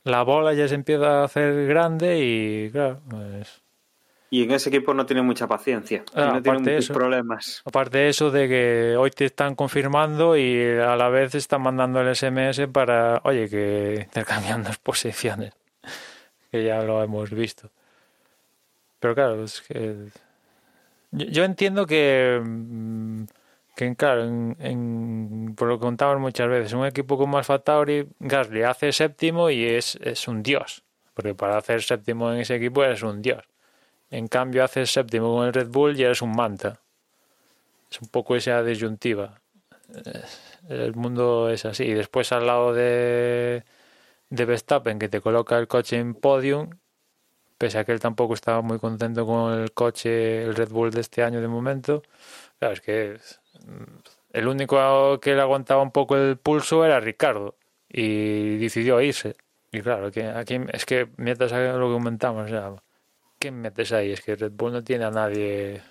[0.05, 3.61] la bola ya se empieza a hacer grande y claro, pues
[4.29, 6.05] y en ese equipo no tiene mucha paciencia.
[6.13, 7.63] Ah, no tiene muchos eso, problemas.
[7.65, 12.01] Aparte de eso, de que hoy te están confirmando y a la vez están mandando
[12.01, 15.53] el SMS para, oye, que intercambiando posiciones.
[16.51, 17.71] Que ya lo hemos visto.
[18.99, 20.09] Pero claro, es que.
[21.13, 22.41] Yo, yo entiendo que.
[22.45, 23.25] mm,
[23.77, 28.63] Que, claro, en, por lo que contamos muchas veces, un equipo como Alfa Tauri, Gasly
[28.63, 30.83] hace séptimo y es, es un dios.
[31.15, 33.45] Porque para hacer séptimo en ese equipo eres un dios.
[34.11, 36.81] En cambio, haces séptimo con el Red Bull y eres un manta.
[37.91, 39.41] Es un poco esa disyuntiva.
[39.95, 40.23] Eh,
[40.69, 41.85] El mundo es así.
[41.85, 43.63] Y después al lado de,
[44.31, 46.71] de Verstappen, que te coloca el coche en podium,
[47.59, 51.01] pese a que él tampoco estaba muy contento con el coche, el Red Bull de
[51.03, 52.03] este año de momento.
[52.59, 53.19] Claro, es que
[54.33, 57.57] el único que le aguantaba un poco el pulso era Ricardo.
[57.89, 59.37] Y decidió irse.
[59.73, 62.51] Y claro, que aquí es que mientras lo que comentamos,
[63.39, 64.13] ¿qué metes ahí?
[64.13, 65.83] Es que Red Bull no tiene a nadie.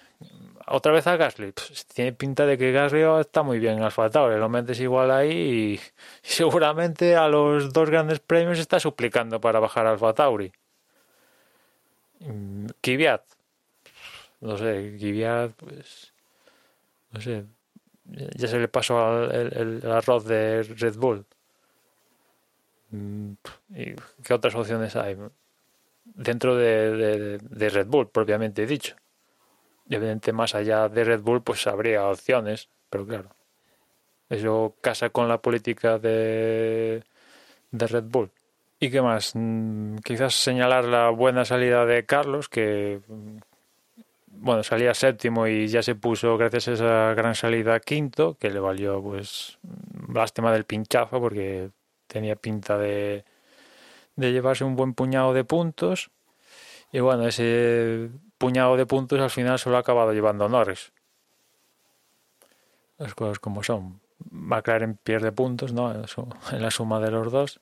[0.68, 1.52] Otra vez a Gasly.
[1.52, 4.38] Pues tiene pinta de que Gasly está muy bien en Alfa Tauri.
[4.40, 5.80] Lo metes igual ahí y,
[6.22, 10.52] seguramente a los dos grandes premios está suplicando para bajar a Alfa Tauri.
[12.20, 13.24] Mm, Kvyat.
[14.42, 16.14] No sé, Kvyat, pues.
[17.12, 17.46] No sé.
[18.06, 21.26] Ya se le pasó al- el, el arroz de Red Bull.
[22.91, 23.32] Mm,
[23.76, 25.18] ¿Y qué otras opciones hay?
[26.03, 28.95] dentro de, de- de Red Bull, propiamente dicho.
[29.90, 33.36] Y evidente, más allá de Red Bull, pues habría opciones, pero claro,
[34.30, 37.03] eso casa con la política de,
[37.72, 38.32] de Red Bull.
[38.80, 39.32] ¿Y qué más?
[39.34, 43.02] Mm, Quizás señalar la buena salida de Carlos, que
[44.38, 48.60] bueno, salía séptimo y ya se puso, gracias a esa gran salida, quinto, que le
[48.60, 49.57] valió, pues,
[50.14, 51.72] lástima del pinchazo, porque
[52.07, 53.26] tenía pinta de,
[54.16, 56.12] de llevarse un buen puñado de puntos.
[56.91, 60.91] Y bueno, ese puñado de puntos al final se lo ha acabado llevando Norris.
[62.98, 63.99] Las cosas como son.
[64.32, 65.91] McLaren pierde puntos, ¿no?
[65.91, 67.60] En la suma de los dos.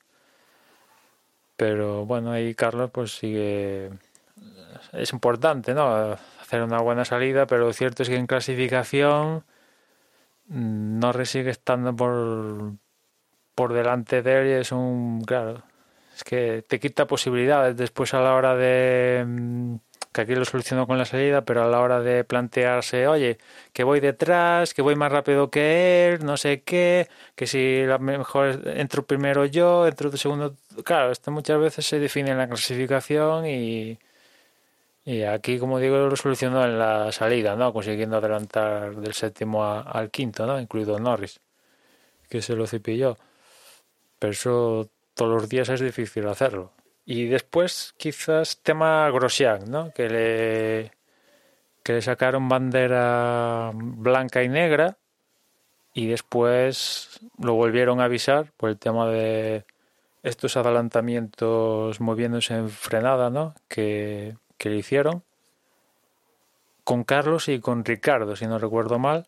[1.56, 3.92] Pero bueno, ahí Carlos pues sigue...
[4.92, 6.18] Es importante, ¿no?
[6.54, 9.44] Hacer una buena salida, pero lo cierto es que en clasificación
[10.50, 12.74] mm, Norris sigue estando por,
[13.56, 15.24] por delante de él y es un...
[15.26, 15.64] Claro,
[16.16, 19.76] es que te quita posibilidades después a la hora de mm,
[20.12, 23.40] que aquí lo solucionó con la salida, pero a la hora de plantearse, oye,
[23.74, 27.98] que voy detrás, que voy más rápido que él, no sé qué, que si la
[27.98, 33.48] mejor entro primero yo, entro segundo, claro, esto muchas veces se define en la clasificación
[33.48, 33.98] y
[35.06, 37.74] y aquí, como digo, lo solucionó en la salida, ¿no?
[37.74, 40.60] Consiguiendo adelantar del séptimo al quinto, ¿no?
[40.60, 41.42] Incluido Norris,
[42.30, 43.18] que se lo cepilló.
[44.18, 46.72] Pero eso todos los días es difícil hacerlo.
[47.06, 49.92] Y después, quizás, tema Grosjean, ¿no?
[49.92, 50.92] Que le,
[51.84, 54.98] que le sacaron bandera blanca y negra
[55.94, 59.66] y después lo volvieron a avisar por el tema de
[60.24, 63.54] estos adelantamientos moviéndose en frenada, ¿no?
[63.68, 65.24] Que, que le hicieron
[66.86, 69.28] con Carlos y con Ricardo, si no recuerdo mal.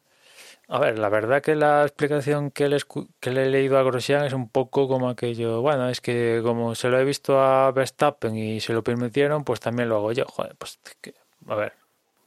[0.69, 2.77] A ver, la verdad que la explicación que le,
[3.21, 6.97] he leído a Grosjean es un poco como aquello, bueno, es que como se lo
[6.97, 10.23] he visto a Verstappen y se lo permitieron, pues también lo hago yo.
[10.23, 11.13] Joder, pues que,
[11.49, 11.73] a ver,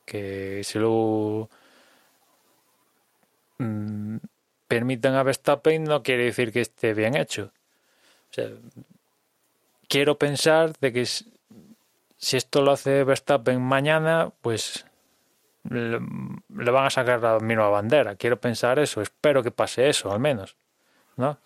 [0.05, 1.49] que se lo
[3.57, 4.19] mm,
[4.67, 7.53] permitan a Verstappen no quiere decir que esté bien hecho.
[8.31, 8.51] O sea,
[9.89, 11.07] quiero pensar de que
[12.19, 14.85] si esto lo hace Verstappen mañana, pues
[15.63, 18.17] le, le van a sacar la misma bandera.
[18.17, 20.57] Quiero pensar eso, espero que pase eso, al menos,
[21.17, 21.39] ¿no?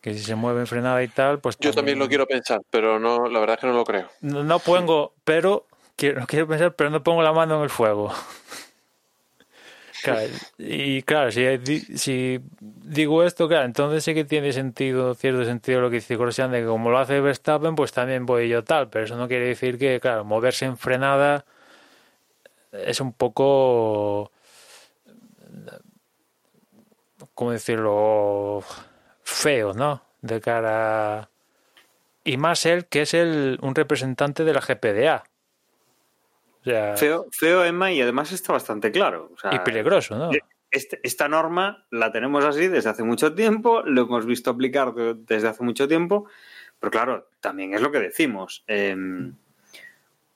[0.00, 2.98] Que si se mueve en frenada y tal, pues Yo también lo quiero pensar, pero
[2.98, 4.08] no, la verdad es que no lo creo.
[4.20, 5.66] No, no pongo, pero
[5.96, 8.12] quiero, quiero pensar, pero no pongo la mano en el fuego.
[10.02, 10.28] Claro,
[10.58, 15.96] y claro, si, digo esto, claro, entonces sí que tiene sentido, cierto sentido lo que
[15.96, 19.16] dice Grosjean, de que como lo hace Verstappen, pues también voy yo tal, pero eso
[19.16, 21.44] no quiere decir que, claro, moverse en frenada
[22.72, 24.30] es un poco,
[27.34, 28.62] ¿cómo decirlo?
[29.22, 30.02] Feo, ¿no?
[30.20, 31.30] De cara...
[32.24, 35.24] Y más él, que es el, un representante de la GPDA.
[36.66, 39.30] O sea, Feo, feo, Emma, y además está bastante claro.
[39.34, 40.30] O sea, y peligroso, ¿no?
[40.70, 45.14] este- esta norma la tenemos así desde hace mucho tiempo, lo hemos visto aplicar de-
[45.14, 46.28] desde hace mucho tiempo,
[46.80, 48.64] pero claro, también es lo que decimos.
[48.66, 48.94] eh,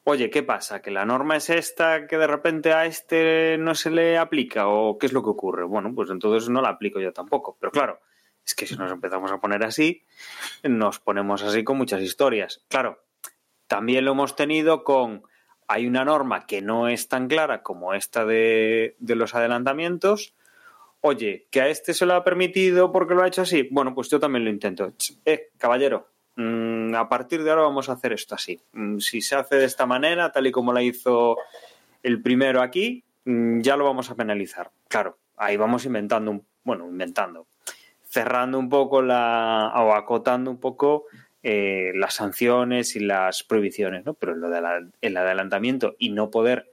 [0.05, 0.81] Oye, ¿qué pasa?
[0.81, 4.67] ¿Que la norma es esta que de repente a este no se le aplica?
[4.67, 5.65] ¿O qué es lo que ocurre?
[5.65, 7.57] Bueno, pues entonces no la aplico yo tampoco.
[7.61, 8.01] Pero claro,
[8.45, 10.03] es que si nos empezamos a poner así,
[10.65, 12.65] nos ponemos así con muchas historias.
[12.69, 13.05] Claro,
[13.67, 15.23] también lo hemos tenido con...
[15.73, 20.35] Hay una norma que no es tan clara como esta de, los adelantamientos.
[21.01, 23.69] Oye, que a este se lo ha permitido porque lo ha hecho así.
[23.71, 24.93] Bueno, pues yo también lo intento.
[25.25, 28.61] Eh, caballero, mm, a partir de ahora vamos a hacer esto así.
[28.73, 31.37] Mm, Si se hace de esta manera, tal y como la hizo
[32.03, 34.73] el primero aquí, mm, ya lo vamos a penalizar.
[34.89, 37.47] Claro, ahí vamos inventando, bueno, inventando,
[38.03, 41.05] cerrando un poco la, o acotando un poco
[41.43, 44.15] eh, las sanciones y las prohibiciones, ¿no?
[44.15, 46.73] Pero lo del el adelantamiento y no poder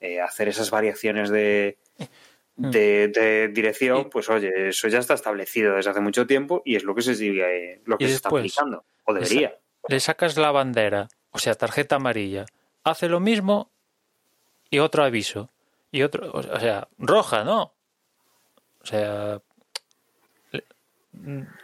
[0.00, 1.78] eh, hacer esas variaciones de,
[2.56, 6.84] de, de dirección, pues oye, eso ya está establecido desde hace mucho tiempo y es
[6.84, 8.30] lo que se sigue, eh, lo que se está
[8.60, 9.58] aplicando, o debería.
[9.88, 12.46] le sacas la bandera, o sea, tarjeta amarilla,
[12.84, 13.70] hace lo mismo
[14.70, 15.50] y otro aviso.
[15.92, 17.72] Y otro, o sea, roja, ¿no?
[18.82, 19.40] O sea,
[20.50, 20.64] le-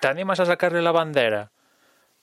[0.01, 1.51] te animas a sacarle la bandera.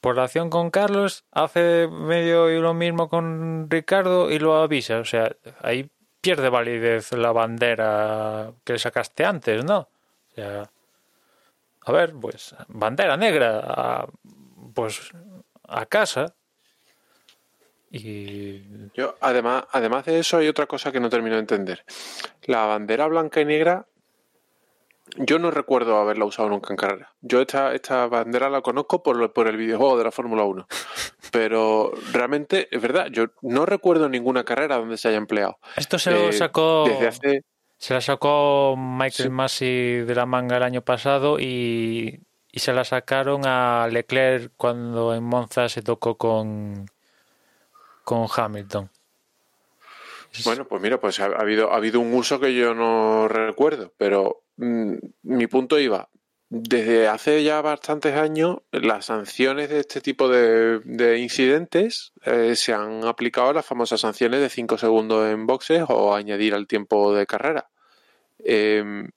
[0.02, 5.00] Por la acción con Carlos, hace medio y lo mismo con Ricardo y lo avisa.
[5.00, 5.90] O sea, ahí
[6.22, 9.80] pierde validez la bandera que le sacaste antes, ¿no?
[9.80, 10.70] O sea,
[11.86, 14.08] a ver, pues, bandera negra, a-
[14.74, 15.12] pues
[15.68, 16.34] a casa.
[17.92, 18.62] Y
[18.94, 21.84] Yo, además, además de eso, hay otra cosa que no termino de entender.
[22.44, 23.86] La bandera blanca y negra,
[25.18, 27.14] yo no recuerdo haberla usado nunca en carrera.
[27.22, 30.68] Yo esta, esta bandera la conozco por, lo- por el videojuego de la Fórmula 1.
[31.32, 35.58] Pero realmente, es verdad, yo no recuerdo ninguna carrera donde se haya empleado.
[35.76, 36.86] esto se lo Eh, sacó.
[36.88, 37.44] Desde hace...
[37.78, 39.30] Se la sacó Michael Sí.
[39.30, 42.20] Massey de la manga el año pasado y,
[42.52, 46.88] y se la sacaron a Leclerc cuando en Monza se tocó con,
[48.04, 48.90] con Hamilton.
[50.44, 53.92] Bueno, pues mira, pues ha, ha habido, ha habido un uso que yo no recuerdo,
[53.98, 56.10] pero mi punto iba,
[56.50, 62.74] desde hace ya bastantes años las sanciones de este tipo de, de incidentes eh, se
[62.74, 67.28] han aplicado las famosas sanciones de 5 segundos en boxes o añadir al tiempo de
[67.28, 67.70] carrera.
[68.40, 69.10] Em,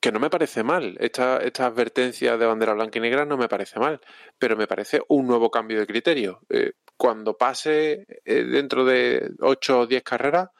[0.00, 3.48] que no me parece mal, esta, esta advertencia de bandera blanca y negra no me
[3.48, 4.00] parece mal,
[4.38, 6.40] pero me parece un nuevo cambio de criterio.
[6.50, 10.50] Eh, cuando pase eh, dentro de 8 o 10 carreras,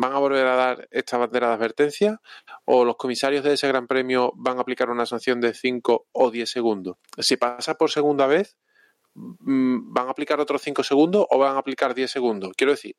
[0.00, 2.20] ¿van a volver a dar esta bandera de advertencia?
[2.64, 6.30] ¿O los comisarios de ese gran premio van a aplicar una sanción de 5 o
[6.30, 6.96] 10 segundos?
[7.18, 8.56] Si pasa por segunda vez,
[9.14, 12.52] mm, ¿van a aplicar otros 5 segundos o van a aplicar 10 segundos?
[12.56, 12.96] Quiero decir,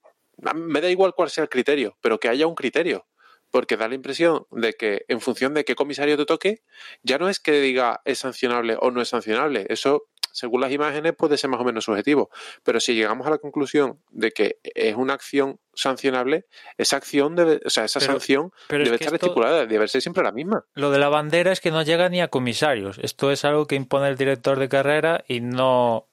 [0.53, 3.07] me da igual cuál sea el criterio, pero que haya un criterio.
[3.49, 6.63] Porque da la impresión de que en función de qué comisario te toque,
[7.03, 9.65] ya no es que diga es sancionable o no es sancionable.
[9.67, 12.29] Eso, según las imágenes, puede ser más o menos subjetivo.
[12.63, 16.45] Pero si llegamos a la conclusión de que es una acción sancionable,
[16.77, 19.87] esa acción debe, o sea, esa Pero- sanción pero es debe que estar estipulada, debe
[19.87, 20.65] ser siempre la misma.
[20.73, 22.97] Lo de la bandera es que no llega ni a comisarios.
[22.99, 26.07] Esto es algo que impone el director de carrera y no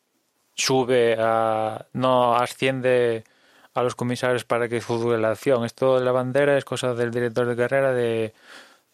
[0.55, 1.87] sube a.
[1.93, 3.25] no asciende
[3.75, 5.65] a los comisarios para que juzgue la acción.
[5.65, 8.33] Esto de la bandera es cosa del director de carrera de.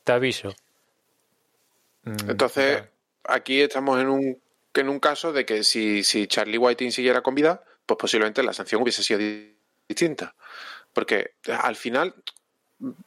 [0.03, 0.55] te aviso.
[2.03, 2.83] Mm, Entonces,
[3.25, 4.39] aquí estamos en un,
[4.81, 8.53] en un caso de que si, si Charlie Whiting siguiera con vida, pues posiblemente la
[8.53, 9.57] sanción hubiese sido di-
[9.89, 10.35] distinta.
[10.93, 12.15] Porque al final,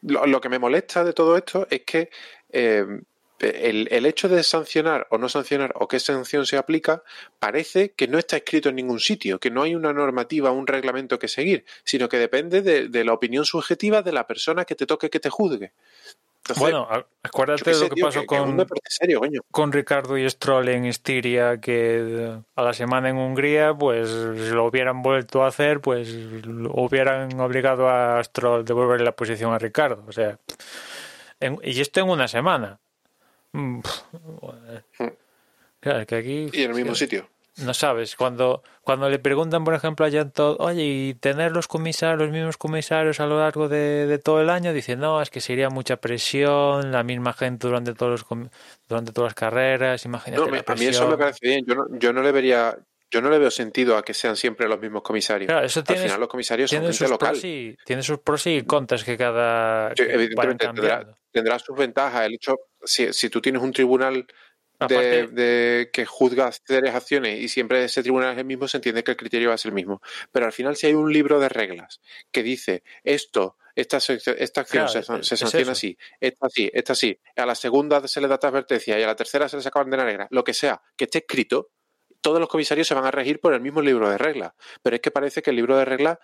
[0.01, 2.09] lo, que me molesta de todo esto es que
[2.49, 2.85] eh,
[3.39, 7.03] el, el hecho de sancionar o no sancionar o qué sanción se aplica
[7.39, 11.19] parece que no está escrito en ningún sitio, que no hay una normativa, un reglamento
[11.19, 14.85] que seguir, sino que depende de, de la opinión subjetiva de la persona que te
[14.87, 15.73] toque que te juzgue.
[16.49, 16.87] Entonces, Bueno,
[17.23, 19.19] acuérdate de lo que tío, pasó que- con, serio,
[19.73, 24.65] Ricardo y Stroll en Estiria, que eh, a la semana en Hungría, pues si lo
[24.65, 29.57] hubieran vuelto a hacer, pues lo hubieran obligado a Stroll a devolver la posición a
[29.59, 30.05] Ricardo.
[30.07, 30.39] O sea,
[31.41, 32.79] en- y esto en una semana.
[33.51, 33.81] Mm,
[34.39, 34.85] joder.
[35.81, 36.49] Claro, que aquí.
[36.53, 37.27] Y en el mismo sitio.
[37.57, 38.15] No sabes.
[38.15, 42.31] Cuando, cuando le preguntan, por ejemplo, a Jan Todd, oye, y tener los comisarios, los
[42.31, 45.97] mismos comisarios a lo largo de, todo el año, dice, no, es que sería mucha
[45.97, 48.49] presión, la misma gente durante todos los,
[48.87, 50.51] durante todas las carreras, imagínate.
[50.51, 51.65] No, a mí eso me parece bien.
[51.65, 52.77] Yo no, yo no le vería.
[53.09, 55.47] Yo no le veo sentido a que sean siempre los mismos comisarios.
[55.47, 57.39] Claro, eso tiene, Al final los comisarios son gente local.
[57.85, 59.93] tiene sus pros y contras que cada...
[59.95, 60.67] evidentemente
[61.31, 62.25] tendrá, sus ventajas.
[62.25, 64.27] El hecho, si, si tú tienes un tribunal
[64.79, 69.11] de, que juzga ciertas acciones y siempre ese tribunal es el mismo, se entiende que
[69.11, 70.01] el criterio va a ser el mismo.
[70.31, 72.01] Pero al final, si hay un libro de reglas
[72.31, 77.55] que dice esto, esta, esta acción se, sanciona así, esta así, esta así, a la
[77.55, 80.43] segunda se le da advertencia y a la tercera se le saca bandera negra, lo
[80.43, 81.69] que sea, que esté escrito,
[82.21, 84.53] todos los comisarios se van a regir por el mismo libro de reglas.
[84.81, 86.17] Pero es que parece que el libro de reglas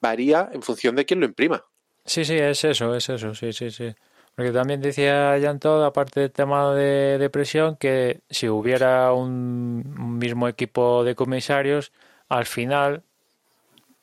[0.00, 1.64] varía en función de quién lo imprima.
[2.04, 3.94] Sí, sí, es eso, es eso, sí, sí, sí.
[4.38, 10.46] Porque también decía Jan Todd, aparte del tema de, depresión, que si hubiera un, mismo
[10.46, 11.90] equipo de comisarios,
[12.28, 13.02] al final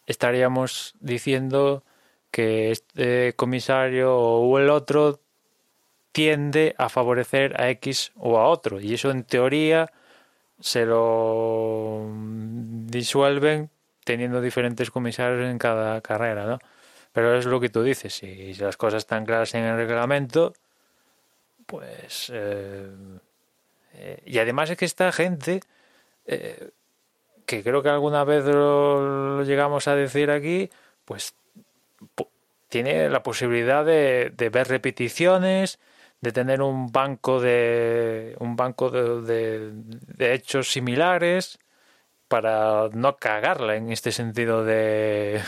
[0.07, 1.85] estaríamos diciendo
[2.31, 5.21] que este comisario o el otro
[6.11, 8.81] tiende a favorecer a X o a otro.
[8.81, 9.93] Y eso en teoría
[10.59, 12.09] se lo
[12.87, 13.69] disuelven
[14.03, 16.59] teniendo diferentes comisarios en cada carrera, ¿no?
[17.15, 20.51] Pero es lo que tú dices, si las cosas están claras en el reglamento,
[21.65, 22.29] pues...
[22.33, 22.89] Eh,
[23.93, 25.61] eh, y además es que esta gente,
[26.25, 26.71] eh,
[27.45, 30.69] que creo que alguna vez lo, llegamos a decir aquí,
[31.05, 31.35] pues
[32.67, 35.79] tiene la posibilidad de, ver repeticiones,
[36.19, 41.59] de tener un banco de un banco de, de, hechos similares
[42.27, 45.41] para no cagarla en este sentido de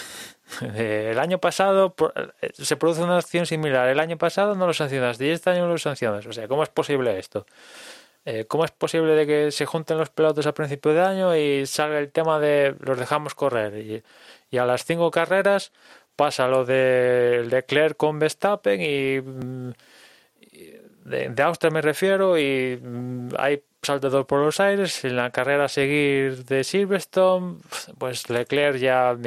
[0.61, 1.95] el año pasado
[2.53, 5.77] se produce una acción similar, el año pasado no lo sancionaste y este año lo
[5.77, 6.25] sancionas.
[6.25, 7.45] O sea, ¿cómo es posible esto?
[8.25, 11.65] Eh, ¿Cómo es posible de que se junten los pelotos a principio de año y
[11.65, 14.03] salga el tema de los dejamos correr?
[14.51, 15.71] Y, a las cinco carreras
[16.15, 19.71] pasa lo de Leclerc con Verstappen y, mm,
[21.07, 25.65] de, de, Austria me refiero y mm, hay saltador por los aires, en la carrera
[25.65, 27.59] a seguir de Silverstone,
[27.97, 29.17] pues Leclerc ya,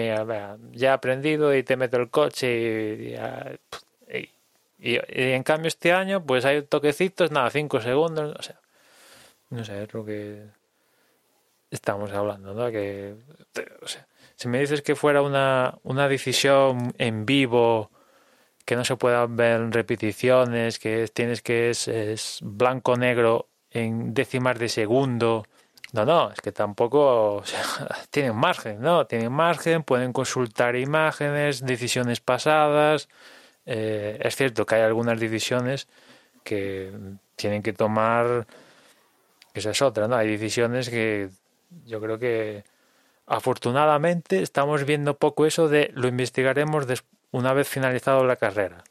[0.72, 3.16] ya ha aprendido y te mete el coche
[4.08, 4.24] y,
[4.78, 8.60] y, en cambio este año pues hay toquecitos, nada, 5 segundos, o sea,
[9.50, 10.42] no sé, es lo que
[11.70, 12.70] estamos hablando, ¿no?
[12.70, 13.14] Que,
[13.82, 17.90] o sea, si me dices que fuera una, una decisión en vivo,
[18.64, 24.68] que no se puedan ver repeticiones, que tienes que es, es blanco-negro en décimas de
[24.68, 25.44] segundo.
[25.92, 27.42] No, no, es que tampoco
[28.10, 29.06] tienen margen, ¿no?
[29.06, 33.08] Tienen margen, pueden consultar imágenes, decisiones pasadas.
[33.66, 35.88] Eh, es cierto que hay algunas decisiones
[36.44, 36.92] que
[37.36, 38.46] tienen que tomar,
[39.54, 40.16] esa es otra, ¿no?
[40.16, 41.28] Hay decisiones que
[41.86, 42.64] yo creo que
[43.26, 46.86] afortunadamente estamos viendo poco eso de lo investigaremos
[47.32, 48.84] una vez finalizado la carrera.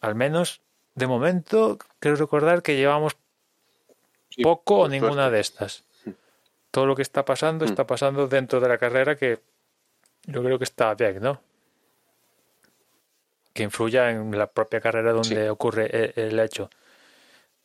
[0.00, 0.62] Al menos
[0.94, 3.16] de momento, creo recordar que llevamos
[4.42, 5.84] poco o ninguna de estas.
[6.70, 7.86] Todo lo que está pasando está mm.
[7.86, 9.40] pasando dentro de la carrera que
[10.26, 11.40] yo creo que está bien, ¿no?
[13.52, 16.70] Que influya en la propia carrera donde ocurre e, el, hecho.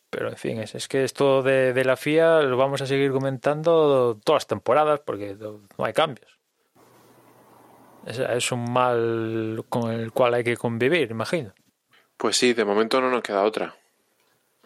[0.09, 4.19] Pero en fin, es, que esto de, de, la FIA lo vamos a seguir comentando
[4.23, 6.34] todas las temporadas porque no hay cambios.
[8.05, 11.53] Es, es un mal con el cual hay que convivir, imagino.
[12.17, 13.75] Pues sí, de momento no nos queda otra.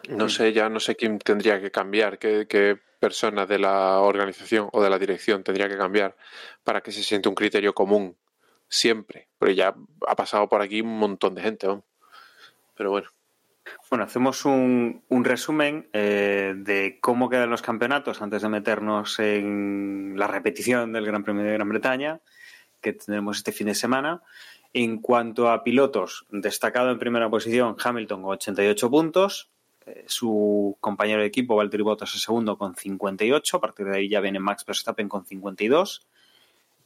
[0.08, 4.82] No sé, ya no sé quién tendría que cambiar, qué, persona de la organización o
[4.82, 6.16] de la dirección tendría que cambiar
[6.64, 8.16] para que se siente un criterio común
[8.68, 9.28] siempre.
[9.38, 9.74] Porque ya
[10.06, 11.84] ha pasado por aquí un montón de gente, vamos.
[12.76, 13.08] Pero bueno.
[13.88, 20.26] Bueno, hacemos un, resumen eh, de cómo quedan los campeonatos antes de meternos en la
[20.26, 22.20] repetición del Gran Premio de Gran Bretaña
[22.80, 24.22] que tendremos este fin de semana.
[24.72, 29.50] En cuanto a pilotos, destacado en primera posición Hamilton con 88 puntos,
[29.86, 33.56] eh, su compañero de equipo, Valtteri Bottas, el segundo con 58.
[33.56, 36.06] A partir de ahí ya viene Max Verstappen con 52.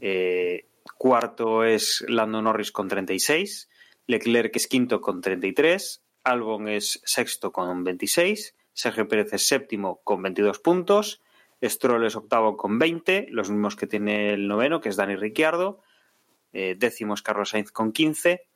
[0.01, 0.66] Eh,
[0.97, 3.69] cuarto es Lando Norris con 36.
[4.07, 6.03] Leclerc es quinto con 33.
[6.25, 8.55] Albon es sexto con 26.
[8.73, 11.21] Sergio Pérez es séptimo con 22 puntos.
[11.62, 15.81] Stroll es octavo con 20, los mismos que tiene el noveno, que es Dani Ricciardo.
[16.52, 18.47] Eh, décimo es Carlos Sainz con 15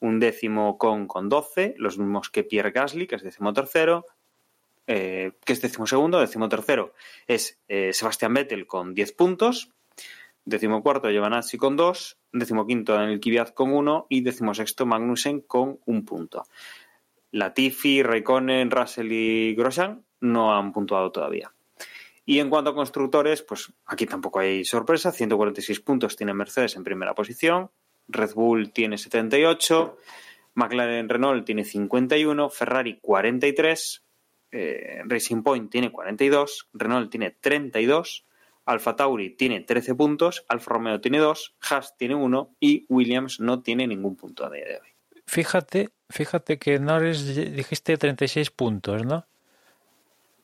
[0.00, 4.06] un décimo con, con 12, los mismos que Pierre Gasly, que es décimo tercero,
[4.86, 6.94] eh, que es décimo segundo, décimo tercero
[7.26, 9.72] es eh, Sebastián Vettel con 10 puntos,
[10.44, 15.40] décimo cuarto Giovanazzi con 2, décimo quinto Daniel Kvyat con 1 y décimo sexto Magnussen
[15.40, 16.44] con un punto.
[17.32, 21.52] Latifi, Raikkonen, Russell y Grosjean no han puntuado todavía.
[22.28, 25.12] Y en cuanto a constructores, pues aquí tampoco hay sorpresa.
[25.12, 27.70] 146 puntos tiene Mercedes en primera posición.
[28.08, 29.96] Red Bull tiene 78.
[30.54, 32.50] McLaren Renault tiene 51.
[32.50, 34.02] Ferrari 43.
[34.50, 36.68] Eh, Racing Point tiene 42.
[36.72, 38.26] Renault tiene 32.
[38.64, 40.44] Alfa Tauri tiene 13 puntos.
[40.48, 41.54] Alfa Romeo tiene 2.
[41.70, 42.56] Haas tiene 1.
[42.58, 44.88] Y Williams no tiene ningún punto a día de hoy.
[45.26, 49.26] Fíjate, fíjate que Norris dijiste 36 puntos, ¿no?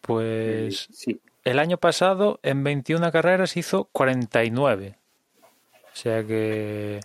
[0.01, 1.21] Pues Sí.
[1.45, 4.97] El año pasado en 21 carreras hizo 49.
[5.93, 7.01] O sea que,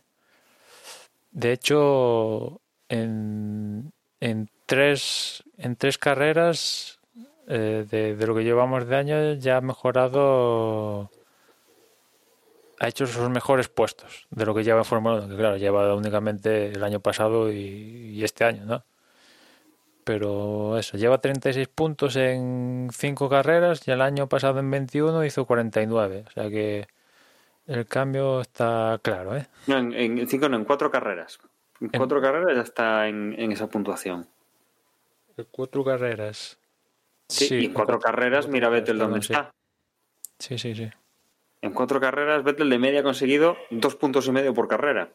[1.31, 6.99] de hecho, en, en, tres, en tres carreras
[7.47, 11.11] eh, de, de lo que llevamos de año ya ha mejorado,
[12.79, 15.93] ha hecho sus mejores puestos de lo que lleva en Fórmula 1, que claro, lleva
[15.95, 18.83] únicamente el año pasado y, y este año, ¿no?
[20.07, 25.43] Pero eso, lleva 36 puntos en 5 carreras y el año pasado en 21 hizo
[25.45, 26.23] 49.
[26.25, 26.87] O sea que
[27.67, 29.47] el cambio está claro, ¿eh?
[29.67, 31.39] No, en, en cinco, no, en cuatro carreras.
[31.81, 34.25] En En- cuatro carreras ya está en, en esa puntuación.
[35.51, 36.57] Cuatro carreras.
[37.27, 39.33] Sí, y en cuatro carreras, mira Vettel dónde sí.
[39.33, 39.51] está.
[40.39, 40.89] Sí, sí, sí.
[41.61, 45.09] En cuatro carreras, Vettel de media ha conseguido dos puntos y medio por carrera.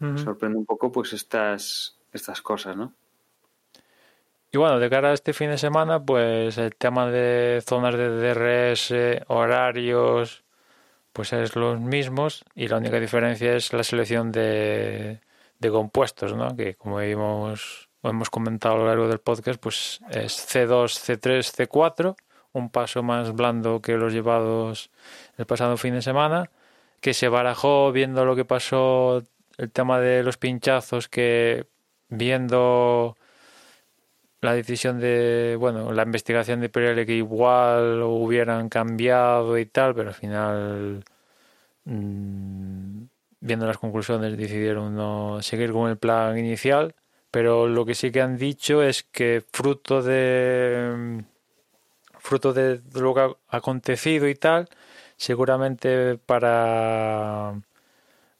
[0.00, 0.18] Ujú.
[0.18, 2.94] Sorprende un poco, pues, estas, estas cosas, ¿no?
[4.50, 8.08] Y bueno, de cara a este fin de semana, pues el tema de zonas de
[8.08, 10.42] DRS, horarios,
[11.12, 15.20] pues es los mismos y la única diferencia es la selección de,
[15.58, 16.56] de compuestos, ¿no?
[16.56, 22.16] Que como hemos, hemos comentado a lo largo del podcast, pues es C2, C3, C4,
[22.52, 24.90] un paso más blando que los llevados
[25.36, 26.50] el pasado fin de semana,
[27.00, 29.22] que se barajó viendo lo que pasó,
[29.58, 31.66] el tema de los pinchazos, que
[32.08, 33.16] viendo
[34.40, 40.10] la decisión de, bueno, la investigación de Pirelli que igual hubieran cambiado y tal, pero
[40.10, 41.04] al final,
[41.84, 43.02] mm,
[43.40, 46.94] viendo las conclusiones, decidieron no seguir con el plan inicial.
[47.30, 51.24] Pero lo que sí que han dicho es que fruto de
[52.18, 54.68] fruto de lo que ha acontecido y tal,
[55.16, 57.60] seguramente para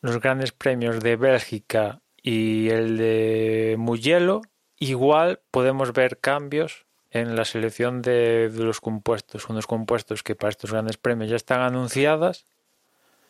[0.02, 4.42] los grandes premios de Bélgica y el de Mugello,
[4.78, 10.72] igual podemos ver cambios en la selección de, los compuestos, unos compuestos que para estos
[10.72, 12.44] grandes premios ya están anunciadas,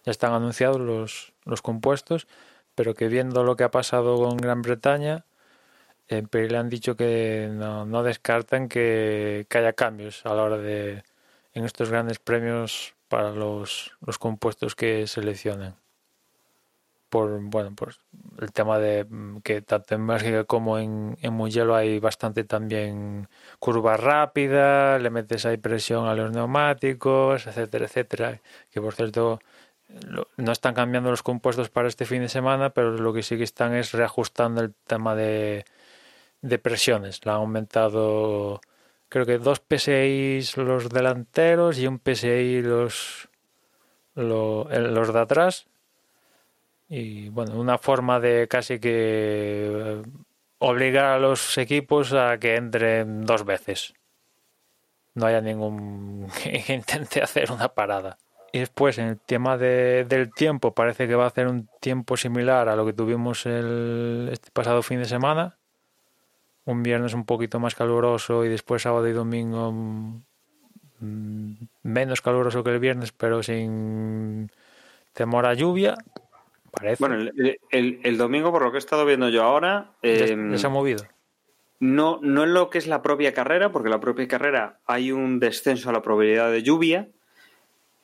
[0.04, 2.26] ya están anunciados los, los compuestos,
[2.74, 5.24] pero que viendo lo que ha pasado con Gran Bretaña,
[6.08, 11.04] en Pirelli han dicho que no, descartan que, haya cambios a la hora de
[11.54, 15.74] en estos grandes premios para los, los compuestos que seleccionen
[17.08, 17.94] por bueno por
[18.40, 23.28] el tema de mm, que tanto en Bélgica como en, en Mugello hay bastante también
[23.58, 28.40] curva rápida, le metes ahí presión a los neumáticos, etcétera, etcétera.
[28.70, 29.40] Que por cierto
[30.36, 33.44] no están cambiando los compuestos para este fin de semana, pero lo que sí que
[33.44, 35.64] están es reajustando el tema de,
[36.42, 37.24] de presiones.
[37.24, 38.60] Le han aumentado
[39.08, 43.28] creo que dos PSI los delanteros y un PSI los,
[44.14, 45.66] lo- el- los de atrás
[46.88, 50.02] y bueno, una forma de casi que eh,
[50.58, 53.94] obligar a los equipos a que entren dos veces.
[55.14, 58.18] No haya ningún que intente hacer una parada.
[58.52, 62.16] Y después, en el tema de, del tiempo, parece que va a hacer un tiempo
[62.16, 65.58] similar a lo que tuvimos el, este pasado fin de semana.
[66.64, 71.52] Un viernes un poquito más caluroso y después sábado y domingo mm,
[71.82, 74.50] menos caluroso que el viernes, pero sin
[75.12, 75.96] temor a lluvia.
[76.70, 76.96] Parece.
[77.02, 80.58] Bueno, el, el- el domingo, por lo que he estado viendo yo ahora, eh, ya
[80.58, 81.04] se ha movido.
[81.80, 85.38] no, no en lo que es la propia carrera, porque la propia carrera hay un
[85.40, 87.08] descenso a la probabilidad de lluvia,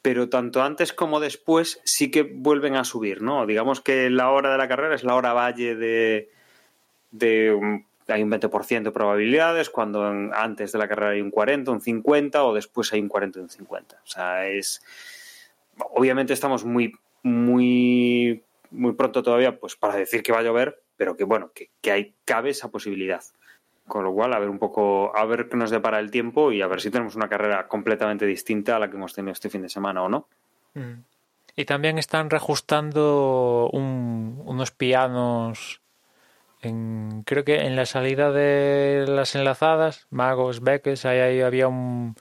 [0.02, 3.46] pero tanto antes como después sí que vuelven a subir, ¿no?
[3.46, 6.30] Digamos que la hora de la carrera es la hora valle de,
[7.10, 11.30] de un- hay un 20% de probabilidades, cuando en- antes de la carrera hay un
[11.30, 13.96] 40, un 50 o después hay un 40 y un 50.
[14.04, 14.82] O sea, es
[15.78, 16.92] obviamente estamos muy
[17.22, 18.42] muy
[18.74, 21.92] muy pronto todavía pues para decir que va a llover, pero que bueno, que, que
[21.92, 23.22] hay cabe esa posibilidad.
[23.86, 26.62] Con lo cual, a ver un poco, a ver qué nos depara el tiempo y
[26.62, 29.60] a ver si tenemos una carrera completamente distinta a la que hemos tenido este fin
[29.62, 30.26] de semana o no.
[30.72, 31.02] Mm.
[31.56, 35.82] Y también están reajustando un- unos pianos.
[36.62, 42.16] En, creo que en la salida de las enlazadas, Magos, Beques, ahí, ahí había un.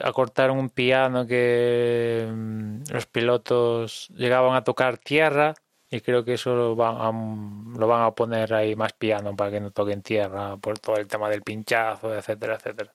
[0.00, 5.54] Acortaron un piano que mm, los pilotos llegaban a tocar tierra
[5.90, 9.50] y creo que eso lo van a, lo van a poner ahí más piano para
[9.50, 12.92] que no toquen tierra por todo el tema del pinchazo, etcétera, etcétera.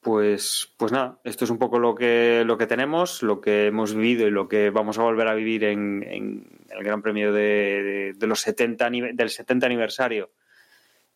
[0.00, 3.94] pues, pues nada, esto es un poco lo que, lo que tenemos, lo que hemos
[3.94, 8.40] vivido y lo que vamos a volver a vivir en, el Gran Premio de, los
[8.40, 10.30] 70, del 70 aniversario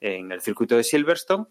[0.01, 1.47] en el circuito de Silverstone.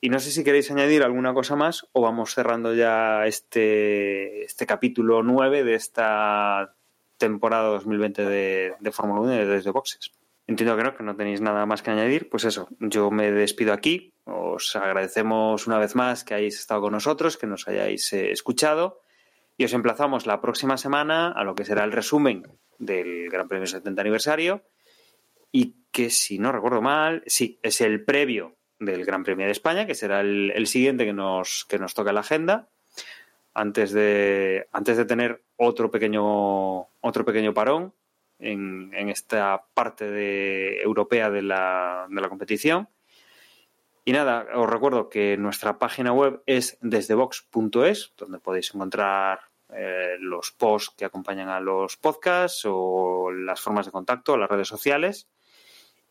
[0.00, 4.66] Y no sé si queréis añadir alguna cosa más o vamos cerrando ya este, este
[4.66, 6.74] capítulo 9 de esta
[7.16, 10.12] temporada 2020 de, de Fórmula 1 desde boxes.
[10.46, 12.28] Entiendo que no, que no tenéis nada más que añadir.
[12.28, 14.12] Pues eso, yo me despido aquí.
[14.24, 19.00] Os agradecemos una vez más que hayáis estado con nosotros, que nos hayáis eh, escuchado.
[19.56, 22.46] Y os emplazamos la próxima semana a lo que será el resumen
[22.78, 24.64] del Gran Premio 70 aniversario.
[25.50, 29.86] Y que, si no recuerdo mal, sí, es el previo del Gran Premio de España,
[29.86, 32.68] que será el, siguiente que nos, que nos toca la agenda.
[33.52, 37.94] Antes de, antes de tener otro pequeño, otro pequeño parón
[38.38, 42.88] en, esta parte de, europea de la, de la competición.
[44.04, 49.40] Y nada, os recuerdo que nuestra página web es desdebox.es, donde podéis encontrar
[49.72, 54.68] eh, los posts que acompañan a los podcasts o las formas de contacto, las redes
[54.68, 55.28] sociales.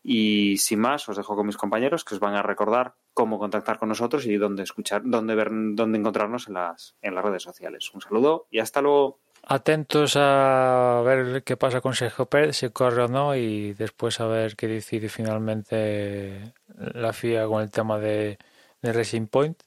[0.06, 3.78] Y sin más, os dejo con mis compañeros que os van a recordar cómo contactar
[3.78, 7.90] con nosotros y dónde escuchar, dónde ver, dónde encontrarnos en las, en las redes sociales.
[7.94, 9.20] Un saludo y hasta luego.
[9.46, 14.26] Atentos a ver qué pasa con Sergio Pérez, si corre o no, y después a
[14.26, 18.38] ver qué decide finalmente la FIA con el tema de,
[18.82, 19.62] Racing Point.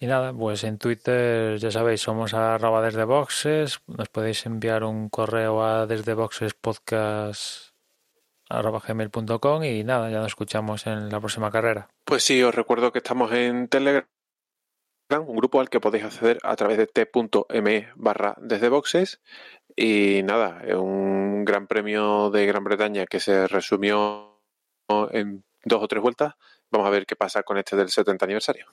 [0.00, 5.08] Y nada, pues en Twitter ya sabéis, somos arroba desde boxes, nos podéis enviar un
[5.08, 7.73] correo a desde boxes podcast
[8.48, 11.88] gmail.com y nada, ya nos escuchamos en la próxima carrera.
[12.04, 14.06] Pues sí, os recuerdo que estamos en Telegram
[15.10, 19.20] un grupo al que podéis acceder a través de t.me barra desde boxes.
[19.76, 24.40] Y nada, un gran premio de Gran Bretaña que se resumió
[25.10, 26.34] en dos o tres vueltas.
[26.70, 28.66] Vamos a ver qué pasa con este del 70 aniversario.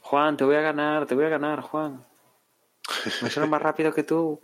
[0.00, 2.04] Juan, te voy a ganar, te voy a ganar, Juan.
[3.20, 4.40] Me suena más rápido que tú.